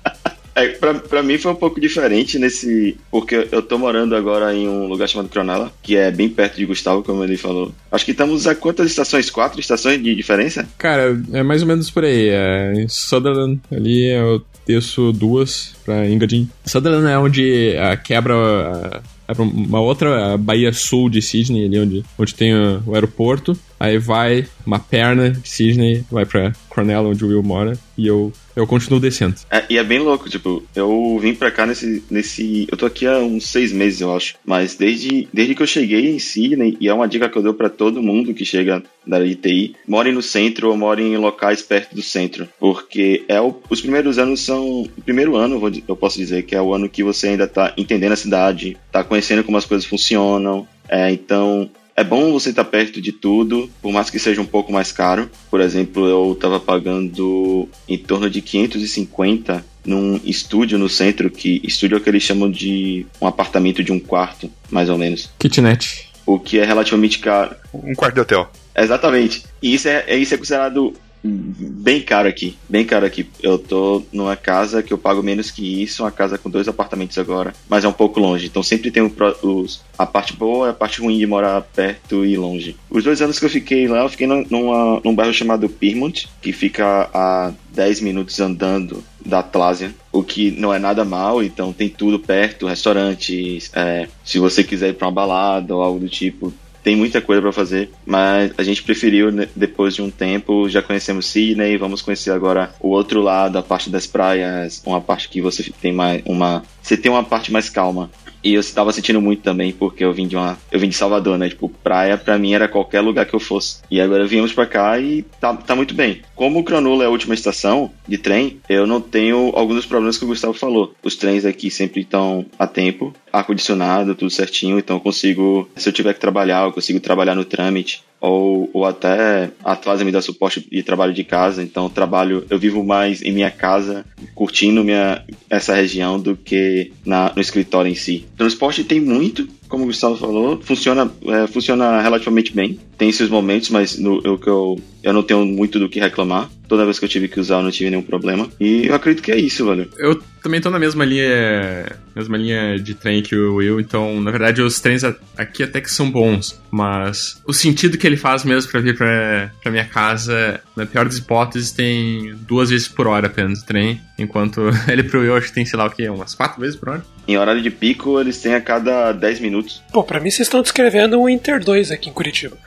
É, 0.56 0.68
pra, 0.70 0.94
pra 0.96 1.24
mim 1.24 1.38
foi 1.38 1.52
um 1.52 1.56
pouco 1.56 1.80
diferente 1.80 2.38
nesse. 2.38 2.98
Porque 3.10 3.48
eu 3.52 3.62
tô 3.62 3.78
morando 3.78 4.16
agora 4.16 4.54
em 4.54 4.68
um 4.68 4.88
lugar 4.88 5.08
chamado 5.08 5.30
Cronala, 5.30 5.72
que 5.82 5.96
é 5.96 6.12
bem 6.12 6.30
perto 6.30 6.58
de 6.58 6.66
Gustavo, 6.66 7.04
como 7.04 7.24
ele 7.24 7.38
falou. 7.38 7.72
Acho 7.92 8.06
que 8.06 8.12
estamos 8.12 8.48
a 8.48 8.56
quantas 8.56 8.88
estações? 8.88 9.30
Quatro 9.30 9.60
estações 9.60 10.02
de 10.02 10.14
diferença? 10.16 10.68
Cara, 10.78 11.20
é 11.32 11.44
mais 11.44 11.62
ou 11.62 11.68
menos 11.68 11.90
por 11.90 12.04
aí. 12.04 12.30
É, 12.30 12.74
em 12.76 12.88
Sutherland, 12.88 13.60
ali 13.72 14.10
eu 14.12 14.44
desço 14.66 15.12
duas 15.12 15.76
pra 15.84 16.08
Engadin. 16.08 16.50
Sutherland 16.66 17.08
é 17.08 17.18
onde 17.18 17.76
a 17.78 17.98
quebra. 17.98 19.02
é 19.28 19.42
uma 19.42 19.82
outra 19.82 20.38
Baía 20.38 20.72
Sul 20.72 21.10
de 21.10 21.22
Sydney, 21.22 21.66
ali 21.66 21.80
onde, 21.80 22.06
onde 22.18 22.36
tem 22.36 22.54
o, 22.54 22.84
o 22.86 22.96
aeroporto. 22.96 23.58
Aí 23.80 23.98
vai 23.98 24.46
uma 24.66 24.80
perna 24.80 25.32
de 25.32 25.50
Sydney, 25.50 26.04
vai 26.10 26.26
pra 26.26 26.54
Cornell, 26.70 27.08
onde 27.08 27.26
o 27.26 27.28
Will 27.28 27.44
mora, 27.44 27.78
e 27.98 28.08
eu 28.08 28.32
eu 28.56 28.68
continuo 28.68 29.00
descendo. 29.00 29.36
É, 29.50 29.64
e 29.70 29.78
é 29.78 29.84
bem 29.84 30.00
louco, 30.00 30.30
tipo, 30.30 30.64
eu 30.76 31.18
vim 31.20 31.34
pra 31.34 31.52
cá 31.52 31.66
nesse, 31.66 32.04
nesse. 32.10 32.68
Eu 32.72 32.78
tô 32.78 32.86
aqui 32.86 33.06
há 33.06 33.18
uns 33.20 33.48
seis 33.48 33.72
meses, 33.72 34.02
eu 34.02 34.16
acho. 34.16 34.36
Mas 34.46 34.76
desde, 34.76 35.28
desde 35.34 35.56
que 35.56 35.62
eu 35.62 35.68
cheguei 35.68 36.10
em 36.10 36.20
Sydney, 36.20 36.78
e 36.80 36.88
é 36.88 36.94
uma 36.94 37.08
dica 37.08 37.30
que 37.30 37.38
eu 37.38 37.44
dou 37.44 37.54
para 37.54 37.70
todo 37.70 38.02
mundo 38.02 38.34
que 38.34 38.46
chega 38.46 38.84
da 39.06 39.18
área 39.18 39.28
de 39.28 39.36
TI, 39.36 39.76
morem 39.88 40.14
no 40.14 40.22
centro 40.22 40.70
ou 40.70 40.78
morem 40.78 41.14
em 41.14 41.18
locais 41.18 41.62
perto 41.62 41.96
do 41.96 42.02
centro. 42.02 42.48
Porque 42.60 43.24
é 43.28 43.42
o, 43.42 43.56
os 43.70 43.82
primeiros 43.82 44.18
anos 44.18 44.42
são. 44.42 44.82
O 44.82 45.02
primeiro 45.04 45.36
ano, 45.36 45.62
eu 45.88 45.96
posso 45.96 46.18
dizer, 46.18 46.44
que 46.44 46.56
é 46.56 46.62
o 46.62 46.74
ano 46.74 46.90
que 46.90 47.04
você 47.04 47.30
ainda 47.30 47.48
tá 47.48 47.74
entendendo 47.78 48.14
a 48.14 48.18
cidade, 48.18 48.78
tá 48.92 49.04
conhecendo 49.04 49.44
como 49.44 49.58
as 49.58 49.66
coisas 49.66 49.86
funcionam. 49.86 50.68
É, 50.88 51.12
então, 51.12 51.70
é 51.96 52.04
bom 52.04 52.32
você 52.32 52.50
estar 52.50 52.66
perto 52.66 53.02
de 53.02 53.12
tudo, 53.12 53.70
por 53.82 53.92
mais 53.92 54.10
que 54.10 54.20
seja 54.20 54.42
um 54.42 54.46
pouco 54.46 54.72
mais 54.72 54.92
caro. 54.92 55.30
Por 55.50 55.62
exemplo, 55.62 56.08
eu 56.08 56.34
estava 56.34 56.60
pagando 56.60 57.70
em 57.88 57.98
torno 57.98 58.30
de 58.30 58.42
550 58.42 59.64
num 59.86 60.20
estúdio 60.24 60.78
no 60.78 60.90
centro, 60.90 61.30
que 61.30 61.62
estúdio 61.64 61.96
é 61.96 61.98
o 62.00 62.02
que 62.02 62.10
eles 62.10 62.24
chamam 62.24 62.50
de 62.50 63.06
um 63.22 63.28
apartamento 63.28 63.84
de 63.84 63.92
um 63.92 64.00
quarto, 64.00 64.50
mais 64.72 64.90
ou 64.90 64.98
menos. 64.98 65.30
Kitnet. 65.40 66.10
O 66.26 66.40
que 66.40 66.58
é 66.58 66.66
relativamente 66.66 67.20
caro. 67.20 67.56
Um 67.74 67.94
quarto 67.94 68.16
de 68.16 68.22
hotel. 68.22 68.50
Exatamente. 68.76 69.44
E 69.62 69.74
isso 69.74 69.88
é, 69.88 70.16
isso 70.16 70.34
é 70.34 70.38
considerado 70.38 70.94
bem 71.24 72.02
caro 72.02 72.28
aqui, 72.28 72.58
bem 72.68 72.86
caro 72.86 73.06
aqui. 73.06 73.28
Eu 73.42 73.58
tô 73.58 74.04
numa 74.12 74.36
casa 74.36 74.84
que 74.84 74.94
eu 74.94 74.98
pago 74.98 75.24
menos 75.24 75.50
que 75.50 75.82
isso, 75.82 76.04
uma 76.04 76.12
casa 76.12 76.38
com 76.38 76.50
dois 76.50 76.68
apartamentos 76.68 77.18
agora, 77.18 77.54
mas 77.70 77.86
é 77.86 77.88
um 77.88 77.94
pouco 77.94 78.20
longe. 78.20 78.48
Então 78.48 78.62
sempre 78.62 78.92
tem 78.92 79.04
os, 79.42 79.82
a 79.98 80.06
parte 80.06 80.34
boa 80.34 80.68
e 80.68 80.70
a 80.72 80.74
parte 80.74 81.02
ruim 81.02 81.18
de 81.18 81.26
morar 81.26 81.62
perto 81.62 82.26
e 82.26 82.36
longe. 82.36 82.76
Os 82.90 83.04
dois 83.04 83.22
anos 83.22 83.40
que 83.40 83.46
eu 83.46 83.50
fiquei 83.50 83.88
lá, 83.88 84.04
eu 84.04 84.10
fiquei 84.10 84.28
numa, 84.28 85.00
num 85.04 85.16
bairro 85.16 85.34
chamado 85.34 85.70
Pyrmont, 85.70 86.28
que 86.42 86.52
fica 86.52 87.10
a 87.14 87.54
10 87.74 88.02
minutos 88.02 88.40
andando 88.40 89.04
da 89.26 89.40
Atlásia, 89.40 89.94
o 90.12 90.22
que 90.22 90.52
não 90.52 90.74
é 90.74 90.78
nada 90.78 91.06
mal, 91.06 91.42
então 91.42 91.72
tem 91.72 91.90
tudo 91.90 92.20
perto, 92.20 92.68
restaurantes, 92.68 93.72
é, 93.74 94.08
se 94.24 94.38
você 94.38 94.64
quiser 94.64 94.90
ir 94.90 94.94
pra 94.94 95.08
uma 95.08 95.14
balada 95.14 95.76
ou 95.76 95.82
algo 95.82 96.00
do 96.00 96.10
tipo, 96.10 96.54
tem 96.84 96.96
muita 96.96 97.22
coisa 97.22 97.42
para 97.42 97.52
fazer, 97.52 97.90
mas 98.06 98.52
a 98.58 98.64
gente 98.64 98.84
preferiu, 98.84 99.32
né, 99.32 99.48
depois 99.56 99.96
de 99.96 100.02
um 100.02 100.10
tempo, 100.10 100.68
já 100.68 100.82
conhecemos 100.82 101.28
Sydney, 101.28 101.78
vamos 101.78 102.02
conhecer 102.02 102.32
agora 102.32 102.74
o 102.80 102.90
outro 102.90 103.22
lado, 103.22 103.58
a 103.58 103.64
parte 103.64 103.90
das 103.90 104.06
praias, 104.06 104.82
uma 104.86 105.00
parte 105.00 105.30
que 105.30 105.42
você 105.42 105.72
tem 105.82 105.94
mais 105.94 106.22
uma. 106.26 106.64
Você 106.82 106.98
tem 106.98 107.12
uma 107.12 107.24
parte 107.24 107.52
mais 107.52 107.70
calma. 107.70 108.12
E 108.44 108.54
eu 108.54 108.60
estava 108.60 108.92
sentindo 108.92 109.22
muito 109.22 109.42
também, 109.42 109.72
porque 109.72 110.04
eu 110.04 110.14
vim 110.14 110.28
de 110.28 110.36
uma. 110.36 110.58
Eu 110.72 110.80
vim 110.80 110.90
de 110.90 110.96
Salvador, 110.96 111.38
né? 111.38 111.50
Tipo, 111.50 111.70
praia 111.70 112.18
pra 112.18 112.38
mim 112.38 112.54
era 112.54 112.68
qualquer 112.68 113.02
lugar 113.02 113.26
que 113.26 113.34
eu 113.34 113.40
fosse. 113.40 113.82
E 113.90 114.02
agora 114.02 114.28
viemos 114.28 114.52
pra 114.52 114.66
cá 114.66 115.00
e 115.00 115.24
tá, 115.40 115.54
tá 115.56 115.76
muito 115.76 115.94
bem. 115.94 116.22
Como 116.36 116.60
o 116.60 116.64
Cronulla 116.64 117.04
é 117.04 117.08
a 117.08 117.10
última 117.10 117.34
estação 117.34 117.92
de 118.08 118.18
trem, 118.18 118.60
eu 118.68 118.86
não 118.86 119.00
tenho 119.00 119.52
alguns 119.56 119.78
dos 119.78 119.86
problemas 119.86 120.18
que 120.18 120.26
o 120.26 120.28
Gustavo 120.28 120.54
falou. 120.54 120.94
Os 121.02 121.16
trens 121.16 121.46
aqui 121.46 121.72
sempre 121.72 122.02
estão 122.02 122.46
a 122.60 122.68
tempo, 122.68 123.14
ar-condicionado, 123.32 124.16
tudo 124.16 124.30
certinho, 124.30 124.78
então 124.78 124.98
eu 124.98 125.00
consigo, 125.00 125.70
se 125.76 125.88
eu 125.88 125.94
tiver 125.94 126.14
que 126.14 126.20
trabalhar, 126.20 126.66
eu 126.66 126.74
consigo 126.74 127.00
trabalhar 127.00 127.36
no 127.36 127.46
trâmite 127.46 128.04
ou, 128.24 128.70
ou 128.72 128.86
até 128.86 129.52
a 129.62 129.74
Atlasia 129.74 130.06
me 130.06 130.12
dá 130.12 130.22
suporte 130.22 130.66
e 130.72 130.82
trabalho 130.82 131.14
de 131.14 131.26
casa, 131.26 131.62
então 131.62 131.90
trabalho, 131.90 132.46
eu 132.50 132.58
vivo 132.58 132.82
mais 132.82 133.22
em 133.22 133.34
minha 133.34 133.52
casa, 133.52 134.06
curtindo 134.34 134.82
minha, 134.82 135.22
essa 135.50 135.76
região 135.76 136.18
do 136.18 136.34
que 136.38 136.94
na, 137.06 137.34
no 137.36 137.42
escritório 137.42 137.92
em 137.92 137.96
si. 137.96 138.26
Transporte 138.38 138.86
tem 138.86 139.02
muito, 139.02 139.46
como 139.74 139.86
o 139.86 139.88
Gustavo 139.88 140.16
falou, 140.16 140.62
funciona, 140.62 141.12
é, 141.26 141.48
funciona 141.48 142.00
relativamente 142.00 142.54
bem. 142.54 142.78
Tem 142.96 143.12
seus 143.12 143.28
momentos, 143.28 143.72
mas 143.72 143.98
no, 143.98 144.22
eu, 144.24 144.40
eu, 144.46 144.80
eu 145.02 145.12
não 145.12 145.24
tenho 145.24 145.44
muito 145.48 145.80
do 145.80 145.90
que 145.90 146.00
reclamar. 146.00 146.48
Toda 146.68 146.86
vez 146.86 147.00
que 147.00 147.06
eu 147.06 147.10
tive 147.10 147.28
que 147.28 147.40
usar, 147.40 147.56
eu 147.56 147.64
não 147.64 147.72
tive 147.72 147.90
nenhum 147.90 148.04
problema. 148.04 148.48
E 148.60 148.86
eu 148.86 148.94
acredito 148.94 149.24
que 149.24 149.32
é 149.32 149.36
isso, 149.36 149.66
velho. 149.66 149.90
Eu 149.98 150.22
também 150.44 150.62
tô 150.62 150.70
na 150.70 150.78
mesma 150.78 151.04
linha, 151.04 151.92
mesma 152.16 152.38
linha 152.38 152.78
de 152.78 152.94
trem 152.94 153.24
que 153.24 153.36
o 153.36 153.56
Will, 153.56 153.80
então, 153.80 154.22
na 154.22 154.30
verdade, 154.30 154.62
os 154.62 154.80
trens 154.80 155.04
aqui 155.36 155.64
até 155.64 155.82
que 155.82 155.90
são 155.90 156.12
bons, 156.12 156.62
mas 156.70 157.42
o 157.48 157.52
sentido 157.52 157.98
que 157.98 158.06
ele 158.06 158.18
faz 158.18 158.44
mesmo 158.44 158.72
para 158.72 158.80
vir 158.80 158.96
pra, 158.96 159.52
pra 159.64 159.72
minha 159.72 159.86
casa, 159.86 160.62
na 160.76 160.86
pior 160.86 161.06
das 161.06 161.18
hipóteses, 161.18 161.72
tem 161.72 162.36
duas 162.48 162.70
vezes 162.70 162.88
por 162.88 163.08
hora 163.08 163.26
apenas 163.26 163.62
o 163.62 163.66
trem, 163.66 164.00
enquanto 164.18 164.62
ele 164.88 165.04
pro 165.04 165.22
Will 165.22 165.36
acho 165.36 165.48
que 165.48 165.54
tem, 165.54 165.66
sei 165.66 165.78
lá 165.78 165.86
o 165.86 165.90
que, 165.90 166.08
umas 166.10 166.36
quatro 166.36 166.60
vezes 166.62 166.76
por 166.76 166.90
hora. 166.90 167.04
Em 167.26 167.38
horário 167.38 167.62
de 167.62 167.70
pico, 167.70 168.20
eles 168.20 168.42
têm 168.42 168.54
a 168.54 168.60
cada 168.60 169.14
10 169.14 169.40
minutos. 169.40 169.82
Pô, 169.94 170.04
pra 170.04 170.20
mim 170.20 170.30
vocês 170.30 170.48
estão 170.48 170.62
descrevendo 170.62 171.20
um 171.20 171.30
Inter 171.30 171.64
2 171.64 171.92
aqui 171.92 172.10
em 172.10 172.14
Curitiba. 172.14 172.58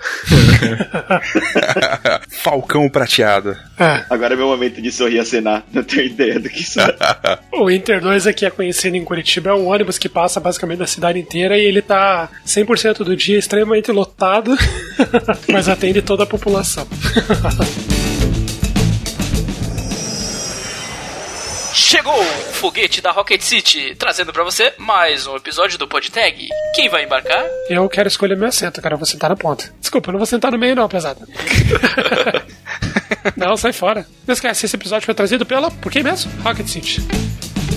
Falcão 2.29 2.89
prateado. 2.89 3.55
É. 3.79 4.05
Agora 4.09 4.33
é 4.33 4.37
meu 4.37 4.47
momento 4.47 4.81
de 4.81 4.91
sorrir 4.91 5.17
e 5.17 5.19
acenar. 5.19 5.63
Não 5.71 5.83
tenho 5.83 6.07
ideia 6.07 6.41
do 6.41 6.49
que 6.49 6.63
isso 6.63 6.81
é. 6.81 6.97
O 7.53 7.71
Inter 7.71 8.01
2 8.01 8.27
aqui 8.27 8.47
é 8.47 8.51
conhecido 8.51 8.97
em 8.97 9.05
Curitiba, 9.05 9.51
é 9.51 9.55
um 9.55 9.67
ônibus 9.67 9.99
que 9.99 10.09
passa 10.09 10.41
basicamente 10.41 10.79
na 10.79 10.87
cidade 10.87 11.19
inteira 11.19 11.59
e 11.59 11.65
ele 11.65 11.83
tá 11.83 12.31
100% 12.47 12.99
do 12.99 13.15
dia 13.15 13.39
extremamente 13.39 13.93
lotado, 13.93 14.57
mas 15.53 15.69
atende 15.69 16.01
toda 16.01 16.23
a 16.23 16.27
população. 16.27 16.87
Chegou 21.89 22.21
o 22.21 22.25
foguete 22.25 23.01
da 23.01 23.13
Rocket 23.13 23.41
City, 23.41 23.95
trazendo 23.95 24.33
para 24.33 24.43
você 24.43 24.73
mais 24.77 25.25
um 25.29 25.37
episódio 25.37 25.79
do 25.79 25.87
PodTag. 25.87 26.49
Quem 26.75 26.89
vai 26.89 27.05
embarcar? 27.05 27.45
Eu 27.71 27.89
quero 27.89 28.09
escolher 28.09 28.37
meu 28.37 28.49
assento, 28.49 28.83
cara. 28.83 28.95
Eu 28.95 28.99
vou 28.99 29.07
sentar 29.07 29.31
na 29.31 29.37
ponta. 29.37 29.73
Desculpa, 29.81 30.09
eu 30.09 30.15
não 30.15 30.19
vou 30.19 30.27
sentar 30.27 30.51
no 30.51 30.59
meio, 30.59 30.75
não, 30.75 30.89
pesado. 30.89 31.21
não, 33.37 33.57
sai 33.57 33.73
fora. 33.73 34.05
Não 34.27 34.33
esquece, 34.33 34.67
esse 34.67 34.75
episódio 34.75 35.07
foi 35.07 35.15
trazido 35.15 35.47
pela. 35.47 35.71
Por 35.71 35.93
quem 35.93 36.03
mesmo? 36.03 36.29
Rocket 36.43 36.67
City. 36.67 37.01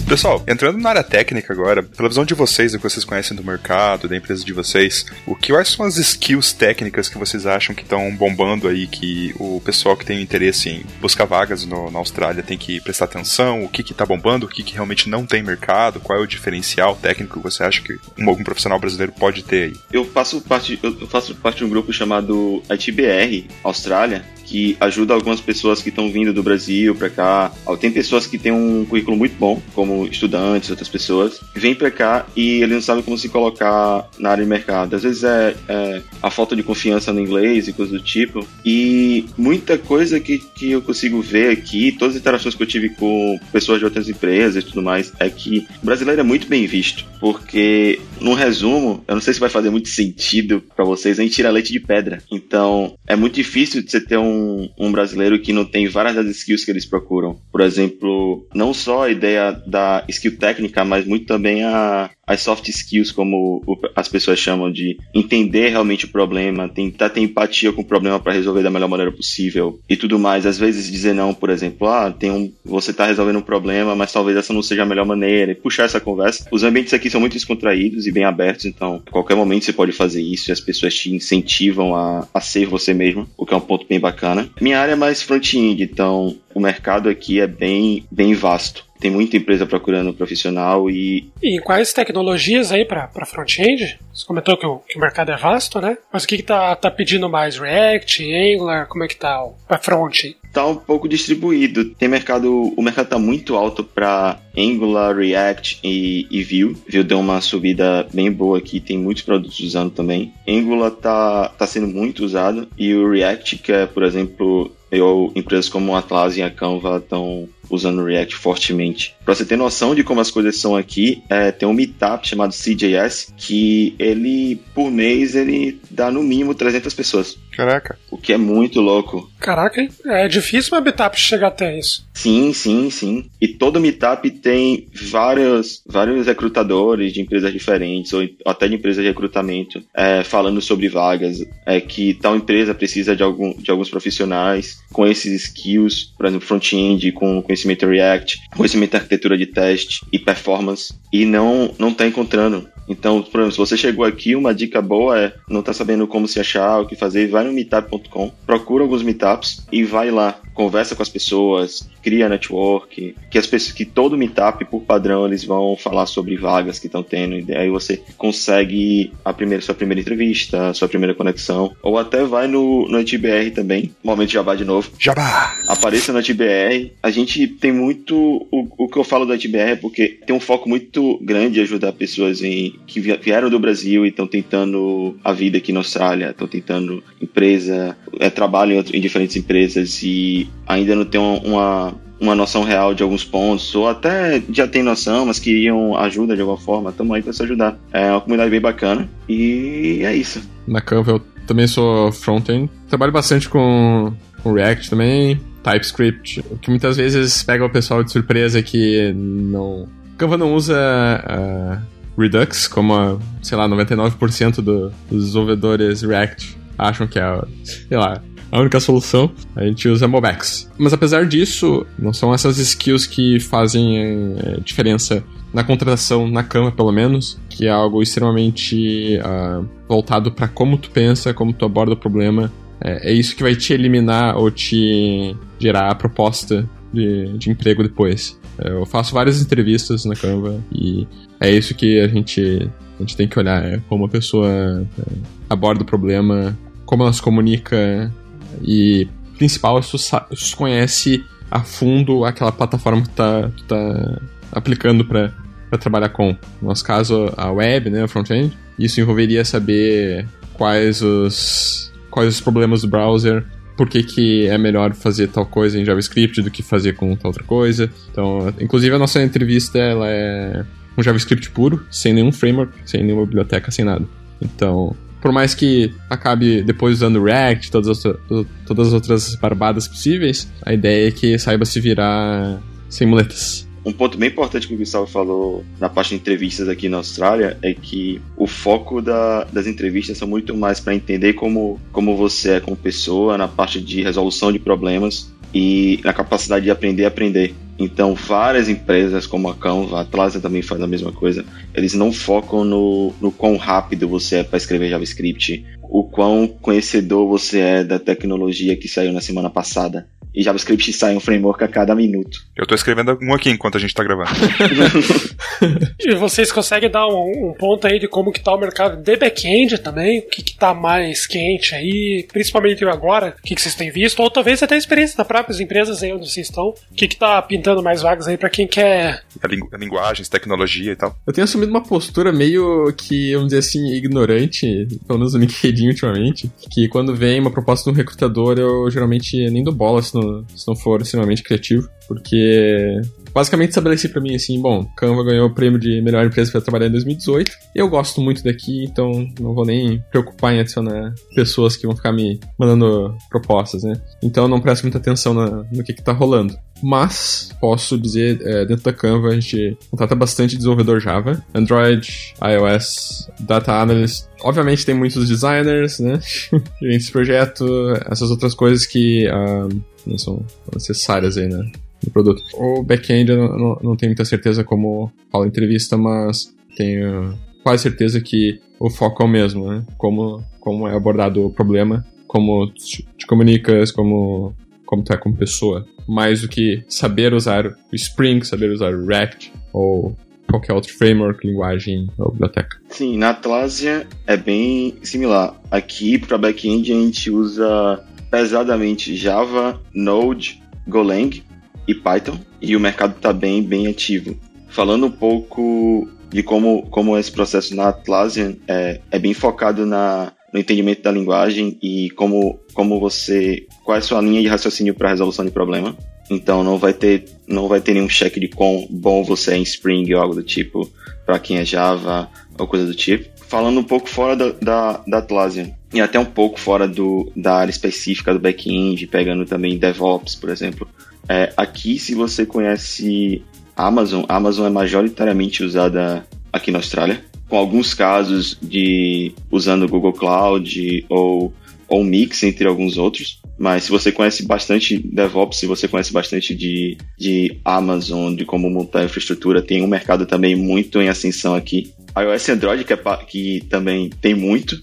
Pessoal, 0.10 0.44
entrando 0.48 0.80
na 0.80 0.90
área 0.90 1.04
técnica 1.04 1.54
agora, 1.54 1.84
pela 1.84 2.10
visão 2.10 2.26
de 2.26 2.34
vocês, 2.34 2.72
do 2.72 2.80
que 2.80 2.84
vocês 2.90 3.06
conhecem 3.06 3.38
do 3.38 3.44
mercado, 3.44 4.08
da 4.08 4.18
empresa 4.18 4.44
de 4.44 4.52
vocês, 4.52 5.06
o 5.24 5.36
que 5.36 5.54
quais 5.54 5.68
são 5.68 5.86
as 5.86 5.98
skills 5.98 6.52
técnicas 6.52 7.08
que 7.08 7.18
vocês 7.20 7.46
acham 7.46 7.76
que 7.76 7.84
estão 7.84 8.12
bombando 8.16 8.68
aí, 8.68 8.88
que 8.88 9.36
o 9.38 9.62
pessoal 9.64 9.96
que 9.96 10.04
tem 10.04 10.20
interesse 10.20 10.68
em 10.68 10.86
buscar 11.00 11.26
vagas 11.26 11.64
no, 11.64 11.92
na 11.92 12.00
Austrália 12.00 12.42
tem 12.42 12.58
que 12.58 12.82
prestar 12.82 13.06
atenção, 13.06 13.64
o 13.64 13.70
que 13.70 13.84
que 13.84 13.94
tá 13.94 14.04
bombando, 14.04 14.48
o 14.48 14.50
que 14.50 14.64
que 14.64 14.74
realmente 14.74 15.08
não 15.08 15.28
tem 15.28 15.44
mercado, 15.44 16.00
qual 16.00 16.18
é 16.18 16.22
o 16.24 16.28
diferencial 16.28 16.96
técnico 16.96 17.38
que 17.38 17.44
você 17.44 17.64
acha 17.64 17.80
que 17.80 17.96
um, 18.18 18.28
algum 18.28 18.44
profissional 18.44 18.80
brasileiro 18.80 19.12
pode 19.12 19.44
ter 19.44 19.66
aí? 19.66 19.78
Eu 19.94 20.04
faço 20.06 20.42
parte, 20.42 20.80
eu 20.82 21.08
faço 21.08 21.36
parte 21.36 21.60
de 21.60 21.66
um 21.66 21.70
grupo 21.70 21.94
chamado 21.94 22.64
ITBR 22.68 23.48
Austrália, 23.64 24.26
que 24.50 24.76
ajuda 24.80 25.14
algumas 25.14 25.40
pessoas 25.40 25.80
que 25.80 25.90
estão 25.90 26.12
vindo 26.12 26.34
do 26.34 26.42
Brasil 26.42 26.96
para 26.96 27.10
cá. 27.10 27.52
Tem 27.80 27.92
pessoas 27.92 28.26
que 28.26 28.38
têm 28.38 28.52
um 28.52 28.84
currículo 28.84 29.16
muito 29.16 29.36
bom, 29.38 29.62
como 29.76 30.08
estudantes, 30.08 30.72
outras 30.72 30.90
pessoas, 30.90 31.40
vêm 31.54 31.76
para 31.76 31.92
cá 31.92 32.26
e 32.36 32.64
eles 32.64 32.72
não 32.72 32.82
sabem 32.82 33.04
como 33.04 33.18
se 33.18 33.30
colocar 33.30 34.10
na 34.18 34.32
área 34.32 34.44
de 34.44 34.50
mercado. 34.50 34.96
Às 34.96 35.04
vezes 35.04 35.24
é, 35.24 35.56
é, 35.68 36.02
a 36.22 36.32
falta 36.32 36.56
de 36.56 36.64
confiança 36.64 37.14
no 37.14 37.20
inglês 37.20 37.68
e 37.68 37.74
coisas 37.74 37.94
do 37.94 38.04
tipo. 38.04 38.46
E 38.66 39.26
muita 39.38 39.78
coisa 39.78 40.20
que, 40.20 40.40
que 40.40 40.72
eu 40.72 40.82
consigo 40.82 41.22
ver 41.22 41.52
aqui, 41.52 41.92
todas 41.92 42.16
as 42.16 42.22
interações 42.22 42.56
que 42.56 42.64
eu 42.64 42.68
tive 42.68 42.90
com 42.90 43.40
pessoas 43.52 43.78
de 43.78 43.86
outras 43.86 44.10
empresas 44.10 44.64
e 44.64 44.66
tudo 44.66 44.82
mais, 44.82 45.14
é 45.20 45.30
que 45.30 45.68
o 45.82 45.86
brasileiro 45.86 46.22
é 46.22 46.24
muito 46.24 46.48
bem 46.48 46.66
visto. 46.66 47.06
Porque, 47.20 48.00
no 48.20 48.34
resumo, 48.34 49.04
eu 49.08 49.16
não 49.16 49.22
sei 49.22 49.34
se 49.34 49.40
vai 49.40 49.50
fazer 49.50 49.70
muito 49.70 49.90
sentido 49.90 50.64
para 50.76 50.86
vocês, 50.86 51.20
a 51.20 51.24
gente 51.24 51.36
tira 51.36 51.52
leite 51.52 51.72
de 51.72 51.80
pedra. 51.80 52.24
Então, 52.32 52.96
é 53.06 53.16
muito 53.16 53.36
difícil 53.36 53.82
de 53.82 53.92
você 53.92 54.00
ter 54.00 54.18
um 54.18 54.39
um, 54.78 54.92
brasileiro 54.92 55.40
que 55.40 55.54
não 55.54 55.66
tem 55.66 55.88
várias 55.88 56.16
das 56.16 56.28
skills 56.28 56.66
que 56.66 56.72
eles 56.72 56.86
procuram. 56.86 57.40
Por 57.52 57.62
exemplo, 57.62 58.48
não 58.54 58.74
só 58.74 59.04
a 59.04 59.10
ideia 59.10 59.52
da 59.66 60.04
skill 60.08 60.38
técnica, 60.38 60.84
mas 60.84 61.06
muito 61.06 61.26
também 61.26 61.64
a, 61.64 62.10
as 62.30 62.42
soft 62.42 62.70
skills, 62.70 63.12
como 63.12 63.64
as 63.96 64.08
pessoas 64.08 64.38
chamam 64.38 64.72
de 64.72 64.98
entender 65.16 65.70
realmente 65.70 66.06
o 66.06 66.10
problema, 66.10 66.70
tentar 66.70 67.10
ter 67.10 67.22
empatia 67.22 67.74
com 67.74 67.82
o 67.82 67.86
problema 67.86 68.20
para 68.20 68.34
resolver 68.34 68.62
da 68.62 68.70
melhor 68.70 68.88
maneira 68.88 69.12
possível 69.12 69.80
e 69.90 69.98
tudo 69.98 70.20
mais. 70.20 70.46
Às 70.46 70.60
vezes 70.60 70.92
dizer 70.92 71.16
não, 71.16 71.34
por 71.34 71.50
exemplo, 71.50 71.88
ah, 71.88 72.12
tem 72.12 72.30
um, 72.30 72.52
você 72.64 72.92
está 72.92 73.08
resolvendo 73.08 73.40
um 73.40 73.42
problema, 73.42 73.96
mas 73.96 74.14
talvez 74.14 74.38
essa 74.38 74.54
não 74.54 74.62
seja 74.62 74.84
a 74.84 74.86
melhor 74.86 75.08
maneira, 75.08 75.52
e 75.52 75.56
puxar 75.56 75.86
essa 75.86 76.00
conversa. 76.00 76.48
Os 76.52 76.64
ambientes 76.64 76.94
aqui 76.94 77.10
são 77.10 77.20
muito 77.20 77.34
descontraídos 77.34 78.06
e 78.06 78.12
bem 78.12 78.24
abertos, 78.24 78.66
então 78.66 79.02
a 79.08 79.12
qualquer 79.12 79.36
momento 79.36 79.66
você 79.66 79.74
pode 79.74 79.92
fazer 79.92 80.22
isso 80.22 80.52
e 80.52 80.54
as 80.54 80.60
pessoas 80.60 80.94
te 80.94 81.12
incentivam 81.12 81.96
a, 81.96 82.28
a 82.32 82.40
ser 82.40 82.68
você 82.68 82.94
mesmo, 82.94 83.28
o 83.36 83.46
que 83.46 83.56
é 83.56 83.58
um 83.58 83.62
ponto 83.62 83.88
bem 83.88 84.00
bacana. 84.00 84.48
Minha 84.62 84.80
área 84.80 84.92
é 84.92 84.96
mais 84.96 85.24
front-end, 85.24 85.82
então 85.82 86.38
o 86.54 86.60
mercado 86.60 87.10
aqui 87.10 87.40
é 87.40 87.48
bem, 87.48 88.06
bem 88.12 88.36
vasto 88.36 88.89
tem 89.00 89.10
muita 89.10 89.38
empresa 89.38 89.66
procurando 89.66 90.10
um 90.10 90.14
profissional 90.14 90.90
e. 90.90 91.30
E 91.42 91.60
quais 91.60 91.94
tecnologias 91.94 92.72
aí 92.72 92.86
para 92.86 93.08
front-end? 93.26 94.00
Você 94.14 94.26
comentou 94.26 94.58
que 94.58 94.66
o, 94.66 94.80
que 94.80 94.98
o 94.98 95.02
mercado 95.02 95.32
é 95.32 95.38
vasto, 95.38 95.80
né? 95.80 95.98
Mas 96.12 96.24
o 96.24 96.28
que, 96.28 96.38
que 96.38 96.44
tá, 96.44 96.76
tá 96.76 96.92
pedindo 96.92 97.30
mais? 97.30 97.58
React, 97.58 98.24
Angular? 98.34 98.88
Como 98.88 99.04
é 99.04 99.08
que 99.08 99.16
tá 99.16 99.44
para 99.68 99.78
front? 99.78 100.26
Tá 100.52 100.66
um 100.66 100.76
pouco 100.76 101.08
distribuído. 101.08 101.86
Tem 101.92 102.10
mercado, 102.10 102.74
o 102.76 102.82
mercado 102.82 103.10
tá 103.10 103.20
muito 103.20 103.56
alto 103.56 103.84
para 103.84 104.40
Angular, 104.58 105.16
React 105.16 105.80
e, 105.84 106.28
e 106.30 106.44
Vue. 106.44 106.76
Vue 106.92 107.04
deu 107.04 107.20
uma 107.20 107.40
subida 107.40 108.08
bem 108.14 108.32
boa 108.32 108.58
aqui, 108.58 108.80
tem 108.80 108.98
muitos 108.98 109.24
produtos 109.24 109.60
usando 109.60 109.92
também. 109.92 110.34
Angular 110.48 110.92
tá, 110.92 111.50
tá 111.50 111.68
sendo 111.68 111.88
muito 111.88 112.26
usado 112.26 112.68
e 112.78 112.94
o 112.94 113.10
React, 113.10 113.58
que 113.58 113.72
é, 113.72 113.86
por 113.86 114.04
exemplo, 114.04 114.72
eu, 114.92 115.32
empresas 115.36 115.70
como 115.70 115.96
a 115.96 116.00
Atlas 116.00 116.38
e 116.38 116.42
a 116.42 116.50
Canva 116.50 116.98
estão 116.98 117.48
usando 117.70 118.04
React 118.04 118.36
fortemente. 118.36 119.16
Para 119.24 119.36
você 119.36 119.46
ter 119.46 119.56
noção 119.56 119.94
de 119.94 120.04
como 120.04 120.20
as 120.20 120.32
coisas 120.32 120.58
são 120.58 120.76
aqui, 120.76 121.22
é, 121.30 121.52
tem 121.52 121.68
um 121.68 121.74
meetup 121.74 122.28
chamado 122.28 122.54
CJS 122.54 123.34
que 123.38 123.96
ele 124.00 124.60
por 124.74 124.90
mês 124.90 125.36
ele 125.36 125.80
dá 125.92 126.10
no 126.10 126.24
mínimo 126.24 126.56
300 126.56 126.94
pessoas. 126.94 127.38
Caraca. 127.60 128.00
O 128.10 128.18
que 128.18 128.32
é 128.32 128.38
muito 128.38 128.80
louco. 128.80 129.30
Caraca, 129.38 129.86
é 130.06 130.30
difícil 130.30 130.74
uma 130.74 130.82
meetup 130.82 131.20
chegar 131.20 131.50
até 131.50 131.78
isso. 131.78 132.08
Sim, 132.14 132.54
sim, 132.54 132.90
sim. 132.90 133.30
E 133.42 133.50
todo 133.50 133.82
meetup 133.82 134.32
tem 134.32 134.88
vários, 134.94 135.84
vários 135.86 136.26
recrutadores 136.26 137.12
de 137.12 137.20
empresas 137.20 137.52
diferentes, 137.52 138.14
ou 138.14 138.26
até 138.46 138.66
de 138.66 138.76
empresas 138.76 139.04
de 139.04 139.10
recrutamento, 139.10 139.84
é, 139.94 140.24
falando 140.24 140.62
sobre 140.62 140.88
vagas, 140.88 141.46
é, 141.66 141.82
que 141.82 142.14
tal 142.14 142.38
empresa 142.38 142.74
precisa 142.74 143.14
de, 143.14 143.24
algum, 143.24 143.54
de 143.54 143.70
alguns 143.70 143.90
profissionais 143.90 144.80
com 144.94 145.06
esses 145.06 145.44
skills, 145.44 146.14
por 146.18 146.28
exemplo, 146.28 146.48
front-end, 146.48 147.12
com 147.12 147.42
conhecimento 147.42 147.86
React, 147.86 148.40
conhecimento 148.56 148.92
de 148.92 148.98
arquitetura 148.98 149.38
de 149.38 149.48
teste 149.48 150.06
e 150.14 150.18
performance, 150.18 150.94
e 151.12 151.26
não 151.26 151.76
não 151.78 151.90
está 151.90 152.08
encontrando. 152.08 152.70
Então, 152.90 153.22
por 153.22 153.42
exemplo, 153.42 153.52
se 153.52 153.58
você 153.58 153.78
chegou 153.78 154.04
aqui, 154.04 154.36
uma 154.36 154.54
dica 154.54 154.82
boa 154.82 155.18
é 155.20 155.34
não 155.48 155.60
está 155.60 155.72
sabendo 155.72 156.08
como 156.08 156.28
se 156.28 156.40
achar, 156.40 156.82
o 156.82 156.88
que 156.88 156.96
fazer, 156.96 157.30
vai 157.30 157.44
no 157.44 157.54
meetup.com, 157.54 158.32
procura 158.46 158.84
alguns 158.84 159.04
meetups 159.04 159.66
e 159.72 159.84
vai 159.84 160.10
lá 160.10 160.40
conversa 160.60 160.94
com 160.94 161.02
as 161.02 161.08
pessoas, 161.08 161.90
cria 162.04 162.28
network, 162.28 163.16
que 163.32 163.38
as 163.38 163.48
pessoas, 163.48 163.72
que 163.72 163.86
todo 163.86 164.18
meetup 164.18 164.66
por 164.66 164.82
padrão 164.82 165.26
eles 165.26 165.46
vão 165.46 165.78
falar 165.78 166.06
sobre 166.06 166.36
vagas 166.36 166.78
que 166.78 166.88
estão 166.88 167.02
tendo, 167.02 167.40
e 167.50 167.56
aí 167.56 167.70
você 167.70 168.04
consegue 168.18 169.14
a 169.24 169.32
primeira 169.32 169.64
sua 169.64 169.74
primeira 169.74 170.02
entrevista, 170.02 170.74
sua 170.74 170.90
primeira 170.90 171.16
conexão, 171.16 171.74
ou 171.82 171.98
até 171.98 172.26
vai 172.26 172.46
no 172.46 172.90
no 172.90 173.02
TBR 173.06 173.52
também. 173.56 173.96
Momento 174.04 174.34
jabá 174.34 174.54
de 174.54 174.66
novo. 174.66 174.92
Jabá. 175.00 175.56
Apareça 175.66 176.12
no 176.12 176.22
TBR. 176.22 176.92
A 177.02 177.10
gente 177.10 177.48
tem 177.48 177.72
muito 177.72 178.46
o, 178.52 178.68
o 178.78 178.90
que 178.90 178.98
eu 178.98 179.04
falo 179.06 179.26
do 179.26 179.38
TBR 179.38 179.72
é 179.72 179.76
porque 179.78 180.20
tem 180.26 180.36
um 180.36 180.42
foco 180.42 180.68
muito 180.68 181.18
grande 181.24 181.60
em 181.60 181.64
ajudar 181.64 181.94
pessoas 181.94 182.42
em, 182.42 182.76
que 182.86 183.00
vieram 183.00 183.50
do 183.50 183.60
Brasil 183.60 184.06
e 184.06 184.10
estão 184.10 184.28
tentando 184.28 185.18
a 185.24 185.32
vida 185.32 185.58
aqui 185.58 185.72
na 185.72 185.80
Austrália, 185.80 186.32
estão 186.32 186.48
tentando 186.50 187.02
empresa, 187.22 187.96
é, 188.20 188.30
trabalham 188.30 188.82
em, 188.82 188.98
em 188.98 189.02
diferentes 189.02 189.38
empresas 189.38 190.04
e 190.04 190.49
ainda 190.68 190.96
não 190.96 191.06
tem 191.06 191.20
uma, 191.20 191.94
uma 192.20 192.36
noção 192.36 192.64
real 192.64 192.94
de 192.94 193.02
alguns 193.02 193.24
pontos, 193.24 193.74
ou 193.74 193.88
até 193.88 194.42
já 194.52 194.68
tem 194.68 194.84
noção, 194.84 195.26
mas 195.26 195.40
queriam 195.40 195.96
ajuda 195.98 196.36
de 196.36 196.42
alguma 196.42 196.60
forma, 196.60 196.90
estamos 196.90 197.16
aí 197.16 197.22
para 197.22 197.34
se 197.34 197.44
ajudar. 197.44 197.78
É 197.92 198.12
uma 198.12 198.22
comunidade 198.22 198.52
bem 198.52 198.62
bacana 198.62 199.10
e 199.28 200.02
é 200.04 200.16
isso. 200.16 200.42
Na 200.68 200.82
Canva 200.82 201.12
eu 201.12 201.20
também 201.48 201.66
sou 201.66 202.12
front-end, 202.12 202.70
trabalho 202.88 203.12
bastante 203.12 203.50
com, 203.50 204.14
com 204.44 204.54
React 204.54 204.90
também, 204.90 205.40
TypeScript, 205.64 206.44
que 206.62 206.70
muitas 206.70 206.98
vezes 206.98 207.42
pega 207.44 207.66
o 207.66 207.70
pessoal 207.70 208.04
de 208.04 208.12
surpresa 208.12 208.62
que 208.62 209.14
não. 209.14 209.88
Canva 210.18 210.38
não 210.38 210.54
usa 210.54 210.76
uh, 210.76 212.22
Redux, 212.22 212.68
como, 212.68 213.20
sei 213.42 213.58
lá, 213.58 213.68
99% 213.68 214.56
do, 214.56 214.92
dos 215.10 215.26
desenvolvedores 215.28 216.02
React 216.02 216.60
acham 216.78 217.08
que 217.08 217.20
é, 217.20 217.42
sei 217.64 217.98
lá, 217.98 218.22
a 218.52 218.60
única 218.60 218.80
solução. 218.80 219.32
A 219.56 219.64
gente 219.66 219.88
usa 219.88 220.08
Mobex. 220.08 220.70
Mas 220.78 220.94
apesar 220.94 221.26
disso, 221.26 221.86
não 221.98 222.14
são 222.14 222.34
essas 222.34 222.58
skills 222.58 223.06
que 223.06 223.40
fazem 223.40 224.36
é, 224.38 224.60
diferença 224.64 225.24
na 225.54 225.64
contratação, 225.64 226.28
na 226.28 226.44
cama 226.44 226.72
pelo 226.72 226.92
menos, 226.92 227.40
que 227.50 227.66
é 227.66 227.70
algo 227.70 228.02
extremamente 228.02 229.18
uh, 229.18 229.68
voltado 229.88 230.32
para 230.32 230.48
como 230.48 230.78
tu 230.78 230.92
pensa, 230.92 231.34
como 231.34 231.54
tu 231.54 231.66
aborda 231.66 231.94
o 231.94 231.98
problema. 231.98 232.52
É, 232.82 233.12
é, 233.12 233.14
isso 233.14 233.36
que 233.36 233.44
vai 233.44 233.56
te 233.56 233.74
eliminar 233.74 234.38
ou 234.38 234.50
te 234.50 235.36
gerar 235.60 235.90
a 235.90 235.96
proposta 235.96 236.70
de, 236.94 237.38
de 237.38 237.50
emprego 237.50 237.84
depois. 237.84 238.40
É, 238.58 238.72
eu 238.72 238.86
faço 238.86 239.14
várias 239.14 239.42
entrevistas 239.42 240.06
na 240.06 240.16
Canva 240.16 240.62
e 240.72 241.08
é 241.40 241.52
isso 241.52 241.74
que 241.76 242.00
a 242.00 242.08
gente, 242.08 242.70
a 242.98 243.02
gente 243.02 243.18
tem 243.18 243.28
que 243.28 243.38
olhar, 243.38 243.66
é 243.66 243.82
como 243.90 244.06
a 244.06 244.10
pessoa 244.10 244.48
é, 244.50 245.14
aborda 245.50 245.82
o 245.82 245.86
problema, 245.86 246.58
como 246.86 247.04
ela 247.04 247.12
se 247.12 247.22
comunica 247.22 248.14
e 248.62 249.08
principal, 249.38 249.80
tu, 249.82 249.98
se 249.98 250.12
tu 250.12 250.58
conhece 250.58 251.24
a 251.50 251.62
fundo 251.62 252.26
aquela 252.26 252.52
plataforma 252.52 253.02
que 253.02 253.10
tu 253.10 253.16
tá, 253.16 253.50
tu 253.56 253.64
tá 253.64 254.22
aplicando 254.52 255.06
para 255.06 255.32
trabalhar 255.80 256.10
com. 256.10 256.36
No 256.62 256.70
nosso 256.70 256.84
caso, 256.84 257.32
a 257.38 257.52
web, 257.52 257.90
né, 257.90 258.08
front-end. 258.08 258.56
Isso 258.78 259.02
envolveria 259.02 259.44
saber 259.44 260.28
quais 260.54 261.02
os, 261.02 261.92
quais 262.10 262.30
os 262.30 262.42
problemas 262.42 262.82
do 262.82 262.88
browser, 262.88 263.46
por 263.76 263.88
que, 263.88 264.04
que 264.04 264.48
é 264.48 264.58
melhor 264.58 264.94
fazer 264.94 265.28
tal 265.28 265.46
coisa 265.46 265.80
em 265.80 265.86
JavaScript 265.86 266.42
do 266.42 266.52
que 266.52 266.62
fazer 266.62 266.94
com 266.94 267.16
tal 267.16 267.30
outra 267.30 267.44
coisa. 267.44 267.90
Então, 268.12 268.54
inclusive 268.60 268.94
a 268.96 269.00
nossa 269.00 269.22
entrevista 269.24 269.80
ela 269.80 270.08
é 270.10 270.66
um 270.98 271.04
JavaScript 271.04 271.50
puro, 271.52 271.86
sem 271.90 272.14
nenhum 272.14 272.32
framework, 272.32 272.74
sem 272.86 273.04
nenhuma 273.04 273.26
biblioteca, 273.26 273.72
sem 273.72 273.86
nada. 273.86 274.06
Então, 274.42 274.96
por 275.22 275.32
mais 275.32 275.54
que 275.54 275.94
acabe 276.10 276.62
depois 276.62 276.96
usando 276.96 277.24
React, 277.24 277.72
todas 277.72 277.90
as, 277.90 278.18
todas 278.66 278.88
as 278.88 278.94
outras 278.94 279.36
barbadas 279.36 279.88
possíveis, 279.88 280.52
a 280.66 280.74
ideia 280.74 281.08
é 281.08 281.12
que 281.12 281.38
saiba 281.38 281.66
se 281.66 281.80
virar 281.80 282.62
sem 282.90 283.08
muletas. 283.08 283.68
Um 283.86 283.94
ponto 283.94 284.18
bem 284.18 284.30
importante 284.30 284.68
que 284.68 284.74
o 284.74 284.78
Gustavo 284.78 285.08
falou 285.08 285.64
na 285.80 285.90
parte 285.90 286.10
de 286.10 286.16
entrevistas 286.16 286.68
aqui 286.68 286.90
na 286.90 286.98
Austrália 286.98 287.58
é 287.62 287.74
que 287.74 288.22
o 288.36 288.46
foco 288.46 289.02
da, 289.02 289.46
das 289.46 289.68
entrevistas 289.68 290.18
são 290.18 290.28
muito 290.28 290.56
mais 290.56 290.80
para 290.80 290.94
entender 290.94 291.34
como, 291.34 291.80
como 291.92 292.16
você 292.16 292.52
é 292.52 292.60
como 292.60 292.76
pessoa, 292.76 293.38
na 293.38 293.48
parte 293.48 293.80
de 293.80 294.04
resolução 294.04 294.52
de 294.52 294.60
problemas 294.60 295.34
e 295.54 296.00
na 296.04 296.14
capacidade 296.14 296.66
de 296.66 296.72
aprender 296.72 297.06
a 297.06 297.08
aprender. 297.08 297.56
Então, 297.80 298.14
várias 298.14 298.68
empresas 298.68 299.26
como 299.26 299.48
a 299.48 299.56
Canva, 299.56 299.98
a 299.98 300.02
Atlassian 300.02 300.42
também 300.42 300.62
faz 300.62 300.82
a 300.82 300.88
mesma 300.88 301.14
coisa. 301.14 301.46
Eles 301.74 301.94
não 301.94 302.12
focam 302.12 302.66
no, 302.66 303.14
no 303.22 303.32
quão 303.32 303.56
rápido 303.56 304.08
você 304.08 304.38
é 304.38 304.44
para 304.44 304.58
escrever 304.58 304.90
JavaScript, 304.90 305.66
o 305.82 306.04
quão 306.04 306.46
conhecedor 306.46 307.28
você 307.28 307.60
é 307.60 307.84
da 307.84 307.98
tecnologia 307.98 308.76
que 308.76 308.88
saiu 308.88 309.14
na 309.14 309.22
semana 309.22 309.50
passada 309.50 310.06
e 310.34 310.44
JavaScript 310.44 310.94
sai 310.94 311.16
um 311.16 311.20
framework 311.20 311.64
a 311.64 311.68
cada 311.68 311.96
minuto. 311.96 312.40
Eu 312.56 312.66
tô 312.66 312.76
escrevendo 312.76 313.18
um 313.22 313.34
aqui 313.34 313.50
enquanto 313.50 313.78
a 313.78 313.80
gente 313.80 313.94
tá 313.94 314.04
gravando. 314.04 314.30
e 316.00 316.16
vocês 316.16 316.52
conseguem 316.52 316.90
dar 316.90 317.08
um, 317.08 317.50
um, 317.50 317.54
ponto 317.54 317.88
aí 317.88 318.00
de 318.00 318.08
como 318.08 318.32
que 318.32 318.40
tá 318.40 318.54
o 318.54 318.60
mercado 318.60 319.02
de 319.02 319.18
back-end 319.18 319.78
também? 319.80 320.20
O 320.20 320.30
que 320.30 320.44
que 320.44 320.58
tá 320.58 320.74
mais 320.74 321.26
quente 321.26 321.74
aí, 321.74 322.28
principalmente 322.32 322.84
agora? 322.86 323.36
O 323.40 323.42
que 323.42 323.56
que 323.56 323.62
vocês 323.62 323.76
têm 323.76 323.92
visto? 323.92 324.22
Ou 324.22 324.30
talvez 324.30 324.62
até 324.62 324.76
a 324.76 324.78
experiência 324.78 325.18
das 325.18 325.28
próprias 325.28 325.60
empresas 325.60 326.04
aí 326.04 326.14
onde 326.14 326.30
vocês 326.30 326.48
estão. 326.48 326.70
O 326.70 326.96
que 326.96 327.08
que 327.08 327.16
tá 327.16 327.42
pintando 327.42 327.82
mais 327.82 328.02
vagas 328.02 328.28
aí 328.28 328.38
para 328.38 328.50
quem 328.50 328.68
quer... 328.68 329.24
A 329.42 329.48
lingu 329.48 329.70
linguagens, 329.78 330.30
tecnologia 330.30 330.92
e 330.92 330.96
tal. 330.96 331.16
Eu 331.26 331.34
tenho 331.34 331.46
assumido 331.46 331.72
uma 331.72 331.84
postura 331.84 332.32
meio 332.32 332.94
que, 332.94 333.34
vamos 333.34 333.48
dizer 333.48 333.60
assim, 333.60 333.94
ignorante, 333.94 334.88
pelo 335.08 335.20
menos 335.20 335.34
no 335.34 335.40
LinkedIn 335.40 335.88
ultimamente, 335.88 336.52
que 336.72 336.88
quando 336.88 337.16
vem 337.16 337.40
uma 337.40 337.52
proposta 337.52 337.90
de 337.90 337.96
um 337.96 337.98
recrutador, 337.98 338.58
eu 338.60 338.90
geralmente 338.92 339.38
nem 339.50 339.64
dou 339.64 339.74
bola 339.74 340.02
se 340.02 340.14
se 340.56 340.68
não 340.68 340.76
for 340.76 341.02
extremamente 341.02 341.44
criativo, 341.44 341.90
porque 342.08 343.02
basicamente 343.34 343.70
estabeleci 343.70 344.10
para 344.10 344.22
mim 344.22 344.36
assim, 344.36 344.62
bom, 344.62 344.86
Canva 344.98 345.24
ganhou 345.24 345.48
o 345.48 345.54
prêmio 345.54 345.80
de 345.80 346.02
melhor 346.02 346.26
empresa 346.26 346.52
para 346.52 346.62
trabalhar 346.62 346.88
em 346.88 346.92
2018. 346.92 347.52
Eu 347.76 347.88
gosto 347.88 348.22
muito 348.22 348.44
daqui, 348.44 348.86
então 348.86 349.12
não 349.40 349.54
vou 349.54 349.66
nem 349.66 350.04
preocupar 350.10 350.54
em 350.54 350.60
adicionar 350.60 351.14
pessoas 351.36 351.76
que 351.76 351.86
vão 351.86 351.96
ficar 351.96 352.12
me 352.12 352.40
mandando 352.58 353.16
propostas, 353.30 353.84
né? 353.84 353.94
Então 354.24 354.48
não 354.48 354.60
presto 354.60 354.84
muita 354.84 354.98
atenção 354.98 355.34
na, 355.34 355.64
no 355.72 355.84
que, 355.84 355.94
que 355.94 356.04
tá 356.04 356.12
rolando. 356.12 356.58
Mas 356.82 357.50
posso 357.60 357.98
dizer, 357.98 358.42
é, 358.42 358.66
dentro 358.66 358.84
da 358.84 358.94
Canva 358.94 359.30
a 359.30 359.40
gente 359.40 359.78
contrata 359.90 360.16
bastante 360.16 360.56
desenvolvedor 360.56 361.00
Java, 361.00 361.44
Android, 361.54 362.34
iOS, 362.42 363.30
Data 363.40 363.74
Analyst. 363.74 364.28
Obviamente 364.42 364.86
tem 364.86 364.96
muitos 364.96 365.28
designers, 365.28 366.00
né? 366.00 366.20
Gerentes 366.82 367.08
de 367.08 367.12
projeto, 367.12 367.66
essas 368.10 368.32
outras 368.32 368.54
coisas 368.54 368.86
que 368.86 369.28
uh, 369.28 369.82
não 370.06 370.18
são 370.18 370.46
necessárias 370.74 371.38
aí, 371.38 371.48
né? 371.48 371.72
No 372.06 372.12
produto. 372.12 372.42
O 372.54 372.82
back-end 372.82 373.30
eu 373.30 373.38
não, 373.38 373.80
não, 373.82 373.96
tenho 373.96 374.12
muita 374.12 374.24
certeza 374.24 374.64
como 374.64 375.12
fala 375.32 375.48
entrevista, 375.48 375.98
mas 375.98 376.54
tenho 376.78 377.38
quase 377.62 377.84
certeza 377.84 378.22
que 378.22 378.62
o 378.80 378.90
foco 378.90 379.22
é 379.22 379.26
o 379.26 379.30
mesmo, 379.30 379.70
né? 379.70 379.84
Como, 379.98 380.42
como 380.62 380.88
é 380.88 380.96
abordado 380.96 381.46
o 381.46 381.50
problema, 381.50 382.06
como 382.26 382.72
te, 382.72 383.06
te 383.18 383.28
comunicas, 383.28 383.92
como, 383.92 384.54
como 384.86 385.04
tu 385.04 385.12
é 385.12 385.18
como 385.18 385.36
pessoa. 385.36 385.86
Mais 386.10 386.42
do 386.42 386.48
que 386.48 386.84
saber 386.88 387.34
usar 387.34 387.68
o 387.68 387.96
Spring, 387.96 388.44
saber 388.44 388.72
usar 388.72 388.94
o 388.94 389.06
React 389.06 389.54
ou 389.72 390.16
qualquer 390.50 390.74
outro 390.74 390.92
framework, 390.94 391.46
linguagem 391.46 392.10
ou 392.18 392.32
biblioteca. 392.32 392.78
Sim, 392.90 393.18
na 393.18 393.30
Atlassian 393.30 394.06
é 394.26 394.36
bem 394.36 394.98
similar. 395.04 395.56
Aqui 395.70 396.18
para 396.18 396.38
back-end 396.38 396.92
a 396.92 396.96
gente 396.96 397.30
usa 397.30 398.04
pesadamente 398.32 399.16
Java, 399.16 399.80
Node, 399.94 400.62
Golang 400.88 401.44
e 401.88 401.94
Python, 401.94 402.40
e 402.62 402.76
o 402.76 402.80
mercado 402.80 403.16
está 403.16 403.32
bem, 403.32 403.64
bem 403.64 403.88
ativo. 403.88 404.36
Falando 404.68 405.06
um 405.06 405.12
pouco 405.12 406.08
de 406.30 406.44
como, 406.44 406.84
como 406.90 407.18
esse 407.18 407.32
processo 407.32 407.76
na 407.76 407.90
Atlassian 407.90 408.56
é, 408.68 409.00
é 409.12 409.20
bem 409.20 409.34
focado 409.34 409.86
na, 409.86 410.32
no 410.54 410.60
entendimento 410.60 411.02
da 411.02 411.12
linguagem 411.12 411.78
e 411.82 412.10
como, 412.12 412.60
como 412.74 413.00
você. 413.00 413.66
qual 413.84 413.96
é 413.96 414.00
a 414.00 414.02
sua 414.02 414.22
linha 414.22 414.42
de 414.42 414.48
raciocínio 414.48 414.94
para 414.94 415.10
resolução 415.10 415.46
de 415.46 415.52
problema. 415.52 415.96
Então 416.30 416.64
não 416.64 416.78
vai 416.78 416.94
ter 416.94 417.26
não 417.48 417.68
vai 417.68 417.82
ter 417.82 417.94
nenhum 417.94 418.10
cheque 418.10 418.40
de 418.40 418.48
quão 418.48 418.88
bom 418.90 419.24
você 419.24 419.54
é 419.54 419.58
em 419.58 419.64
Spring 419.64 420.14
ou 420.14 420.22
algo 420.22 420.36
do 420.36 420.44
tipo 420.44 420.90
para 421.26 421.40
quem 421.40 421.58
é 421.58 421.66
Java 421.66 422.30
ou 422.58 422.68
coisa 422.68 422.86
do 422.86 422.94
tipo. 422.94 423.30
Falando 423.48 423.80
um 423.80 423.84
pouco 423.84 424.08
fora 424.08 424.36
da, 424.36 424.52
da, 424.62 425.04
da 425.08 425.18
Atlassian 425.18 425.72
e 425.94 426.00
até 426.00 426.20
um 426.20 426.26
pouco 426.26 426.60
fora 426.60 426.88
do, 426.88 427.32
da 427.36 427.56
área 427.56 427.72
específica 427.72 428.32
do 428.32 428.40
back-end, 428.40 429.08
pegando 429.08 429.46
também 429.46 429.78
DevOps, 429.78 430.36
por 430.36 430.50
exemplo. 430.50 430.88
É, 431.28 431.52
aqui, 431.58 431.98
se 431.98 432.14
você 432.14 432.46
conhece 432.46 433.44
Amazon, 433.76 434.24
Amazon 434.28 434.68
é 434.68 434.70
majoritariamente 434.70 435.64
usada 435.64 436.26
aqui 436.52 436.72
na 436.72 436.80
Austrália, 436.80 437.24
com 437.50 437.58
alguns 437.58 437.94
casos 437.94 438.58
de 438.62 439.34
usando 439.52 439.88
Google 439.88 440.14
Cloud 440.14 441.06
ou, 441.10 441.52
ou 441.88 442.04
Mix, 442.04 442.44
entre 442.44 442.68
alguns 442.68 442.98
outros. 442.98 443.42
Mas 443.58 443.84
se 443.84 443.90
você 443.90 444.12
conhece 444.12 444.46
bastante 444.46 444.98
DevOps, 444.98 445.58
se 445.58 445.66
você 445.66 445.88
conhece 445.88 446.14
bastante 446.14 446.56
de, 446.56 446.98
de 447.18 447.60
Amazon, 447.66 448.34
de 448.34 448.46
como 448.46 448.70
montar 448.70 449.04
infraestrutura, 449.04 449.62
tem 449.62 449.82
um 449.82 449.88
mercado 449.88 450.26
também 450.26 450.56
muito 450.56 451.02
em 451.02 451.10
ascensão 451.10 451.56
aqui. 451.56 451.92
iOS 452.18 452.48
e 452.48 452.52
Android, 452.52 452.84
que, 452.86 452.94
é, 452.94 452.98
que 453.28 453.66
também 453.70 454.10
tem 454.22 454.34
muito, 454.34 454.82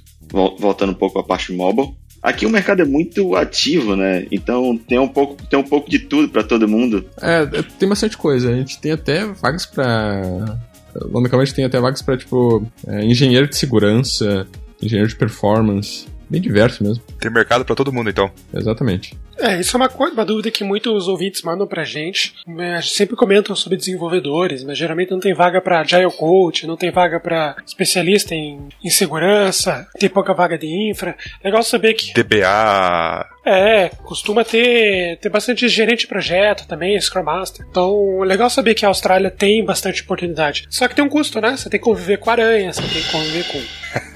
voltando 0.59 0.91
um 0.91 0.97
pouco 0.97 1.19
à 1.19 1.25
parte 1.25 1.53
mobile. 1.53 1.95
Aqui 2.23 2.45
o 2.45 2.51
mercado 2.51 2.83
é 2.83 2.85
muito 2.85 3.37
ativo, 3.37 3.95
né? 3.95 4.27
Então 4.33 4.77
tem 4.77 4.99
um 4.99 5.07
pouco, 5.07 5.37
tem 5.47 5.59
um 5.59 5.63
pouco 5.63 5.89
de 5.89 6.01
tudo 6.01 6.29
para 6.29 6.43
todo 6.43 6.67
mundo. 6.67 7.07
É, 7.23 7.47
tem 7.79 7.89
bastante 7.89 8.17
coisa. 8.17 8.51
A 8.51 8.57
gente 8.57 8.81
tem 8.81 8.93
até 8.93 9.25
vagas 9.25 9.65
para 9.65 10.59
Logicamente 11.05 11.55
tem 11.55 11.65
até 11.65 11.81
vagas 11.81 12.03
para 12.03 12.17
tipo 12.17 12.67
é, 12.87 13.05
engenheiro 13.05 13.49
de 13.49 13.57
segurança, 13.57 14.47
engenheiro 14.83 15.09
de 15.09 15.17
performance, 15.17 16.07
bem 16.29 16.41
diverso 16.41 16.83
mesmo. 16.83 17.03
Tem 17.21 17.31
mercado 17.31 17.65
para 17.65 17.75
todo 17.75 17.93
mundo, 17.93 18.11
então. 18.11 18.31
Exatamente. 18.55 19.17
É, 19.39 19.61
isso 19.61 19.77
é 19.77 19.79
uma, 19.79 19.89
uma 19.89 20.25
dúvida 20.25 20.51
que 20.51 20.65
muitos 20.65 21.09
ouvintes 21.09 21.43
mandam 21.43 21.67
pra 21.67 21.85
gente. 21.85 22.35
Né, 22.47 22.81
sempre 22.83 23.17
comentam 23.17 23.55
sobre 23.55 23.77
desenvolvedores, 23.77 24.65
mas 24.65 24.79
geralmente 24.79 25.11
não 25.11 25.21
tem 25.21 25.35
vaga 25.35 25.61
para 25.61 25.81
Agile 25.81 26.11
Coach, 26.11 26.67
não 26.67 26.77
tem 26.77 26.91
vaga 26.91 27.21
para 27.21 27.57
especialista 27.67 28.35
em, 28.35 28.69
em 28.83 28.91
segurança, 28.91 29.87
tem 29.99 30.09
pouca 30.09 30.33
vaga 30.33 30.57
de 30.57 30.67
infra. 30.67 31.17
Legal 31.45 31.63
saber 31.63 31.95
que. 31.95 32.15
DBA. 32.15 33.29
É, 33.45 33.91
costuma 34.03 34.43
ter, 34.43 35.19
ter 35.19 35.29
bastante 35.29 35.69
gerente 35.69 36.01
de 36.01 36.07
projeto 36.09 36.67
também, 36.67 37.01
Scrum 37.01 37.23
Master. 37.23 37.65
Então, 37.71 38.21
legal 38.21 38.51
saber 38.51 38.75
que 38.75 38.85
a 38.85 38.89
Austrália 38.89 39.31
tem 39.31 39.65
bastante 39.65 40.03
oportunidade. 40.03 40.67
Só 40.69 40.89
que 40.89 40.97
tem 40.97 41.05
um 41.05 41.09
custo, 41.09 41.41
né? 41.41 41.57
Você 41.57 41.71
tem 41.71 41.79
que 41.79 41.85
conviver 41.85 42.17
com 42.19 42.31
aranha, 42.31 42.73
você 42.73 42.83
tem 42.83 43.03
que 43.03 43.13
conviver 43.13 43.45
com. 43.47 43.63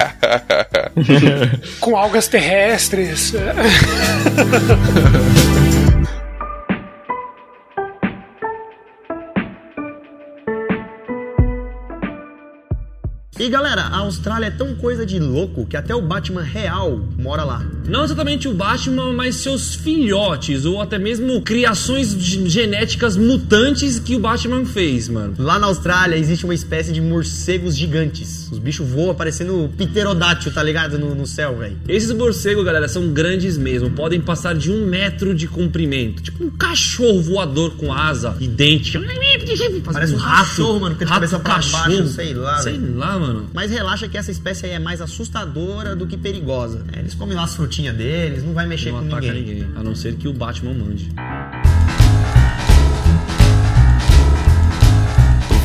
com 1.81 1.97
algas 1.97 2.29
terrestres. 2.29 3.33
E 13.41 13.49
galera, 13.49 13.85
a 13.85 14.01
Austrália 14.01 14.49
é 14.49 14.51
tão 14.51 14.75
coisa 14.75 15.07
de 15.07 15.19
louco 15.19 15.65
que 15.65 15.75
até 15.75 15.95
o 15.95 16.03
Batman 16.03 16.43
real 16.43 17.01
mora 17.17 17.43
lá. 17.43 17.65
Não 17.89 18.05
exatamente 18.05 18.47
o 18.47 18.53
Batman, 18.53 19.15
mas 19.15 19.37
seus 19.37 19.75
filhotes, 19.75 20.67
ou 20.67 20.79
até 20.79 20.99
mesmo 20.99 21.41
criações 21.41 22.13
genéticas 22.13 23.17
mutantes 23.17 23.99
que 23.99 24.15
o 24.15 24.19
Batman 24.21 24.67
fez, 24.67 25.09
mano. 25.09 25.37
Lá 25.39 25.59
na 25.59 25.69
Austrália 25.69 26.17
existe 26.17 26.45
uma 26.45 26.53
espécie 26.53 26.93
de 26.93 27.01
morcegos 27.01 27.75
gigantes. 27.75 28.51
Os 28.53 28.59
bichos 28.59 28.87
voam 28.87 29.15
parecendo 29.15 29.71
pterodátil, 29.75 30.53
tá 30.53 30.63
ligado? 30.63 30.99
No, 30.99 31.15
no 31.15 31.27
céu, 31.27 31.57
velho. 31.57 31.79
Esses 31.89 32.13
morcegos, 32.13 32.63
galera, 32.63 32.89
são 32.89 33.09
grandes 33.09 33.57
mesmo. 33.57 33.91
Podem 33.93 34.21
passar 34.21 34.55
de 34.55 34.71
um 34.71 34.85
metro 34.85 35.35
de 35.35 35.49
comprimento. 35.49 36.23
Tipo 36.23 36.45
um 36.45 36.51
cachorro 36.51 37.23
voador 37.23 37.71
com 37.77 37.91
asa 37.91 38.37
e 38.39 38.47
dente. 38.47 38.99
Parece 39.93 40.13
um, 40.13 40.17
um 40.17 40.19
rato, 40.19 40.49
cachorro, 40.51 40.81
mano, 40.81 40.95
que 40.95 41.07
de 41.07 41.11
cabeça 41.11 41.39
pra 41.39 41.55
cachorro. 41.55 41.97
baixo, 41.97 42.09
sei 42.09 42.35
lá. 42.35 42.59
Sei 42.59 42.79
véio. 42.79 42.97
lá, 42.99 43.19
mano. 43.19 43.30
Mas 43.53 43.71
relaxa 43.71 44.09
que 44.09 44.17
essa 44.17 44.31
espécie 44.31 44.67
aí 44.67 44.73
é 44.73 44.79
mais 44.79 45.01
assustadora 45.01 45.95
do 45.97 46.07
que 46.07 46.17
perigosa. 46.17 46.85
É, 46.93 47.01
eles 47.01 47.15
comem 47.15 47.37
lá 47.37 47.45
as 47.45 47.55
frutinhas 47.55 47.97
deles, 47.97 48.43
não 48.45 48.53
vai 48.53 48.67
mexer 48.67 48.91
não 48.91 48.99
com 48.99 49.05
ninguém. 49.05 49.33
ninguém. 49.33 49.69
A 49.77 49.83
não 49.83 49.95
ser 49.95 50.17
que 50.17 50.29
o 50.29 50.33
Batman 50.33 50.75
mande. 50.75 51.13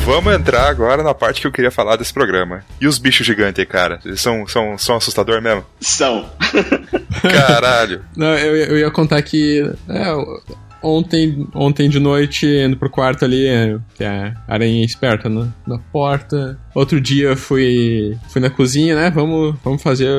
Vamos 0.06 0.32
entrar 0.32 0.68
agora 0.68 1.02
na 1.02 1.12
parte 1.12 1.40
que 1.40 1.48
eu 1.48 1.52
queria 1.52 1.70
falar 1.70 1.96
desse 1.96 2.14
programa. 2.14 2.64
E 2.80 2.86
os 2.86 2.96
bichos 2.96 3.26
gigantes 3.26 3.58
aí, 3.58 3.66
cara? 3.66 3.98
Eles 4.04 4.20
são, 4.20 4.46
são, 4.46 4.78
são 4.78 4.96
assustador 4.96 5.42
mesmo? 5.42 5.64
São. 5.80 6.30
Caralho. 7.22 8.04
Não, 8.16 8.38
eu, 8.38 8.54
eu 8.54 8.78
ia 8.78 8.90
contar 8.92 9.20
que. 9.22 9.68
É, 9.88 10.04
ontem, 10.86 11.46
ontem 11.54 11.88
de 11.88 11.98
noite, 11.98 12.46
indo 12.46 12.76
pro 12.76 12.90
quarto 12.90 13.24
ali, 13.24 13.46
que 13.94 14.04
é 14.04 14.34
a 14.46 14.54
aranha 14.54 14.84
esperta 14.84 15.28
na, 15.28 15.48
na 15.66 15.78
porta. 15.78 16.58
Outro 16.74 17.00
dia 17.00 17.36
fui, 17.36 18.16
fui 18.28 18.40
na 18.40 18.50
cozinha, 18.50 18.94
né? 18.94 19.10
Vamos, 19.10 19.56
vamos 19.64 19.82
fazer 19.82 20.10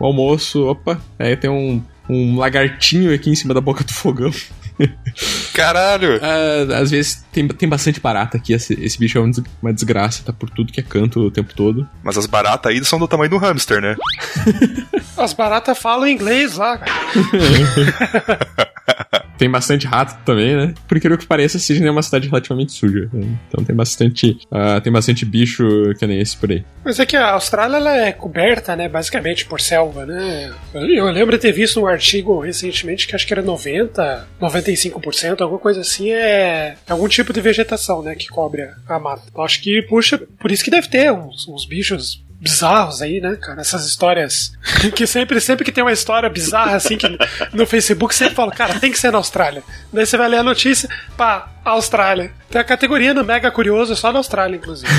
o 0.00 0.04
almoço. 0.04 0.66
Opa, 0.66 1.00
aí 1.18 1.36
tem 1.36 1.50
um, 1.50 1.82
um 2.08 2.38
lagartinho 2.38 3.14
aqui 3.14 3.30
em 3.30 3.34
cima 3.34 3.52
da 3.52 3.60
boca 3.60 3.84
do 3.84 3.92
fogão. 3.92 4.32
Caralho! 5.52 6.16
Uh, 6.16 6.72
às 6.74 6.90
vezes 6.90 7.24
tem, 7.32 7.46
tem 7.48 7.68
bastante 7.68 8.00
barata 8.00 8.36
aqui. 8.36 8.52
Esse, 8.52 8.74
esse 8.74 8.98
bicho 8.98 9.18
é 9.18 9.20
uma 9.60 9.72
desgraça, 9.72 10.22
tá 10.24 10.32
por 10.32 10.48
tudo 10.48 10.72
que 10.72 10.80
é 10.80 10.82
canto 10.82 11.20
o 11.20 11.30
tempo 11.30 11.52
todo. 11.54 11.88
Mas 12.02 12.16
as 12.16 12.26
baratas 12.26 12.72
aí 12.72 12.84
são 12.84 12.98
do 12.98 13.08
tamanho 13.08 13.30
do 13.30 13.38
hamster, 13.38 13.80
né? 13.80 13.96
as 15.16 15.32
baratas 15.32 15.78
falam 15.78 16.06
inglês 16.06 16.56
lá, 16.56 16.78
cara. 16.78 16.92
tem 19.38 19.50
bastante 19.50 19.86
rato 19.86 20.18
também, 20.24 20.56
né? 20.56 20.74
Por 20.86 20.96
incrível 20.96 21.16
que 21.16 21.26
pareça, 21.26 21.58
Sydney 21.58 21.88
é 21.88 21.90
uma 21.90 22.02
cidade 22.02 22.28
relativamente 22.28 22.72
suja. 22.72 23.08
Né? 23.12 23.38
Então 23.48 23.64
tem 23.64 23.74
bastante, 23.74 24.38
uh, 24.50 24.80
tem 24.82 24.92
bastante 24.92 25.24
bicho 25.24 25.64
que 25.98 26.06
nem 26.06 26.20
esse 26.20 26.36
por 26.36 26.50
aí. 26.50 26.64
Mas 26.84 26.98
é 26.98 27.06
que 27.06 27.16
a 27.16 27.32
Austrália 27.32 27.76
ela 27.76 27.96
é 27.96 28.12
coberta, 28.12 28.74
né, 28.74 28.88
basicamente 28.88 29.46
por 29.46 29.60
selva, 29.60 30.04
né? 30.04 30.52
Eu 30.74 31.06
lembro 31.10 31.36
de 31.36 31.42
ter 31.42 31.52
visto 31.52 31.80
um 31.80 31.86
artigo 31.86 32.40
recentemente 32.40 33.06
que 33.06 33.14
acho 33.14 33.26
que 33.26 33.32
era 33.32 33.42
90, 33.42 34.28
95%, 34.40 35.40
alguma 35.40 35.60
coisa 35.60 35.80
assim, 35.80 36.10
é 36.10 36.76
algum 36.88 37.06
tipo 37.08 37.32
de 37.32 37.40
vegetação, 37.40 38.02
né, 38.02 38.14
que 38.14 38.26
cobre 38.28 38.68
a 38.88 38.98
mata. 38.98 39.22
Eu 39.34 39.42
acho 39.42 39.62
que, 39.62 39.82
puxa, 39.82 40.18
por 40.18 40.50
isso 40.50 40.64
que 40.64 40.70
deve 40.70 40.88
ter 40.88 41.12
uns, 41.12 41.46
uns 41.46 41.64
bichos 41.64 42.24
bizarros 42.40 43.02
aí, 43.02 43.20
né, 43.20 43.36
cara? 43.36 43.60
Essas 43.60 43.84
histórias 43.86 44.52
que 44.94 45.06
sempre, 45.06 45.40
sempre 45.40 45.64
que 45.64 45.72
tem 45.72 45.82
uma 45.82 45.92
história 45.92 46.28
bizarra 46.28 46.76
assim 46.76 46.96
que 46.96 47.18
no 47.52 47.66
Facebook 47.66 48.14
sempre 48.14 48.34
fala, 48.34 48.52
cara, 48.52 48.78
tem 48.78 48.92
que 48.92 48.98
ser 48.98 49.10
na 49.10 49.18
Austrália. 49.18 49.62
Daí 49.92 50.06
você 50.06 50.16
vai 50.16 50.28
ler 50.28 50.38
a 50.38 50.42
notícia, 50.42 50.88
pá, 51.16 51.50
Austrália. 51.70 52.32
Tem 52.50 52.60
a 52.60 52.64
categoria 52.64 53.12
no 53.12 53.24
Mega 53.24 53.50
Curioso 53.50 53.94
só 53.94 54.10
na 54.10 54.18
Austrália, 54.18 54.56
inclusive. 54.56 54.90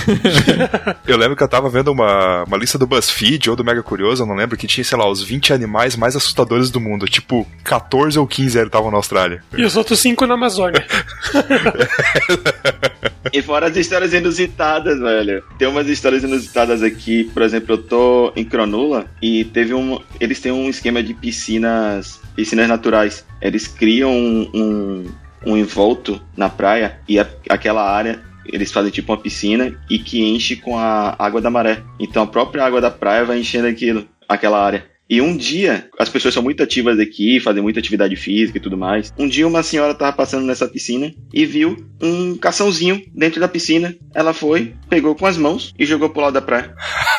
eu 1.07 1.17
lembro 1.17 1.35
que 1.35 1.43
eu 1.43 1.47
tava 1.47 1.69
vendo 1.69 1.91
uma, 1.91 2.43
uma 2.43 2.57
lista 2.57 2.77
do 2.77 2.85
BuzzFeed 2.85 3.49
ou 3.49 3.55
do 3.55 3.63
Mega 3.63 3.81
Curioso, 3.81 4.23
eu 4.23 4.27
não 4.27 4.35
lembro, 4.35 4.57
que 4.57 4.67
tinha, 4.67 4.83
sei 4.83 4.97
lá, 4.97 5.09
os 5.09 5.23
20 5.23 5.53
animais 5.53 5.95
mais 5.95 6.15
assustadores 6.15 6.69
do 6.69 6.79
mundo. 6.79 7.07
Tipo, 7.07 7.47
14 7.63 8.19
ou 8.19 8.27
15 8.27 8.57
eles 8.57 8.67
estavam 8.67 8.91
na 8.91 8.97
Austrália. 8.97 9.43
E 9.57 9.63
os 9.63 9.75
outros 9.75 9.99
5 9.99 10.25
na 10.27 10.35
Amazônia. 10.35 10.85
e 13.33 13.41
fora 13.41 13.67
as 13.67 13.75
histórias 13.75 14.13
inusitadas, 14.13 14.99
velho. 14.99 15.43
Tem 15.57 15.67
umas 15.67 15.87
histórias 15.87 16.23
inusitadas 16.23 16.83
aqui. 16.83 17.25
Por 17.25 17.41
exemplo, 17.41 17.73
eu 17.73 17.77
tô 17.79 18.31
em 18.35 18.45
Cronula 18.45 19.05
e 19.21 19.45
teve 19.45 19.73
um. 19.73 19.99
Eles 20.19 20.39
têm 20.39 20.51
um 20.51 20.69
esquema 20.69 21.01
de 21.01 21.13
piscinas. 21.13 22.19
Piscinas 22.35 22.67
naturais. 22.67 23.25
Eles 23.41 23.67
criam 23.67 24.11
um, 24.11 24.49
um 24.53 25.05
um 25.45 25.57
envolto 25.57 26.21
na 26.35 26.49
praia 26.49 26.99
e 27.07 27.19
a, 27.19 27.27
aquela 27.49 27.89
área 27.89 28.21
eles 28.45 28.71
fazem 28.71 28.91
tipo 28.91 29.11
uma 29.11 29.21
piscina 29.21 29.79
e 29.89 29.99
que 29.99 30.23
enche 30.23 30.55
com 30.55 30.77
a 30.77 31.15
água 31.19 31.39
da 31.39 31.49
maré. 31.49 31.83
Então 31.99 32.23
a 32.23 32.27
própria 32.27 32.65
água 32.65 32.81
da 32.81 32.89
praia 32.89 33.25
vai 33.25 33.39
enchendo 33.39 33.67
aquilo, 33.67 34.07
aquela 34.27 34.63
área. 34.63 34.85
E 35.09 35.21
um 35.21 35.35
dia, 35.35 35.89
as 35.97 36.07
pessoas 36.07 36.35
são 36.35 36.43
muito 36.43 36.61
ativas 36.61 36.99
aqui, 36.99 37.39
fazem 37.39 37.63
muita 37.63 37.79
atividade 37.79 38.15
física 38.15 38.59
e 38.59 38.61
tudo 38.61 38.77
mais. 38.77 39.11
Um 39.17 39.27
dia 39.27 39.47
uma 39.47 39.63
senhora 39.63 39.93
estava 39.93 40.15
passando 40.15 40.45
nessa 40.45 40.67
piscina 40.67 41.11
e 41.33 41.45
viu 41.45 41.83
um 41.99 42.37
caçãozinho 42.37 43.01
dentro 43.13 43.39
da 43.39 43.47
piscina. 43.47 43.95
Ela 44.13 44.33
foi, 44.33 44.73
pegou 44.87 45.15
com 45.15 45.25
as 45.25 45.35
mãos 45.35 45.73
e 45.79 45.85
jogou 45.85 46.09
pro 46.09 46.21
lado 46.21 46.33
da 46.33 46.41
praia. 46.41 46.75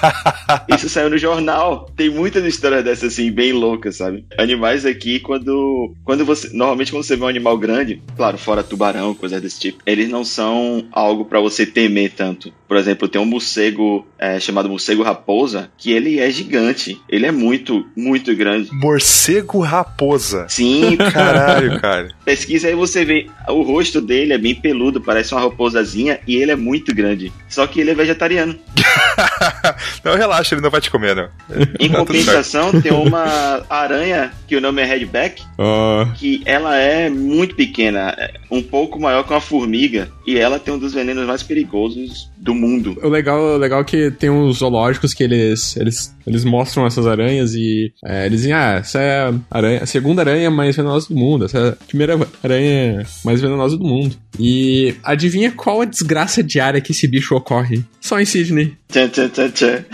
Isso 0.74 0.88
saiu 0.88 1.11
no 1.11 1.18
jornal. 1.18 1.91
Tem 1.97 2.09
muitas 2.09 2.45
histórias 2.45 2.84
dessas 2.84 3.12
assim, 3.12 3.30
bem 3.30 3.53
loucas, 3.53 3.97
sabe? 3.97 4.24
Animais 4.38 4.86
aqui, 4.86 5.18
quando. 5.18 5.95
Quando 6.05 6.24
você. 6.24 6.49
Normalmente 6.53 6.93
quando 6.93 7.03
você 7.03 7.16
vê 7.16 7.24
um 7.24 7.28
animal 7.28 7.59
grande, 7.59 8.01
claro, 8.16 8.38
fora 8.38 8.62
tubarão, 8.62 9.14
coisas 9.14 9.43
desse 9.43 9.59
tipo, 9.59 9.82
eles 9.84 10.09
não 10.09 10.24
são 10.24 10.86
algo 10.93 11.24
para 11.24 11.41
você 11.41 11.66
temer 11.66 12.12
tanto. 12.12 12.53
Por 12.66 12.76
exemplo, 12.76 13.09
tem 13.09 13.20
um 13.20 13.24
morcego 13.24 14.07
é, 14.16 14.38
chamado 14.38 14.68
morcego 14.68 15.03
raposa, 15.03 15.72
que 15.76 15.91
ele 15.91 16.20
é 16.20 16.30
gigante. 16.30 17.01
Ele 17.09 17.26
é 17.26 17.32
muito, 17.32 17.80
muito 17.97 18.35
grande. 18.35 18.70
Morcego 18.72 19.61
raposa. 19.61 20.47
Sim. 20.49 20.97
Caralho, 20.97 21.81
cara. 21.81 22.09
Pesquisa 22.24 22.68
aí 22.68 22.74
você 22.74 23.05
vê, 23.05 23.26
o 23.49 23.62
rosto 23.62 24.01
dele 24.01 24.33
é 24.33 24.39
bem 24.39 24.55
peludo, 24.55 25.01
parece 25.01 25.35
uma 25.35 25.43
raposazinha, 25.43 26.20
e 26.26 26.37
ele 26.37 26.53
é 26.53 26.57
muito 26.57 26.95
grande. 26.95 27.33
Só 27.49 27.66
que 27.66 27.81
ele 27.81 27.91
é 27.91 27.95
vegetariano. 27.95 28.59
não, 30.05 30.16
relaxa, 30.16 30.55
ele 30.55 30.62
não 30.62 30.70
vai 30.70 30.81
te 30.81 30.91
comer, 30.91 31.14
não. 31.14 31.28
Em 31.78 31.89
tá 31.91 31.99
compensação, 31.99 32.81
tem 32.81 32.93
uma 32.93 33.64
aranha, 33.68 34.33
que 34.47 34.57
o 34.57 34.61
nome 34.61 34.83
é 34.83 34.85
Redback, 34.85 35.43
oh. 35.59 36.07
que 36.16 36.43
ela 36.45 36.76
é 36.76 37.09
muito 37.09 37.55
pequena, 37.55 38.14
é 38.18 38.33
um 38.51 38.62
pouco 38.62 39.01
maior 39.01 39.24
que 39.24 39.33
uma 39.33 39.41
formiga, 39.41 40.11
e 40.26 40.39
ela 40.39 40.59
tem 40.59 40.72
um 40.72 40.78
dos 40.78 40.93
venenos 40.93 41.26
mais 41.26 41.43
perigosos 41.43 42.31
do 42.37 42.55
mundo. 42.55 42.99
O 43.03 43.09
legal, 43.09 43.41
o 43.41 43.57
legal 43.57 43.81
é 43.81 43.85
que 43.85 44.11
tem 44.11 44.31
uns 44.31 44.59
zoológicos 44.59 45.12
que 45.12 45.22
eles, 45.22 45.76
eles, 45.76 46.14
eles 46.31 46.45
mostram 46.45 46.87
essas 46.87 47.07
aranhas 47.07 47.55
e 47.55 47.93
é, 48.05 48.26
eles 48.26 48.41
dizem, 48.41 48.53
ah, 48.53 48.76
essa 48.81 49.01
é 49.01 49.28
a, 49.28 49.35
aranha, 49.51 49.83
a 49.83 49.87
segunda 49.87 50.22
aranha 50.22 50.51
mais 50.51 50.76
venenosa 50.76 51.09
do 51.09 51.16
mundo, 51.16 51.45
essa 51.45 51.59
é 51.59 51.68
a 51.70 51.72
primeira 51.72 52.18
aranha 52.43 53.05
mais 53.24 53.41
venenosa 53.41 53.76
do 53.76 53.85
mundo. 53.85 54.16
E 54.39 54.95
adivinha 55.03 55.51
qual 55.51 55.81
a 55.81 55.85
desgraça 55.85 56.43
diária 56.43 56.81
que 56.81 56.93
esse 56.93 57.09
bicho 57.09 57.35
ocorre? 57.35 57.85
Só 58.01 58.20
em 58.20 58.24
Sydney. 58.24 58.76
Tchan, 58.89 59.09
tchan, 59.09 59.28
tchan, 59.28 59.51
tchan. 59.51 59.85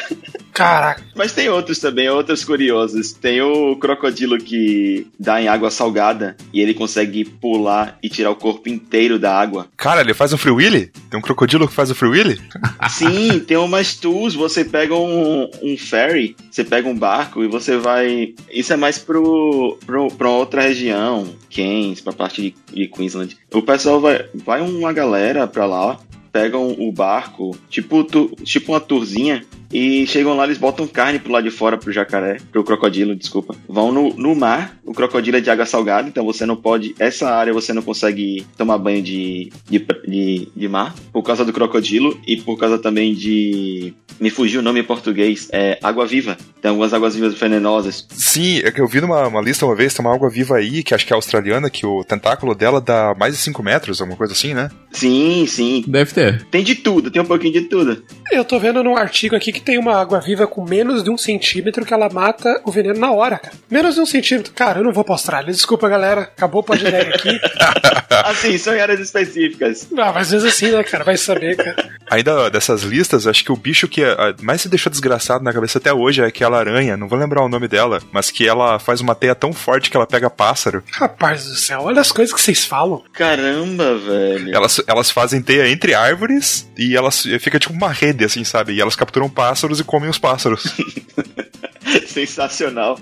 Caraca. 0.56 1.02
Mas 1.14 1.34
tem 1.34 1.50
outros 1.50 1.78
também, 1.78 2.08
outros 2.08 2.42
curiosos. 2.42 3.12
Tem 3.12 3.42
o 3.42 3.76
crocodilo 3.76 4.38
que 4.38 5.06
dá 5.20 5.40
em 5.40 5.48
água 5.48 5.70
salgada 5.70 6.34
e 6.50 6.62
ele 6.62 6.72
consegue 6.72 7.26
pular 7.26 7.98
e 8.02 8.08
tirar 8.08 8.30
o 8.30 8.36
corpo 8.36 8.66
inteiro 8.70 9.18
da 9.18 9.38
água. 9.38 9.68
Cara, 9.76 10.00
ele 10.00 10.14
faz 10.14 10.32
um 10.32 10.38
Free 10.38 10.52
Willy? 10.52 10.90
Tem 11.10 11.18
um 11.18 11.22
crocodilo 11.22 11.68
que 11.68 11.74
faz 11.74 11.90
o 11.90 11.94
Free 11.94 12.08
Willy? 12.08 12.40
Sim, 12.88 13.38
tem 13.40 13.58
umas 13.58 13.96
tools, 13.96 14.34
você 14.34 14.64
pega 14.64 14.94
um, 14.94 15.50
um 15.62 15.76
ferry, 15.76 16.34
você 16.50 16.64
pega 16.64 16.88
um 16.88 16.96
barco 16.96 17.44
e 17.44 17.48
você 17.48 17.76
vai. 17.76 18.34
Isso 18.50 18.72
é 18.72 18.76
mais 18.76 18.96
pro, 18.98 19.78
pro, 19.84 20.08
pra 20.08 20.30
outra 20.30 20.62
região, 20.62 21.36
Keynes, 21.50 22.00
pra 22.00 22.14
parte 22.14 22.40
de, 22.40 22.54
de 22.72 22.88
Queensland. 22.88 23.36
O 23.52 23.60
pessoal 23.60 24.00
vai. 24.00 24.24
Vai 24.34 24.62
uma 24.62 24.92
galera 24.92 25.46
pra 25.46 25.66
lá, 25.66 25.98
pegam 26.36 26.76
o 26.78 26.92
barco, 26.92 27.56
tipo, 27.70 28.04
tu, 28.04 28.28
tipo 28.44 28.72
uma 28.72 28.80
tourzinha, 28.80 29.42
e 29.72 30.06
chegam 30.06 30.36
lá, 30.36 30.44
eles 30.44 30.58
botam 30.58 30.86
carne 30.86 31.18
pro 31.18 31.32
lado 31.32 31.44
de 31.44 31.50
fora 31.50 31.76
pro 31.76 31.92
jacaré, 31.92 32.38
pro 32.52 32.64
crocodilo, 32.64 33.14
desculpa. 33.14 33.54
Vão 33.68 33.92
no, 33.92 34.10
no 34.14 34.34
mar, 34.34 34.76
o 34.84 34.92
crocodilo 34.92 35.36
é 35.36 35.40
de 35.40 35.50
água 35.50 35.66
salgada, 35.66 36.08
então 36.08 36.24
você 36.24 36.46
não 36.46 36.56
pode. 36.56 36.94
Essa 36.98 37.30
área 37.30 37.52
você 37.52 37.72
não 37.72 37.82
consegue 37.82 38.46
tomar 38.56 38.78
banho 38.78 39.02
de, 39.02 39.52
de, 39.68 39.86
de, 40.06 40.48
de 40.54 40.68
mar, 40.68 40.94
por 41.12 41.22
causa 41.22 41.44
do 41.44 41.52
crocodilo 41.52 42.18
e 42.26 42.36
por 42.36 42.58
causa 42.58 42.78
também 42.78 43.14
de. 43.14 43.92
Me 44.18 44.30
fugiu 44.30 44.60
o 44.60 44.62
nome 44.62 44.80
em 44.80 44.84
português, 44.84 45.48
é 45.52 45.78
água 45.82 46.06
viva. 46.06 46.38
Tem 46.62 46.70
algumas 46.70 46.94
águas 46.94 47.14
vivas 47.14 47.34
venenosas. 47.34 48.06
Sim, 48.10 48.60
é 48.60 48.70
que 48.70 48.80
eu 48.80 48.88
vi 48.88 49.00
numa 49.00 49.28
uma 49.28 49.42
lista 49.42 49.66
uma 49.66 49.76
vez, 49.76 49.92
tem 49.92 50.04
uma 50.04 50.14
água 50.14 50.30
viva 50.30 50.56
aí, 50.56 50.82
que 50.82 50.94
acho 50.94 51.06
que 51.06 51.12
é 51.12 51.16
australiana, 51.16 51.68
que 51.68 51.84
o 51.84 52.02
tentáculo 52.02 52.54
dela 52.54 52.80
dá 52.80 53.14
mais 53.18 53.34
de 53.34 53.40
5 53.42 53.62
metros, 53.62 54.00
alguma 54.00 54.16
coisa 54.16 54.32
assim, 54.32 54.54
né? 54.54 54.70
Sim, 54.90 55.44
sim. 55.46 55.84
Deve 55.86 56.12
ter. 56.12 56.44
Tem 56.46 56.64
de 56.64 56.76
tudo, 56.76 57.10
tem 57.10 57.20
um 57.20 57.26
pouquinho 57.26 57.52
de 57.52 57.62
tudo. 57.62 58.02
Eu 58.32 58.44
tô 58.44 58.58
vendo 58.58 58.82
num 58.82 58.96
artigo 58.96 59.36
aqui 59.36 59.52
que 59.56 59.62
tem 59.62 59.78
uma 59.78 59.98
água 59.98 60.20
viva 60.20 60.46
com 60.46 60.62
menos 60.62 61.02
de 61.02 61.10
um 61.10 61.16
centímetro 61.16 61.84
que 61.84 61.94
ela 61.94 62.10
mata 62.10 62.60
o 62.64 62.70
veneno 62.70 63.00
na 63.00 63.10
hora, 63.10 63.38
cara. 63.38 63.54
Menos 63.70 63.94
de 63.94 64.00
um 64.00 64.06
centímetro. 64.06 64.52
Cara, 64.52 64.80
eu 64.80 64.84
não 64.84 64.92
vou 64.92 65.02
pra 65.02 65.14
Austrália. 65.14 65.52
Desculpa, 65.52 65.88
galera. 65.88 66.22
Acabou 66.22 66.60
o 66.60 66.64
podcast 66.64 67.10
aqui. 67.10 67.40
assim, 68.24 68.58
são 68.58 68.74
em 68.74 68.80
áreas 68.80 69.00
específicas. 69.00 69.88
Não, 69.90 70.12
mas 70.12 70.26
às 70.26 70.30
vezes 70.30 70.54
assim, 70.54 70.70
né, 70.70 70.82
cara? 70.84 71.04
Vai 71.04 71.16
saber, 71.16 71.56
cara. 71.56 71.90
Ainda 72.10 72.50
dessas 72.50 72.82
listas, 72.82 73.26
acho 73.26 73.42
que 73.42 73.50
o 73.50 73.56
bicho 73.56 73.88
que 73.88 74.04
ah, 74.04 74.34
mais 74.42 74.60
se 74.60 74.68
deixou 74.68 74.90
desgraçado 74.90 75.42
na 75.42 75.52
cabeça 75.52 75.78
até 75.78 75.92
hoje 75.92 76.20
é 76.20 76.26
aquela 76.26 76.58
aranha, 76.58 76.96
não 76.96 77.08
vou 77.08 77.18
lembrar 77.18 77.42
o 77.42 77.48
nome 77.48 77.66
dela, 77.66 78.00
mas 78.12 78.30
que 78.30 78.46
ela 78.46 78.78
faz 78.78 79.00
uma 79.00 79.14
teia 79.14 79.34
tão 79.34 79.52
forte 79.52 79.90
que 79.90 79.96
ela 79.96 80.06
pega 80.06 80.30
pássaro. 80.30 80.84
Rapaz 80.92 81.46
do 81.46 81.56
céu, 81.56 81.80
olha 81.82 82.00
as 82.00 82.12
coisas 82.12 82.32
que 82.32 82.40
vocês 82.40 82.64
falam. 82.64 83.02
Caramba, 83.12 83.96
velho. 83.98 84.54
Elas, 84.54 84.80
elas 84.86 85.10
fazem 85.10 85.42
teia 85.42 85.68
entre 85.68 85.94
árvores 85.94 86.70
e 86.76 86.96
elas 86.96 87.22
fica 87.40 87.58
tipo 87.58 87.74
uma 87.74 87.90
rede, 87.90 88.24
assim, 88.24 88.44
sabe? 88.44 88.74
E 88.74 88.80
elas 88.80 88.94
capturam 88.94 89.28
pássaros 89.28 89.45
e 89.80 89.84
comem 89.84 90.10
os 90.10 90.18
pássaros. 90.18 90.64
Sensacional. 92.06 92.98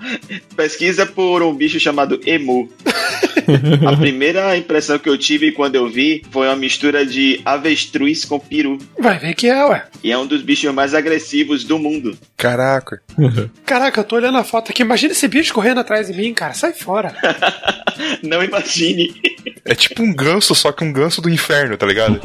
Pesquisa 0.57 1.07
por 1.07 1.43
um 1.43 1.55
bicho 1.55 1.79
chamado 1.81 2.21
emu. 2.27 2.71
A 3.87 3.97
primeira 3.97 4.57
impressão 4.57 4.99
que 4.99 5.09
eu 5.09 5.19
tive 5.19 5.53
quando 5.53 5.75
eu 5.75 5.89
vi 5.89 6.23
foi 6.31 6.47
uma 6.47 6.57
mistura 6.57 7.05
de 7.05 7.41
avestruz 7.45 8.25
com 8.25 8.39
peru. 8.39 8.79
Vai 8.99 9.19
ver 9.19 9.35
que 9.35 9.49
é, 9.49 9.65
ué. 9.67 9.85
E 10.03 10.11
é 10.11 10.19
um 10.19 10.27
dos 10.27 10.43
bichos 10.43 10.73
mais 10.73 10.95
agressivos 10.95 11.65
do 11.65 11.79
mundo. 11.79 12.17
Caraca. 12.37 13.01
Caraca, 13.65 14.01
eu 14.01 14.05
tô 14.05 14.17
olhando 14.17 14.39
a 14.39 14.45
foto 14.45 14.71
aqui. 14.71 14.83
Imagina 14.83 15.13
esse 15.13 15.29
bicho 15.29 15.53
correndo 15.53 15.81
atrás 15.81 16.07
de 16.07 16.15
mim, 16.15 16.33
cara. 16.33 16.55
Sai 16.55 16.73
fora. 16.73 17.15
Não 18.23 18.43
imagine. 18.43 19.15
É 19.65 19.75
tipo 19.75 20.03
um 20.03 20.15
ganso, 20.15 20.55
só 20.55 20.73
que 20.73 20.85
um 20.85 20.93
ganso 20.93 21.23
do 21.23 21.31
inferno, 21.31 21.77
tá 21.77 21.87
ligado? 21.87 22.21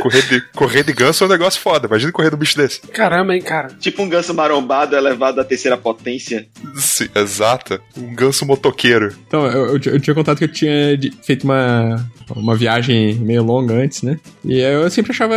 correr, 0.00 0.22
de, 0.22 0.40
correr 0.52 0.82
de 0.82 0.92
ganso 0.92 1.24
é 1.24 1.26
um 1.26 1.30
negócio 1.30 1.60
foda. 1.60 1.86
Imagina 1.86 2.12
correr 2.12 2.30
do 2.30 2.36
bicho 2.36 2.56
desse. 2.56 2.80
Caramba, 2.80 3.34
hein, 3.34 3.42
cara. 3.42 3.68
Tipo 3.78 4.02
um 4.02 4.08
ganso 4.08 4.34
marombado 4.34 4.96
elevado 5.06 5.40
à 5.40 5.44
terceira 5.44 5.76
potência. 5.76 6.46
Sim, 6.74 7.08
exato. 7.14 7.80
Um 7.96 8.14
ganso 8.14 8.44
motoqueiro. 8.44 9.14
Então, 9.26 9.46
eu, 9.46 9.76
eu, 9.76 9.80
eu 9.92 10.00
tinha 10.00 10.14
contado 10.14 10.38
que 10.38 10.44
eu 10.44 10.52
tinha 10.52 10.98
feito 11.22 11.44
uma, 11.44 12.10
uma 12.34 12.56
viagem 12.56 13.14
meio 13.16 13.42
longa 13.42 13.74
antes, 13.74 14.02
né? 14.02 14.18
E 14.44 14.58
eu 14.58 14.88
sempre 14.90 15.12
achava 15.12 15.36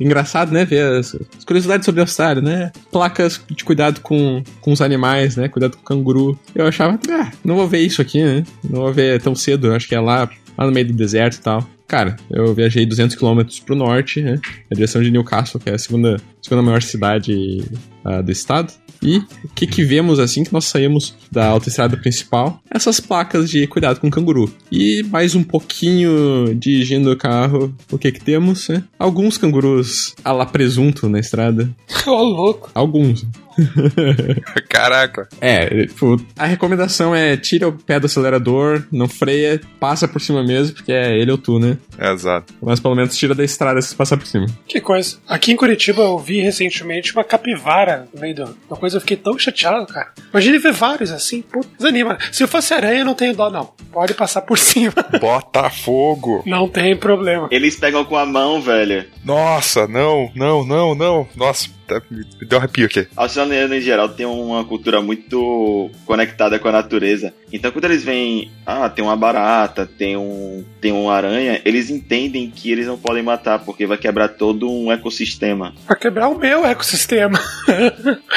engraçado, 0.00 0.52
né? 0.52 0.64
Ver 0.64 0.98
as, 0.98 1.14
as 1.36 1.44
curiosidades 1.44 1.84
sobre 1.84 2.00
a 2.00 2.04
Austrália, 2.04 2.42
né? 2.42 2.72
Placas 2.90 3.40
de 3.50 3.64
cuidado 3.64 4.00
com, 4.00 4.42
com 4.60 4.72
os 4.72 4.80
animais, 4.80 5.36
né? 5.36 5.48
Cuidado 5.48 5.76
com 5.76 5.82
o 5.82 5.84
canguru. 5.84 6.38
Eu 6.54 6.66
achava, 6.66 6.98
ah, 7.10 7.32
não 7.44 7.56
vou 7.56 7.68
ver 7.68 7.80
isso 7.80 8.02
aqui, 8.02 8.22
né? 8.22 8.44
Não 8.64 8.82
vou 8.82 8.92
ver 8.92 9.20
tão 9.22 9.34
cedo. 9.34 9.68
Eu 9.68 9.74
acho 9.74 9.88
que 9.88 9.94
é 9.94 10.00
lá, 10.00 10.28
lá 10.56 10.66
no 10.66 10.72
meio 10.72 10.86
do 10.86 10.92
deserto 10.92 11.36
e 11.36 11.40
tal. 11.40 11.68
Cara, 11.88 12.16
eu 12.30 12.54
viajei 12.54 12.84
200 12.84 13.16
km 13.16 13.40
pro 13.64 13.74
norte, 13.74 14.20
né? 14.20 14.38
Na 14.70 14.74
direção 14.74 15.02
de 15.02 15.10
Newcastle, 15.10 15.58
que 15.58 15.70
é 15.70 15.74
a 15.74 15.78
segunda, 15.78 16.18
segunda 16.42 16.62
maior 16.62 16.82
cidade 16.82 17.64
ah, 18.08 18.22
do 18.22 18.32
estado. 18.32 18.72
E 19.00 19.18
o 19.18 19.48
que, 19.54 19.66
que 19.66 19.84
vemos 19.84 20.18
assim 20.18 20.42
que 20.42 20.52
nós 20.52 20.64
saímos 20.64 21.14
da 21.30 21.46
autoestrada 21.46 21.96
principal? 21.96 22.60
Essas 22.68 22.98
placas 22.98 23.48
de 23.48 23.66
cuidado 23.66 24.00
com 24.00 24.08
o 24.08 24.10
canguru. 24.10 24.52
E 24.72 25.04
mais 25.04 25.34
um 25.34 25.44
pouquinho 25.44 26.54
dirigindo 26.54 27.12
o 27.12 27.16
carro, 27.16 27.72
o 27.92 27.98
que 27.98 28.10
que 28.10 28.20
temos? 28.20 28.68
né? 28.68 28.82
Alguns 28.98 29.38
cangurus 29.38 30.14
a 30.24 30.32
la 30.32 30.46
presunto 30.46 31.08
na 31.08 31.18
estrada. 31.20 31.68
Ô, 32.06 32.22
louco. 32.22 32.70
Alguns. 32.74 33.24
Caraca. 34.68 35.28
É, 35.40 35.86
tipo, 35.86 36.16
a 36.36 36.46
recomendação 36.46 37.14
é 37.14 37.36
tira 37.36 37.68
o 37.68 37.72
pé 37.72 37.98
do 37.98 38.06
acelerador, 38.06 38.84
não 38.92 39.08
freia, 39.08 39.60
passa 39.80 40.06
por 40.06 40.20
cima 40.20 40.44
mesmo, 40.44 40.76
porque 40.76 40.92
é 40.92 41.18
ele 41.18 41.32
ou 41.32 41.38
tu, 41.38 41.58
né? 41.58 41.76
Exato. 41.98 42.54
Mas 42.62 42.78
pelo 42.78 42.94
menos 42.94 43.16
tira 43.16 43.34
da 43.34 43.44
estrada 43.44 43.80
se 43.82 43.94
passar 43.94 44.16
por 44.16 44.26
cima. 44.26 44.46
Que 44.66 44.80
coisa. 44.80 45.16
Aqui 45.26 45.52
em 45.52 45.56
Curitiba 45.56 46.02
eu 46.02 46.18
vi 46.18 46.40
recentemente 46.40 47.12
uma 47.12 47.24
capivara 47.24 47.97
no 48.12 48.20
meio 48.20 48.34
do. 48.34 48.56
Uma 48.68 48.76
coisa 48.76 48.96
eu 48.96 49.00
fiquei 49.00 49.16
tão 49.16 49.38
chateado, 49.38 49.86
cara. 49.86 50.12
Imagine 50.30 50.58
ver 50.58 50.72
vários 50.72 51.10
assim, 51.10 51.42
putz, 51.42 51.68
desanima. 51.78 52.18
Se 52.32 52.42
eu 52.42 52.48
fosse 52.48 52.72
aranha, 52.74 53.00
eu 53.00 53.04
não 53.04 53.14
tenho 53.14 53.34
dó, 53.34 53.50
não. 53.50 53.72
Pode 53.92 54.14
passar 54.14 54.42
por 54.42 54.56
cima. 54.58 54.92
Botafogo. 55.20 56.42
Não 56.46 56.68
tem 56.68 56.96
problema. 56.96 57.48
Eles 57.50 57.76
pegam 57.76 58.04
com 58.04 58.16
a 58.16 58.26
mão, 58.26 58.60
velho. 58.60 59.04
Nossa, 59.24 59.86
não, 59.86 60.30
não, 60.34 60.64
não, 60.64 60.94
não. 60.94 61.28
Nossa, 61.36 61.68
tá- 61.86 62.02
me 62.10 62.24
deu 62.46 62.58
um 62.58 62.62
arrepio 62.62 62.86
aqui. 62.86 63.06
Australiano 63.16 63.74
em 63.74 63.80
geral 63.80 64.08
tem 64.08 64.26
uma 64.26 64.64
cultura 64.64 65.00
muito 65.02 65.90
conectada 66.06 66.58
com 66.58 66.68
a 66.68 66.72
natureza. 66.72 67.32
Então 67.52 67.70
quando 67.70 67.86
eles 67.86 68.04
veem, 68.04 68.50
ah, 68.66 68.88
tem 68.88 69.04
uma 69.04 69.16
barata, 69.16 69.86
tem 69.86 70.16
um, 70.16 70.64
tem 70.80 70.92
uma 70.92 71.12
aranha, 71.14 71.60
eles 71.64 71.90
entendem 71.90 72.50
que 72.50 72.70
eles 72.70 72.86
não 72.86 72.98
podem 72.98 73.22
matar 73.22 73.58
porque 73.60 73.86
vai 73.86 73.96
quebrar 73.98 74.28
todo 74.28 74.70
um 74.70 74.92
ecossistema. 74.92 75.74
Pra 75.86 75.96
quebrar 75.96 76.28
o 76.28 76.38
meu 76.38 76.64
ecossistema. 76.64 77.38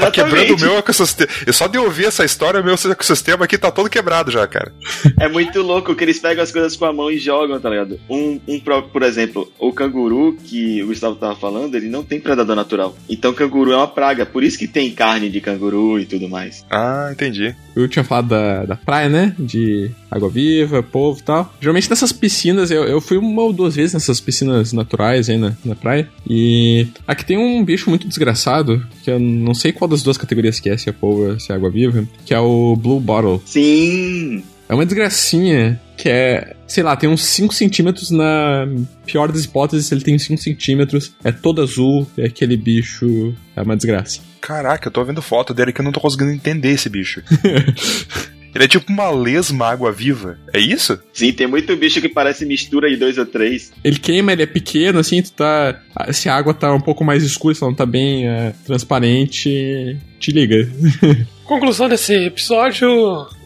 Tá 0.00 0.10
quebrando 0.10 0.54
o 0.54 0.60
meu 0.60 0.76
ecossistema. 0.78 1.30
E 1.46 1.52
só 1.52 1.66
de 1.66 1.78
ouvir 1.78 2.06
essa 2.06 2.24
história, 2.24 2.60
o 2.60 2.64
meu 2.64 2.74
ecossistema 2.74 3.44
aqui 3.44 3.56
tá 3.58 3.70
todo 3.70 3.88
quebrado 3.88 4.30
já, 4.30 4.46
cara. 4.46 4.72
É 5.18 5.28
muito 5.28 5.62
louco 5.62 5.94
que 5.94 6.04
eles 6.04 6.18
pegam 6.18 6.42
as 6.42 6.50
coisas 6.50 6.76
com 6.76 6.84
a 6.84 6.92
mão 6.92 7.10
e 7.10 7.18
jogam, 7.18 7.60
tá 7.60 7.68
ligado? 7.70 8.00
Um, 8.08 8.40
um 8.48 8.60
por 8.60 9.02
exemplo, 9.02 9.50
o 9.60 9.72
canguru 9.72 10.36
que 10.42 10.82
o 10.82 10.86
Gustavo 10.86 11.16
tava 11.16 11.36
falando, 11.36 11.74
ele 11.74 11.88
não 11.88 12.02
tem 12.02 12.18
predador 12.18 12.56
natural. 12.56 12.96
Então 13.08 13.34
canguru 13.34 13.72
é 13.72 13.76
uma 13.76 13.86
praga, 13.86 14.24
por 14.24 14.42
isso 14.42 14.58
que 14.58 14.66
tem 14.66 14.90
carne 14.90 15.28
de 15.28 15.40
canguru 15.40 15.98
e 16.00 16.06
tudo 16.06 16.28
mais. 16.28 16.64
Ah, 16.70 17.10
entendi. 17.12 17.54
Eu 17.76 17.86
tinha 17.86 18.04
falado 18.04 18.28
da, 18.28 18.64
da 18.64 18.76
praia, 18.76 19.08
né? 19.08 19.34
De 19.38 19.90
água 20.10 20.28
viva, 20.28 20.82
povo 20.82 21.20
e 21.20 21.22
tal. 21.22 21.54
Geralmente 21.60 21.88
nessas 21.88 22.12
piscinas, 22.12 22.70
eu, 22.70 22.84
eu 22.84 23.00
fui 23.00 23.18
uma 23.18 23.42
ou 23.42 23.52
duas 23.52 23.76
vezes 23.76 23.94
nessas 23.94 24.20
piscinas 24.20 24.72
naturais 24.72 25.28
aí 25.28 25.36
na, 25.36 25.54
na 25.64 25.74
praia. 25.74 26.08
E 26.28 26.88
aqui 27.06 27.24
tem 27.24 27.38
um 27.38 27.64
bicho 27.64 27.90
muito 27.90 28.08
desgraçado, 28.08 28.84
que 29.02 29.10
eu 29.10 29.20
não 29.20 29.54
sei 29.54 29.72
qual 29.72 29.88
das 29.88 30.02
duas 30.02 30.18
categorias 30.18 30.58
que 30.58 30.70
é, 30.70 30.76
se 30.76 30.88
é 30.88 30.92
polvo 30.92 31.32
ou 31.32 31.40
se 31.40 31.52
é 31.52 31.54
água 31.54 31.70
viva, 31.70 32.06
que 32.24 32.34
é 32.34 32.40
o 32.40 32.74
Blue 32.76 33.00
Bottle. 33.00 33.40
Sim! 33.44 34.42
É 34.70 34.74
uma 34.74 34.86
desgracinha 34.86 35.80
que 35.96 36.08
é, 36.08 36.54
sei 36.64 36.84
lá, 36.84 36.94
tem 36.94 37.10
uns 37.10 37.24
5 37.24 37.52
centímetros 37.52 38.12
na 38.12 38.68
pior 39.04 39.32
das 39.32 39.44
hipóteses, 39.44 39.90
ele 39.90 40.00
tem 40.00 40.16
5 40.16 40.40
centímetros, 40.40 41.12
é 41.24 41.32
todo 41.32 41.60
azul, 41.60 42.08
é 42.16 42.26
aquele 42.26 42.56
bicho, 42.56 43.34
é 43.56 43.62
uma 43.62 43.76
desgraça. 43.76 44.20
Caraca, 44.40 44.86
eu 44.86 44.92
tô 44.92 45.04
vendo 45.04 45.20
foto 45.20 45.52
dele 45.52 45.72
que 45.72 45.80
eu 45.80 45.84
não 45.84 45.90
tô 45.90 45.98
conseguindo 45.98 46.30
entender 46.30 46.70
esse 46.70 46.88
bicho. 46.88 47.20
Ele 48.52 48.64
é 48.64 48.66
tipo 48.66 48.92
uma 48.92 49.08
lesma 49.10 49.68
água-viva. 49.68 50.36
É 50.52 50.58
isso? 50.58 50.98
Sim, 51.12 51.32
tem 51.32 51.46
muito 51.46 51.76
bicho 51.76 52.00
que 52.00 52.08
parece 52.08 52.44
mistura 52.44 52.90
de 52.90 52.96
dois 52.96 53.16
ou 53.16 53.24
três. 53.24 53.72
Ele 53.84 53.96
queima, 53.96 54.32
ele 54.32 54.42
é 54.42 54.46
pequeno, 54.46 54.98
assim, 54.98 55.22
tu 55.22 55.30
tá. 55.30 55.80
Se 56.12 56.28
a 56.28 56.34
água 56.34 56.52
tá 56.52 56.74
um 56.74 56.80
pouco 56.80 57.04
mais 57.04 57.22
escura, 57.22 57.54
se 57.54 57.62
ela 57.62 57.70
não 57.70 57.76
tá 57.76 57.86
bem 57.86 58.26
é, 58.28 58.52
transparente, 58.66 59.96
te 60.18 60.32
liga. 60.32 60.68
Conclusão 61.46 61.88
desse 61.88 62.12
episódio. 62.12 62.88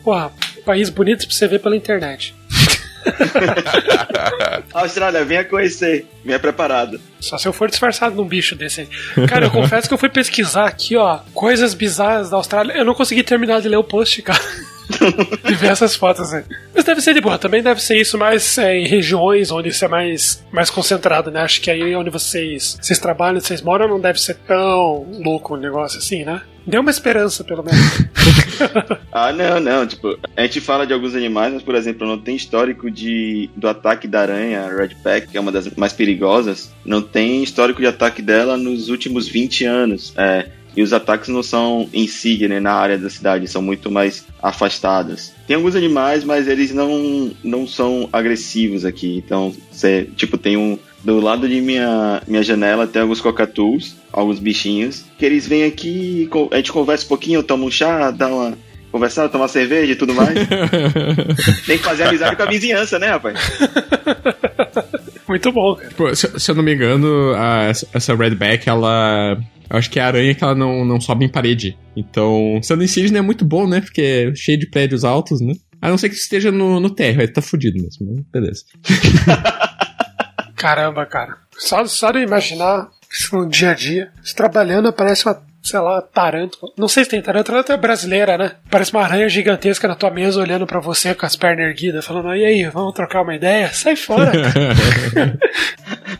Porra, 0.03 0.33
país 0.65 0.91
bonito 0.91 1.27
pra 1.27 1.35
você 1.35 1.47
ver 1.47 1.61
pela 1.61 1.77
internet. 1.77 2.35
Austrália, 4.73 5.25
venha 5.25 5.45
conhecer. 5.45 6.07
Venha 6.25 6.39
preparado. 6.39 7.01
Só 7.21 7.37
se 7.39 7.47
eu 7.47 7.53
for 7.53 7.69
disfarçado 7.69 8.17
num 8.17 8.27
bicho 8.27 8.55
desse 8.55 8.83
aí. 8.83 9.27
Cara, 9.27 9.47
eu 9.47 9.51
confesso 9.51 9.89
que 9.89 9.95
eu 9.95 9.99
fui 9.99 10.09
pesquisar 10.09 10.67
aqui, 10.67 10.97
ó, 10.97 11.21
coisas 11.33 11.75
bizarras 11.75 12.31
da 12.31 12.37
Austrália. 12.37 12.73
Eu 12.73 12.85
não 12.85 12.95
consegui 12.95 13.23
terminar 13.23 13.61
de 13.61 13.69
ler 13.69 13.77
o 13.77 13.85
post, 13.85 14.23
cara. 14.23 14.41
Diversas 15.47 15.97
fotos, 15.97 16.31
né? 16.31 16.45
Mas 16.75 16.85
deve 16.85 17.01
ser 17.01 17.15
de 17.15 17.21
boa. 17.21 17.39
Também 17.39 17.62
deve 17.62 17.83
ser 17.83 17.97
isso 17.97 18.19
mais 18.19 18.59
é, 18.59 18.77
em 18.77 18.87
regiões 18.87 19.51
onde 19.51 19.71
isso 19.71 19.85
é 19.85 19.89
mais, 19.89 20.45
mais 20.53 20.71
concentrado, 20.71 21.31
né? 21.31 21.41
Acho 21.41 21.61
que 21.61 21.71
aí 21.71 21.95
onde 21.95 22.11
vocês, 22.11 22.79
vocês 22.81 22.99
trabalham, 22.99 23.41
vocês 23.41 23.62
moram, 23.62 23.89
não 23.89 24.01
deve 24.01 24.21
ser 24.21 24.35
tão 24.47 25.07
louco 25.25 25.55
o 25.55 25.57
negócio 25.57 25.99
assim, 25.99 26.25
né? 26.25 26.43
Deu 26.67 26.81
uma 26.81 26.91
esperança, 26.91 27.45
pelo 27.45 27.62
menos. 27.62 27.81
ah, 29.12 29.33
não, 29.33 29.61
não. 29.61 29.87
Tipo, 29.87 30.19
a 30.37 30.43
gente 30.43 30.61
fala 30.61 30.87
de 30.87 30.93
alguns 30.93 31.15
animais, 31.15 31.53
mas, 31.53 31.62
por 31.62 31.75
exemplo, 31.75 32.07
não 32.07 32.19
tem 32.19 32.37
histórico 32.37 32.91
de, 32.91 33.51
do 33.55 33.69
ataque 33.69 34.09
da 34.09 34.23
aranha, 34.23 34.62
a 34.62 34.75
Redback, 34.75 35.29
que 35.29 35.37
é 35.37 35.41
uma 35.41 35.53
das 35.53 35.69
mais 35.77 35.93
perigosas. 35.93 36.73
Não 36.85 37.03
tem 37.03 37.43
histórico 37.43 37.81
de 37.81 37.87
ataque 37.87 38.23
dela 38.23 38.57
nos 38.57 38.89
últimos 38.89 39.29
20 39.29 39.65
anos. 39.65 40.15
É, 40.17 40.49
e 40.77 40.83
os 40.83 40.93
ataques 40.93 41.29
não 41.29 41.43
são 41.43 41.89
em 41.93 42.07
si, 42.07 42.47
né, 42.49 42.59
na 42.59 42.73
área 42.73 42.99
da 42.99 43.09
cidade, 43.09 43.47
são 43.47 43.62
muito 43.62 43.91
mais 43.91 44.25
afastados. 44.43 45.33
Tem 45.47 45.57
alguns 45.57 45.77
animais, 45.77 46.25
mas 46.25 46.49
eles 46.49 46.75
não, 46.75 47.31
não 47.45 47.67
são 47.67 48.09
agressivos 48.12 48.85
aqui. 48.85 49.23
Então, 49.25 49.55
você, 49.71 50.09
tipo, 50.17 50.37
tem 50.37 50.57
um. 50.57 50.79
Do 51.05 51.21
lado 51.21 51.47
de 51.49 51.61
minha, 51.61 52.23
minha 52.27 52.43
janela 52.43 52.87
tem 52.87 53.03
alguns 53.03 53.21
cocatus, 53.21 53.95
alguns 54.11 54.39
bichinhos, 54.39 55.05
que 55.19 55.25
eles 55.25 55.47
vêm 55.47 55.65
aqui, 55.65 56.29
a 56.51 56.57
gente 56.57 56.73
conversa 56.73 57.05
um 57.05 57.09
pouquinho, 57.09 57.43
toma 57.43 57.65
um 57.65 57.71
chá, 57.71 58.11
dá 58.11 58.27
uma 58.27 58.57
conversar, 58.91 59.29
tomar 59.29 59.49
cerveja 59.49 59.93
e 59.93 59.97
tudo 59.97 60.15
mais. 60.15 60.35
tem 61.67 61.77
que 61.77 61.85
fazer 61.85 62.05
amizade 62.05 62.37
com 62.37 62.43
a 62.45 62.47
vizinhança, 62.47 62.99
né, 62.99 63.09
rapaz? 63.09 63.37
Muito 65.29 65.51
bom, 65.53 65.75
cara. 65.75 65.91
Pô, 65.97 66.15
se, 66.15 66.29
se, 66.39 66.51
eu 66.51 66.55
não 66.55 66.63
me 66.63 66.75
engano, 66.75 67.35
a, 67.35 67.71
essa 67.93 68.15
Redback, 68.15 68.69
ela 68.69 69.37
eu 69.69 69.77
acho 69.77 69.91
que 69.91 69.99
é 69.99 70.03
a 70.03 70.07
aranha 70.07 70.35
que 70.35 70.45
ela 70.45 70.55
não, 70.55 70.85
não 70.85 71.01
sobe 71.01 71.25
em 71.25 71.29
parede. 71.29 71.77
Então, 71.97 72.61
sendo 72.63 72.85
em 72.85 72.87
Sydney 72.87 73.19
é 73.19 73.23
muito 73.23 73.45
bom, 73.45 73.67
né? 73.67 73.81
Porque 73.81 74.01
é 74.01 74.35
cheio 74.35 74.59
de 74.59 74.69
prédios 74.69 75.05
altos, 75.05 75.41
né? 75.41 75.55
A 75.81 75.89
não 75.89 75.99
ser 75.99 76.09
que 76.09 76.15
esteja 76.15 76.53
no, 76.53 76.79
no 76.81 76.91
térreo, 76.91 77.23
aí 77.23 77.29
tá 77.29 77.43
fudido 77.43 77.83
mesmo, 77.83 78.15
né? 78.15 78.23
Beleza. 78.33 78.65
Caramba, 80.57 81.07
cara. 81.07 81.37
Só, 81.57 81.85
só 81.87 82.11
de 82.11 82.21
imaginar 82.21 82.89
isso 83.11 83.37
no 83.37 83.49
dia 83.49 83.71
a 83.71 83.75
dia. 83.75 84.11
Você 84.23 84.35
trabalhando 84.35 84.89
aparece 84.89 85.27
uma 85.27 85.41
sei 85.65 85.81
lá, 85.81 86.03
tarântula. 86.03 86.71
Não 86.77 86.87
sei 86.87 87.05
se 87.05 87.11
tem 87.11 87.23
tarântula, 87.23 87.65
é 87.67 87.77
brasileira, 87.77 88.37
né? 88.37 88.53
Parece 88.71 88.93
uma 88.93 89.03
aranha 89.03 89.29
gigantesca 89.31 89.89
na 89.89 89.95
tua 89.95 90.11
mesa 90.11 90.39
olhando 90.39 90.67
para 90.67 90.79
você 90.79 91.15
com 91.15 91.25
as 91.25 91.35
pernas 91.35 91.67
erguidas, 91.67 92.05
falando: 92.05 92.35
e 92.37 92.45
aí, 92.45 92.65
vamos 92.67 92.93
trocar 92.93 93.23
uma 93.23 93.35
ideia? 93.35 93.73
Sai 93.73 93.97
fora. 93.97 94.31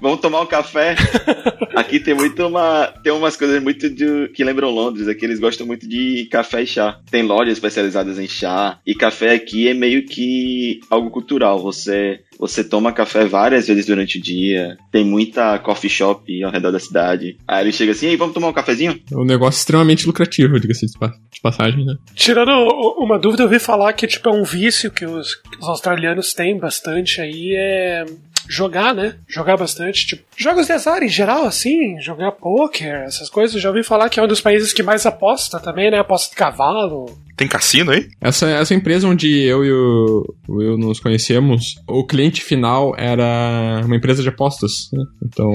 vamos 0.01 0.21
tomar 0.21 0.41
um 0.41 0.47
café. 0.47 0.95
Aqui 1.75 1.99
tem 1.99 2.15
muito 2.15 2.47
uma. 2.47 2.87
Tem 3.03 3.13
umas 3.13 3.37
coisas 3.37 3.63
muito 3.63 3.91
de, 3.91 4.29
que 4.29 4.45
lembram 4.45 4.71
Londres. 4.71 5.09
Aqui 5.09 5.25
eles 5.25 5.41
gostam 5.41 5.67
muito 5.67 5.89
de 5.89 6.27
café 6.31 6.63
e 6.63 6.67
chá. 6.67 7.01
Tem 7.11 7.23
lojas 7.23 7.55
especializadas 7.55 8.19
em 8.19 8.29
chá. 8.29 8.79
E 8.87 8.95
café 8.95 9.35
aqui 9.35 9.69
é 9.69 9.75
meio 9.75 10.07
que 10.07 10.81
algo 10.89 11.11
cultural. 11.11 11.61
Você 11.61 12.21
você 12.39 12.65
toma 12.65 12.93
café 12.93 13.25
várias 13.25 13.67
vezes 13.67 13.87
durante 13.87 14.19
o 14.19 14.23
dia. 14.23 14.77
Tem 14.91 15.05
muita 15.05 15.59
coffee 15.59 15.91
shop 15.91 16.45
ao 16.45 16.51
redor 16.51 16.71
da 16.71 16.79
cidade. 16.79 17.37
Aí 17.47 17.65
ele 17.65 17.73
chega 17.73 17.93
assim, 17.93 18.07
Ei, 18.07 18.17
vamos 18.17 18.35
tomar 18.35 18.49
um 18.49 18.53
cafezinho? 18.53 19.01
É 19.11 19.17
um 19.17 19.25
negócio 19.25 19.59
extremamente 19.59 20.07
lucrativo, 20.07 20.59
diga-se 20.61 20.87
de 20.87 21.41
passagem, 21.43 21.85
né? 21.85 21.97
Tirando 22.15 22.51
uma 22.99 23.19
dúvida, 23.19 23.43
eu 23.43 23.47
ouvi 23.47 23.59
falar 23.59 23.93
que 23.93 24.07
tipo, 24.07 24.29
é 24.29 24.33
um 24.33 24.45
vício 24.45 24.91
que 24.91 25.05
os, 25.05 25.35
que 25.35 25.59
os 25.61 25.69
australianos 25.69 26.33
têm 26.33 26.59
bastante 26.59 27.21
aí, 27.21 27.55
é 27.57 28.05
jogar, 28.49 28.95
né? 28.95 29.17
Jogar 29.29 29.57
bastante, 29.57 30.07
tipo, 30.07 30.23
jogos 30.37 30.67
de 30.67 30.73
azar 30.73 31.03
em 31.03 31.09
geral, 31.09 31.45
assim, 31.45 32.01
jogar 32.01 32.33
poker, 32.33 33.03
essas 33.05 33.29
coisas. 33.29 33.61
Já 33.61 33.69
ouvi 33.69 33.83
falar 33.83 34.09
que 34.09 34.21
é 34.21 34.23
um 34.23 34.29
dos 34.29 34.41
países 34.41 34.73
que 34.73 34.83
mais 34.83 35.07
aposta 35.07 35.59
também, 35.61 35.91
né? 35.91 35.99
Aposta 35.99 36.31
de 36.31 36.37
cavalo. 36.37 37.07
Tem 37.37 37.49
cassino 37.49 37.91
aí? 37.91 38.09
Essa, 38.21 38.49
essa 38.49 38.75
empresa 38.75 39.09
onde 39.09 39.29
eu 39.29 39.65
e 39.65 39.73
o 39.73 40.35
Will 40.49 40.79
nos 40.79 41.01
conhecemos, 41.01 41.75
o 41.89 42.07
cliente 42.07 42.43
final 42.43 42.95
era 42.97 43.83
uma 43.85 43.97
empresa 43.97 44.23
de 44.23 44.29
apostas, 44.29 44.89
né? 44.93 45.05
Então, 45.25 45.51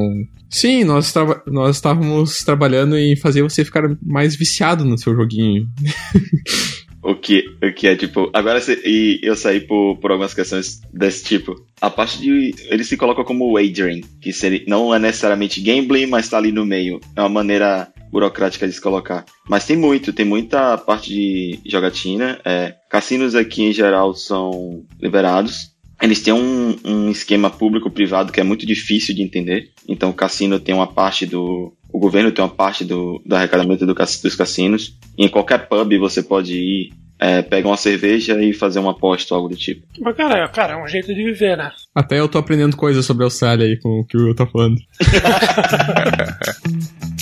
sim, 0.49 0.83
nós, 0.83 1.13
nós 1.47 1.77
estávamos 1.77 2.39
trabalhando 2.39 2.97
em 2.97 3.15
fazer 3.15 3.43
você 3.43 3.63
ficar 3.63 3.83
mais 4.01 4.35
viciado 4.35 4.83
no 4.83 4.97
seu 4.97 5.15
joguinho. 5.15 5.67
O 7.01 7.15
que, 7.15 7.45
o 7.63 7.73
que 7.73 7.87
é 7.87 7.95
tipo. 7.95 8.29
Agora 8.33 8.61
e 8.83 9.19
eu 9.23 9.35
saí 9.35 9.61
por, 9.61 9.97
por 9.97 10.11
algumas 10.11 10.33
questões 10.33 10.81
desse 10.93 11.23
tipo. 11.23 11.55
A 11.79 11.89
parte 11.89 12.19
de. 12.19 12.53
Ele 12.69 12.83
se 12.83 12.97
coloca 12.97 13.23
como 13.23 13.53
wagering, 13.53 14.01
que 14.21 14.33
seria, 14.33 14.63
não 14.67 14.93
é 14.93 14.99
necessariamente 14.99 15.61
gambling, 15.61 16.07
mas 16.07 16.27
tá 16.27 16.37
ali 16.37 16.51
no 16.51 16.65
meio. 16.65 16.99
É 17.15 17.21
uma 17.21 17.29
maneira 17.29 17.87
burocrática 18.11 18.67
de 18.67 18.73
se 18.73 18.81
colocar. 18.81 19.25
Mas 19.47 19.65
tem 19.65 19.77
muito, 19.77 20.11
tem 20.11 20.25
muita 20.25 20.77
parte 20.77 21.09
de 21.13 21.59
jogatina. 21.65 22.39
É, 22.43 22.75
cassinos 22.89 23.35
aqui 23.35 23.63
em 23.63 23.71
geral 23.71 24.13
são 24.13 24.83
liberados. 24.99 25.69
Eles 26.01 26.21
têm 26.21 26.33
um, 26.33 26.77
um 26.85 27.11
esquema 27.11 27.49
público-privado 27.49 28.31
que 28.31 28.39
é 28.39 28.43
muito 28.43 28.65
difícil 28.65 29.13
de 29.13 29.21
entender. 29.21 29.71
Então, 29.87 30.09
o 30.09 30.13
cassino 30.13 30.59
tem 30.59 30.73
uma 30.73 30.87
parte 30.87 31.25
do. 31.25 31.73
O 31.91 31.99
governo 31.99 32.31
tem 32.31 32.43
uma 32.43 32.53
parte 32.53 32.85
do, 32.85 33.21
do 33.25 33.35
arrecadamento 33.35 33.85
do, 33.85 33.93
dos 33.93 34.35
cassinos. 34.35 34.97
E 35.17 35.25
em 35.25 35.29
qualquer 35.29 35.67
pub 35.67 35.97
você 35.99 36.21
pode 36.21 36.53
ir, 36.53 36.93
é, 37.19 37.41
pegar 37.41 37.69
uma 37.69 37.77
cerveja 37.77 38.41
e 38.43 38.53
fazer 38.53 38.79
uma 38.79 38.91
aposta 38.91 39.33
ou 39.33 39.37
algo 39.37 39.49
do 39.49 39.55
tipo. 39.55 39.85
Mas, 39.99 40.15
cara, 40.15 40.47
cara, 40.49 40.73
é 40.73 40.83
um 40.83 40.87
jeito 40.87 41.13
de 41.13 41.23
viver, 41.23 41.57
né? 41.57 41.71
Até 41.93 42.19
eu 42.19 42.29
tô 42.29 42.37
aprendendo 42.37 42.77
coisas 42.77 43.05
sobre 43.05 43.23
a 43.23 43.27
Austrália 43.27 43.65
aí 43.65 43.79
com 43.79 43.99
o 43.99 44.05
que 44.05 44.17
o 44.17 44.25
Will 44.25 44.35
tá 44.35 44.45
falando. 44.45 44.77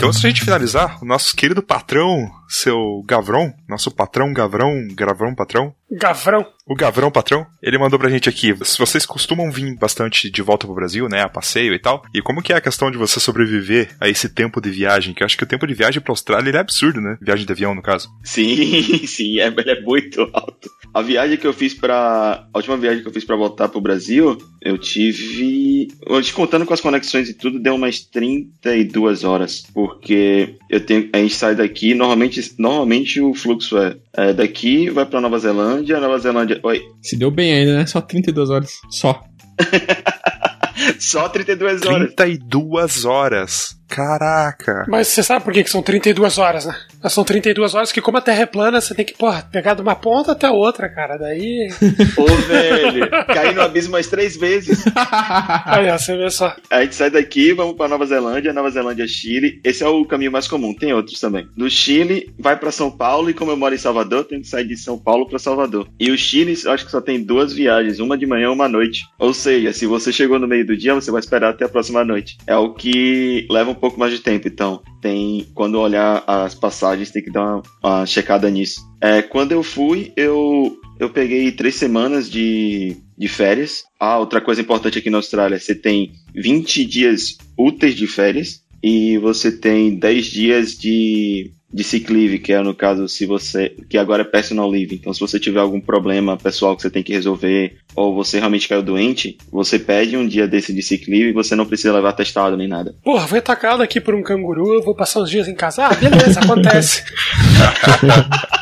Então, 0.00 0.08
antes 0.08 0.18
de 0.22 0.26
a 0.26 0.30
gente 0.30 0.44
finalizar, 0.44 0.98
o 1.02 1.04
nosso 1.04 1.36
querido 1.36 1.62
patrão, 1.62 2.32
seu 2.48 3.04
Gavron, 3.06 3.52
nosso 3.68 3.90
patrão 3.90 4.32
Gavrão, 4.32 4.88
Gavrão 4.94 5.34
patrão. 5.34 5.74
Gavrão. 5.92 6.46
O 6.66 6.74
Gavrão 6.74 7.10
patrão, 7.10 7.46
ele 7.62 7.76
mandou 7.76 7.98
pra 7.98 8.08
gente 8.08 8.26
aqui. 8.26 8.50
Vocês 8.54 9.04
costumam 9.04 9.52
vir 9.52 9.76
bastante 9.76 10.30
de 10.30 10.40
volta 10.40 10.66
pro 10.66 10.74
Brasil, 10.74 11.06
né, 11.06 11.20
a 11.20 11.28
passeio 11.28 11.74
e 11.74 11.78
tal. 11.78 12.02
E 12.14 12.22
como 12.22 12.40
que 12.40 12.50
é 12.50 12.56
a 12.56 12.62
questão 12.62 12.90
de 12.90 12.96
você 12.96 13.20
sobreviver 13.20 13.94
a 14.00 14.08
esse 14.08 14.30
tempo 14.30 14.58
de 14.58 14.70
viagem? 14.70 15.12
Que 15.12 15.22
eu 15.22 15.26
acho 15.26 15.36
que 15.36 15.44
o 15.44 15.46
tempo 15.46 15.66
de 15.66 15.74
viagem 15.74 16.00
pra 16.00 16.12
Austrália 16.12 16.50
é 16.50 16.60
absurdo, 16.60 16.98
né? 16.98 17.18
Viagem 17.20 17.44
de 17.44 17.52
avião, 17.52 17.74
no 17.74 17.82
caso. 17.82 18.08
Sim, 18.24 19.04
sim, 19.06 19.38
é, 19.38 19.48
é 19.48 19.80
muito 19.82 20.22
alto. 20.32 20.70
A 20.92 21.02
viagem 21.02 21.36
que 21.36 21.46
eu 21.46 21.52
fiz 21.52 21.72
para 21.72 22.46
A 22.52 22.58
última 22.58 22.76
viagem 22.76 23.02
que 23.02 23.08
eu 23.08 23.12
fiz 23.12 23.24
para 23.24 23.36
voltar 23.36 23.68
pro 23.68 23.80
Brasil, 23.80 24.36
eu 24.60 24.76
tive. 24.76 25.88
Hoje, 26.08 26.32
contando 26.32 26.66
com 26.66 26.74
as 26.74 26.80
conexões 26.80 27.28
e 27.28 27.34
tudo, 27.34 27.60
deu 27.60 27.76
umas 27.76 28.00
32 28.00 29.24
horas. 29.24 29.62
Porque 29.72 30.56
eu 30.68 30.84
tenho. 30.84 31.08
A 31.12 31.18
gente 31.18 31.34
sai 31.34 31.54
daqui, 31.54 31.94
normalmente, 31.94 32.54
normalmente 32.58 33.20
o 33.20 33.32
fluxo 33.34 33.78
é, 33.78 33.96
é 34.14 34.32
daqui, 34.32 34.90
vai 34.90 35.06
para 35.06 35.20
Nova 35.20 35.38
Zelândia, 35.38 36.00
Nova 36.00 36.18
Zelândia. 36.18 36.58
Oi. 36.62 36.82
Se 37.00 37.16
deu 37.16 37.30
bem 37.30 37.52
ainda, 37.52 37.76
né? 37.76 37.86
Só 37.86 38.00
32 38.00 38.50
horas. 38.50 38.72
Só. 38.90 39.22
Só 40.98 41.28
32 41.28 41.82
horas. 41.82 42.14
32 42.14 43.04
horas. 43.04 43.79
Caraca. 43.90 44.84
Mas 44.88 45.08
você 45.08 45.22
sabe 45.22 45.44
por 45.44 45.52
que, 45.52 45.64
que 45.64 45.70
são 45.70 45.82
32 45.82 46.38
horas, 46.38 46.64
né? 46.64 46.74
São 47.08 47.24
32 47.24 47.74
horas 47.74 47.90
que, 47.90 48.00
como 48.00 48.18
a 48.18 48.20
Terra 48.20 48.42
é 48.42 48.46
plana, 48.46 48.80
você 48.80 48.94
tem 48.94 49.04
que, 49.04 49.14
porra, 49.14 49.42
pegar 49.50 49.74
de 49.74 49.82
uma 49.82 49.96
ponta 49.96 50.32
até 50.32 50.46
a 50.46 50.52
outra, 50.52 50.88
cara. 50.88 51.16
Daí. 51.16 51.68
Ô, 52.16 52.26
velho, 52.26 53.10
cair 53.26 53.54
no 53.54 53.62
abismo 53.62 53.92
mais 53.92 54.06
três 54.06 54.36
vezes. 54.36 54.84
Aí, 55.64 55.90
ó, 55.90 55.98
você 55.98 56.16
vê 56.16 56.30
só. 56.30 56.54
A 56.70 56.82
gente 56.82 56.94
sai 56.94 57.10
daqui, 57.10 57.52
vamos 57.52 57.74
pra 57.74 57.88
Nova 57.88 58.06
Zelândia, 58.06 58.52
Nova 58.52 58.70
Zelândia, 58.70 59.08
Chile. 59.08 59.60
Esse 59.64 59.82
é 59.82 59.88
o 59.88 60.04
caminho 60.04 60.30
mais 60.30 60.46
comum, 60.46 60.72
tem 60.72 60.92
outros 60.92 61.18
também. 61.18 61.48
Do 61.56 61.68
Chile, 61.68 62.32
vai 62.38 62.56
para 62.56 62.70
São 62.70 62.90
Paulo, 62.90 63.28
e 63.28 63.34
como 63.34 63.50
eu 63.50 63.56
moro 63.56 63.74
em 63.74 63.78
Salvador, 63.78 64.24
tem 64.24 64.40
que 64.40 64.48
sair 64.48 64.66
de 64.66 64.76
São 64.76 64.98
Paulo 64.98 65.26
para 65.26 65.38
Salvador. 65.38 65.88
E 65.98 66.10
o 66.10 66.18
Chile, 66.18 66.56
eu 66.64 66.70
acho 66.70 66.84
que 66.84 66.92
só 66.92 67.00
tem 67.00 67.22
duas 67.22 67.52
viagens, 67.52 67.98
uma 67.98 68.16
de 68.16 68.26
manhã 68.26 68.44
e 68.44 68.52
uma 68.52 68.66
à 68.66 68.68
noite. 68.68 69.04
Ou 69.18 69.34
seja, 69.34 69.72
se 69.72 69.86
você 69.86 70.12
chegou 70.12 70.38
no 70.38 70.46
meio 70.46 70.66
do 70.66 70.76
dia, 70.76 70.94
você 70.94 71.10
vai 71.10 71.20
esperar 71.20 71.50
até 71.50 71.64
a 71.64 71.68
próxima 71.68 72.04
noite. 72.04 72.36
É 72.46 72.56
o 72.56 72.74
que 72.74 73.48
leva 73.50 73.70
um 73.70 73.74
pouco 73.80 73.98
mais 73.98 74.12
de 74.12 74.20
tempo, 74.20 74.46
então 74.46 74.82
tem 75.00 75.48
quando 75.54 75.80
olhar 75.80 76.22
as 76.26 76.54
passagens 76.54 77.10
tem 77.10 77.22
que 77.22 77.30
dar 77.30 77.56
uma, 77.56 77.62
uma 77.82 78.06
checada 78.06 78.50
nisso. 78.50 78.80
É, 79.00 79.22
quando 79.22 79.52
eu 79.52 79.62
fui, 79.62 80.12
eu 80.16 80.76
eu 80.98 81.08
peguei 81.08 81.50
três 81.50 81.76
semanas 81.76 82.30
de, 82.30 82.94
de 83.16 83.26
férias. 83.26 83.84
Ah, 83.98 84.18
outra 84.18 84.40
coisa 84.40 84.60
importante 84.60 84.98
aqui 84.98 85.08
na 85.08 85.16
Austrália, 85.16 85.58
você 85.58 85.74
tem 85.74 86.12
20 86.34 86.84
dias 86.84 87.38
úteis 87.56 87.94
de 87.94 88.06
férias 88.06 88.62
e 88.82 89.16
você 89.18 89.50
tem 89.50 89.98
10 89.98 90.26
dias 90.26 90.72
de 90.72 91.50
de 91.72 91.84
sick 91.84 92.12
leave, 92.12 92.38
que 92.38 92.52
é 92.52 92.60
no 92.60 92.74
caso 92.74 93.08
se 93.08 93.26
você 93.26 93.74
que 93.88 93.96
agora 93.96 94.22
é 94.22 94.24
personal 94.24 94.68
leave. 94.68 94.96
Então, 94.96 95.12
se 95.12 95.20
você 95.20 95.38
tiver 95.38 95.60
algum 95.60 95.80
problema 95.80 96.36
pessoal 96.36 96.74
que 96.74 96.82
você 96.82 96.90
tem 96.90 97.02
que 97.02 97.12
resolver 97.12 97.76
ou 97.94 98.14
você 98.14 98.38
realmente 98.38 98.68
caiu 98.68 98.82
doente, 98.82 99.38
você 99.50 99.78
pede 99.78 100.16
um 100.16 100.26
dia 100.26 100.46
desse 100.46 100.72
de 100.72 100.82
sick 100.82 101.10
leave 101.10 101.30
e 101.30 101.32
você 101.32 101.54
não 101.54 101.66
precisa 101.66 101.92
levar 101.92 102.12
testado 102.12 102.56
nem 102.56 102.68
nada. 102.68 102.94
Porra, 103.02 103.26
fui 103.26 103.38
atacado 103.38 103.82
aqui 103.82 104.00
por 104.00 104.14
um 104.14 104.22
canguru, 104.22 104.74
eu 104.74 104.82
vou 104.82 104.94
passar 104.94 105.20
uns 105.20 105.30
dias 105.30 105.48
em 105.48 105.54
casa. 105.54 105.86
Ah, 105.86 105.94
beleza, 105.94 106.40
acontece. 106.42 107.04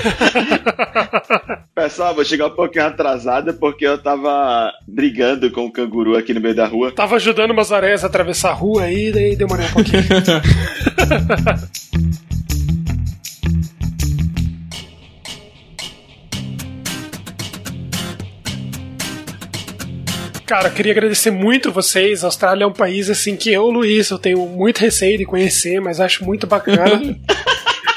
Pessoal, 1.74 2.14
vou 2.14 2.24
chegar 2.24 2.46
um 2.46 2.54
pouquinho 2.54 2.86
atrasada 2.86 3.52
porque 3.52 3.86
eu 3.86 3.98
tava 3.98 4.72
brigando 4.86 5.50
com 5.50 5.66
o 5.66 5.72
canguru 5.72 6.16
aqui 6.16 6.32
no 6.34 6.40
meio 6.40 6.54
da 6.54 6.66
rua. 6.66 6.92
Tava 6.92 7.16
ajudando 7.16 7.52
umas 7.52 7.72
areias 7.72 8.04
a 8.04 8.06
atravessar 8.06 8.50
a 8.50 8.54
rua 8.54 8.84
aí, 8.84 9.10
daí 9.12 9.36
demorei 9.36 9.66
um 9.66 9.72
pouquinho. 9.72 10.02
Cara, 20.50 20.68
queria 20.68 20.90
agradecer 20.90 21.30
muito 21.30 21.70
vocês. 21.70 22.24
A 22.24 22.26
Austrália 22.26 22.64
é 22.64 22.66
um 22.66 22.72
país 22.72 23.08
assim 23.08 23.36
que 23.36 23.52
eu, 23.52 23.70
Luiz, 23.70 24.10
eu 24.10 24.18
tenho 24.18 24.44
muito 24.48 24.78
receio 24.78 25.16
de 25.16 25.24
conhecer, 25.24 25.80
mas 25.80 26.00
acho 26.00 26.24
muito 26.24 26.44
bacana. 26.44 27.16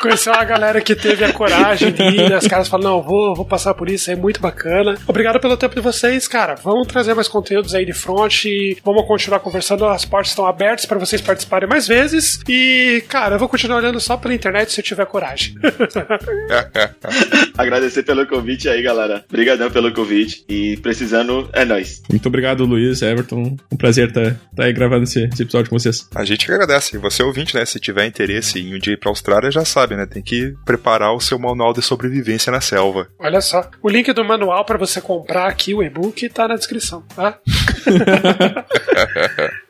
Conhecer 0.04 0.32
uma 0.32 0.44
galera 0.44 0.82
que 0.82 0.94
teve 0.96 1.24
a 1.24 1.32
coragem 1.32 1.94
de 1.94 2.04
ir, 2.04 2.30
né? 2.30 2.38
Os 2.38 2.46
caras 2.46 2.68
falam, 2.68 2.92
não, 2.92 3.02
vou, 3.02 3.34
vou 3.34 3.46
passar 3.46 3.74
por 3.74 3.90
isso, 3.90 4.12
é 4.12 4.18
muito 4.18 4.42
bacana. 4.42 4.98
Obrigado 5.08 5.40
pelo 5.40 5.56
tempo 5.56 5.74
de 5.74 5.80
vocês, 5.80 6.28
cara. 6.28 6.56
Vamos 6.62 6.88
trazer 6.88 7.14
mais 7.14 7.30
conteúdos 7.30 7.74
aí 7.74 7.86
de 7.86 7.94
front 7.94 8.44
e 8.44 8.78
vamos 8.84 9.08
continuar 9.08 9.40
conversando. 9.40 9.86
As 9.86 10.04
portas 10.04 10.32
estão 10.32 10.46
abertas 10.46 10.86
para 10.86 11.00
vocês 11.00 11.22
participarem 11.22 11.70
mais 11.70 11.88
vezes. 11.88 12.38
E, 12.50 13.02
cara, 13.08 13.36
eu 13.36 13.40
vou 13.40 13.48
continuar 13.48 13.78
olhando 13.78 13.98
só 14.02 14.18
pela 14.18 14.34
internet 14.34 14.74
se 14.74 14.82
eu 14.82 14.84
tiver 14.84 15.06
coragem. 15.06 15.56
Agradecer 17.58 18.04
pelo 18.04 18.28
convite 18.28 18.68
aí, 18.68 18.84
galera. 18.84 19.24
Obrigadão 19.30 19.72
pelo 19.72 19.94
convite. 19.94 20.44
E 20.50 20.76
precisando, 20.82 21.50
é 21.54 21.64
nóis. 21.64 22.04
Muito 22.10 22.28
obrigado, 22.28 22.66
Luiz, 22.66 23.02
Everton. 23.02 23.56
Um 23.72 23.78
prazer 23.78 24.10
estar 24.10 24.36
tá, 24.54 24.66
aí 24.66 24.74
gravando 24.74 25.04
esse, 25.04 25.24
esse, 25.32 25.44
episódio 25.44 25.70
com 25.70 25.80
vocês. 25.80 26.10
A 26.14 26.26
gente 26.26 26.46
que 26.46 26.52
agradece. 26.52 26.98
Você 26.98 27.24
ouvinte, 27.24 27.56
né? 27.56 27.64
Se 27.64 27.80
tiver 27.80 28.06
interesse 28.06 28.60
em 28.60 28.76
um 28.76 28.80
dia 28.80 28.96
ir 28.96 28.98
pra 28.98 29.10
Austrália, 29.10 29.50
já 29.50 29.64
sabe, 29.64 29.93
né? 29.96 30.06
Tem 30.06 30.22
que 30.22 30.54
preparar 30.66 31.14
o 31.14 31.20
seu 31.20 31.40
manual 31.40 31.74
de 31.74 31.82
sobrevivência 31.82 32.52
na 32.52 32.62
selva. 32.62 33.08
Olha 33.20 33.42
só. 33.42 33.70
O 33.82 33.90
link 33.90 34.12
do 34.14 34.24
manual 34.24 34.66
para 34.66 34.78
você 34.78 35.02
comprar 35.02 35.48
aqui 35.48 35.74
o 35.74 35.84
e-book 35.84 36.30
tá 36.30 36.48
na 36.48 36.56
descrição, 36.56 37.04
tá? 37.16 37.40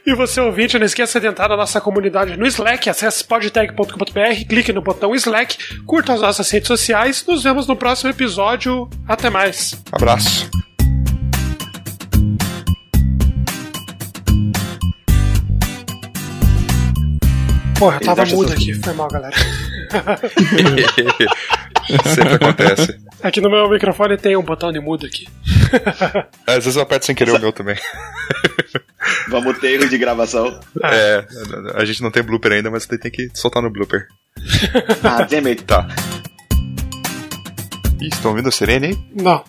E 0.06 0.14
você 0.16 0.42
ouvinte, 0.42 0.78
não 0.78 0.86
esqueça 0.86 1.18
de 1.18 1.28
entrar 1.28 1.48
na 1.48 1.56
nossa 1.56 1.80
comunidade 1.80 2.36
no 2.36 2.46
Slack, 2.46 2.90
acesse 2.90 3.24
podtech.com.br, 3.24 4.48
clique 4.50 4.74
no 4.74 4.82
botão 4.82 5.16
Slack, 5.16 5.58
curta 5.86 6.14
as 6.14 6.20
nossas 6.20 6.52
redes 6.52 6.68
sociais, 6.68 7.26
nos 7.26 7.42
vemos 7.42 7.68
no 7.68 7.76
próximo 7.78 8.10
episódio. 8.10 8.90
Até 9.08 9.30
mais. 9.30 9.82
Abraço. 9.94 10.50
Porra, 17.80 17.98
eu 18.02 18.06
tava 18.06 18.26
mudo 18.26 18.52
aqui, 18.52 18.74
foi 18.74 18.94
mal, 18.94 19.08
galera. 19.08 19.36
Sempre 22.06 22.36
acontece. 22.36 23.00
Aqui 23.22 23.42
no 23.42 23.50
meu 23.50 23.70
microfone 23.70 24.18
tem 24.18 24.36
um 24.36 24.42
botão 24.42 24.72
de 24.72 24.80
mudo 24.80 25.06
aqui. 25.06 25.28
Às 26.48 26.66
vezes 26.66 26.76
eu 26.76 26.82
aperto 26.82 27.06
sem 27.06 27.16
querer 27.16 27.32
o 27.32 27.40
meu 27.40 27.52
também. 27.52 27.76
Vamos 29.30 29.60
ter 29.60 29.74
erro 29.74 29.90
de 29.90 29.98
gravação. 29.98 30.60
É, 30.84 31.26
a 31.76 31.86
gente 31.86 32.02
não 32.02 32.12
tem 32.12 32.24
blooper 32.24 32.52
ainda, 32.52 32.72
mas 32.72 32.86
tem 32.86 33.12
que 33.12 33.30
soltar 33.34 33.62
no 33.62 33.70
blooper. 33.70 34.08
Ah, 35.04 35.24
damn 35.24 35.48
it. 35.48 35.64
Tá. 35.64 35.88
Ih, 38.02 38.08
estão 38.08 38.32
ouvindo 38.32 38.50
a 38.50 38.52
sirene 38.52 38.88
aí? 38.88 38.98
Não. 39.16 39.44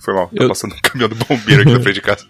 Foi 0.00 0.14
mal, 0.14 0.28
tá 0.28 0.48
passando 0.48 0.74
um 0.74 0.78
caminhão 0.82 1.08
do 1.08 1.14
bombeiro 1.14 1.62
aqui 1.62 1.72
na 1.72 1.80
frente 1.80 1.94
de 1.94 2.00
casa. 2.00 2.26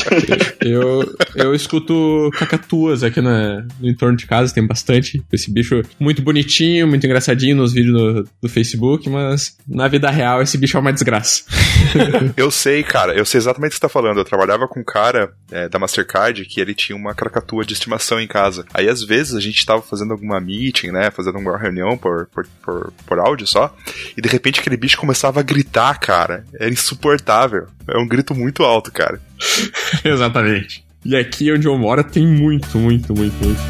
eu, 0.60 1.16
eu 1.34 1.54
escuto 1.54 2.30
cacatuas 2.38 3.02
aqui 3.02 3.20
na, 3.20 3.66
no 3.80 3.88
entorno 3.88 4.16
de 4.16 4.26
casa, 4.26 4.54
tem 4.54 4.66
bastante. 4.66 5.22
Esse 5.32 5.50
bicho 5.50 5.82
muito 5.98 6.22
bonitinho, 6.22 6.86
muito 6.86 7.04
engraçadinho 7.04 7.56
nos 7.56 7.72
vídeos 7.72 7.94
do, 7.94 8.28
do 8.42 8.48
Facebook, 8.48 9.08
mas 9.10 9.56
na 9.66 9.88
vida 9.88 10.10
real 10.10 10.40
esse 10.40 10.56
bicho 10.56 10.76
é 10.76 10.80
uma 10.80 10.92
desgraça. 10.92 11.44
eu 12.36 12.50
sei, 12.50 12.82
cara, 12.82 13.14
eu 13.14 13.24
sei 13.24 13.38
exatamente 13.38 13.68
o 13.68 13.70
que 13.72 13.76
você 13.76 13.82
tá 13.82 13.88
falando. 13.88 14.18
Eu 14.18 14.24
trabalhava 14.24 14.66
com 14.66 14.80
um 14.80 14.84
cara 14.84 15.32
é, 15.50 15.68
da 15.68 15.78
Mastercard 15.78 16.44
que 16.44 16.60
ele 16.60 16.74
tinha 16.74 16.96
uma 16.96 17.14
cacatua 17.14 17.64
de 17.64 17.74
estimação 17.74 18.20
em 18.20 18.26
casa. 18.26 18.64
Aí 18.72 18.88
às 18.88 19.02
vezes 19.02 19.34
a 19.34 19.40
gente 19.40 19.64
tava 19.66 19.82
fazendo 19.82 20.12
alguma 20.12 20.40
meeting, 20.40 20.90
né, 20.90 21.10
fazendo 21.10 21.38
uma 21.38 21.58
reunião 21.58 21.96
por, 21.96 22.26
por, 22.26 22.46
por, 22.62 22.92
por 23.06 23.18
áudio 23.18 23.46
só, 23.46 23.74
e 24.16 24.20
de 24.20 24.28
repente 24.28 24.60
aquele 24.60 24.76
bicho 24.84 24.98
começava 24.98 25.40
a 25.40 25.42
gritar, 25.42 25.98
cara. 25.98 26.44
Era 26.60 26.68
insuportável. 26.68 27.66
É 27.88 27.96
um 27.96 28.06
grito 28.06 28.34
muito 28.34 28.62
alto, 28.62 28.92
cara. 28.92 29.18
Exatamente. 30.04 30.84
E 31.02 31.16
aqui 31.16 31.50
onde 31.50 31.66
eu 31.66 31.78
moro 31.78 32.04
tem 32.04 32.26
muito, 32.26 32.76
muito, 32.76 33.14
muito, 33.14 33.34
muito. 33.42 33.60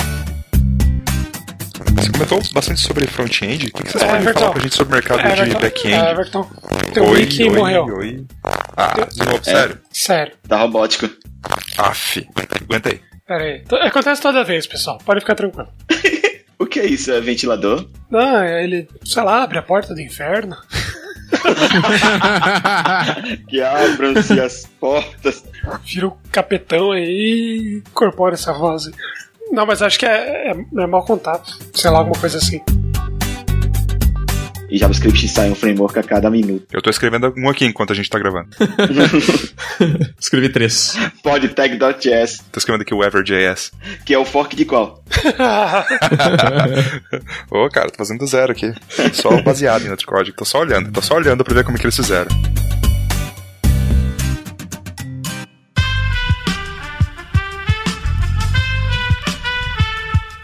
Você 1.94 2.10
comentou 2.10 2.42
bastante 2.52 2.80
sobre 2.80 3.06
front-end. 3.06 3.68
O 3.68 3.72
que 3.72 3.92
vocês 3.92 4.02
é, 4.02 4.06
podem 4.06 4.22
Everton. 4.22 4.40
falar 4.40 4.52
pra 4.52 4.62
gente 4.62 4.74
sobre 4.74 4.92
o 4.92 4.96
mercado 4.96 5.20
é, 5.20 5.44
de 5.44 5.54
back-end? 5.54 5.94
É, 5.94 6.10
Everton. 6.10 6.50
Teu 6.92 7.04
oi, 7.04 7.20
wiki 7.20 7.44
oi, 7.44 7.50
morreu. 7.50 7.84
Oi. 7.84 8.26
Ah, 8.76 8.94
de 9.12 9.24
novo, 9.24 9.44
sério? 9.44 9.78
Sério. 9.92 10.32
Tá 10.48 10.56
robótico. 10.58 11.08
Aff, 11.78 12.26
aguenta 12.60 12.88
aí. 12.88 13.00
Pera 13.24 13.44
aí. 13.44 13.62
Acontece 13.82 14.20
toda 14.20 14.42
vez, 14.42 14.66
pessoal. 14.66 14.98
Pode 15.04 15.20
ficar 15.20 15.36
tranquilo. 15.36 15.68
o 16.58 16.66
que 16.66 16.80
é 16.80 16.86
isso? 16.86 17.12
É 17.12 17.20
ventilador? 17.20 17.88
Não, 18.10 18.44
ele, 18.44 18.88
sei 19.04 19.22
lá, 19.22 19.44
abre 19.44 19.58
a 19.58 19.62
porta 19.62 19.94
do 19.94 20.00
inferno. 20.00 20.56
que 23.48 23.60
abram-se 23.60 24.40
as 24.40 24.66
portas. 24.80 25.44
Vira 25.84 26.08
o 26.08 26.16
capetão 26.30 26.92
aí 26.92 27.04
e 27.04 27.78
incorpora 27.78 28.34
essa 28.34 28.52
voz. 28.52 28.90
Não, 29.50 29.66
mas 29.66 29.82
acho 29.82 29.98
que 29.98 30.06
é, 30.06 30.50
é, 30.50 30.50
é 30.50 30.86
mau 30.86 31.04
contato. 31.04 31.58
Sei 31.72 31.90
lá, 31.90 31.98
alguma 31.98 32.18
coisa 32.18 32.38
assim. 32.38 32.62
E 34.68 34.78
JavaScript 34.78 35.28
sai 35.28 35.50
um 35.50 35.54
framework 35.54 35.98
a 35.98 36.02
cada 36.02 36.30
minuto. 36.30 36.66
Eu 36.72 36.82
tô 36.82 36.90
escrevendo 36.90 37.32
um 37.36 37.48
aqui 37.48 37.64
enquanto 37.64 37.92
a 37.92 37.96
gente 37.96 38.10
tá 38.10 38.18
gravando. 38.18 38.48
Escrevi 40.18 40.48
três. 40.48 40.94
Podtag.js. 41.22 42.42
Tô 42.50 42.58
escrevendo 42.58 42.82
aqui 42.82 42.94
o 42.94 43.04
Ever.js. 43.04 43.70
Que 44.04 44.14
é 44.14 44.18
o 44.18 44.24
fork 44.24 44.56
de 44.56 44.64
qual? 44.64 45.04
Ô, 47.50 47.64
oh, 47.64 47.68
cara, 47.68 47.90
tô 47.90 47.98
fazendo 47.98 48.20
do 48.20 48.26
zero 48.26 48.52
aqui. 48.52 48.72
Só 49.12 49.40
baseado 49.42 49.86
em 49.86 49.90
outro 49.90 50.06
código. 50.06 50.36
Tô 50.36 50.44
só 50.44 50.60
olhando. 50.60 50.90
Tô 50.90 51.02
só 51.02 51.14
olhando 51.14 51.44
pra 51.44 51.54
ver 51.54 51.64
como 51.64 51.76
é 51.76 51.80
que 51.80 51.86
eles 51.86 51.96
fizeram. 51.96 52.30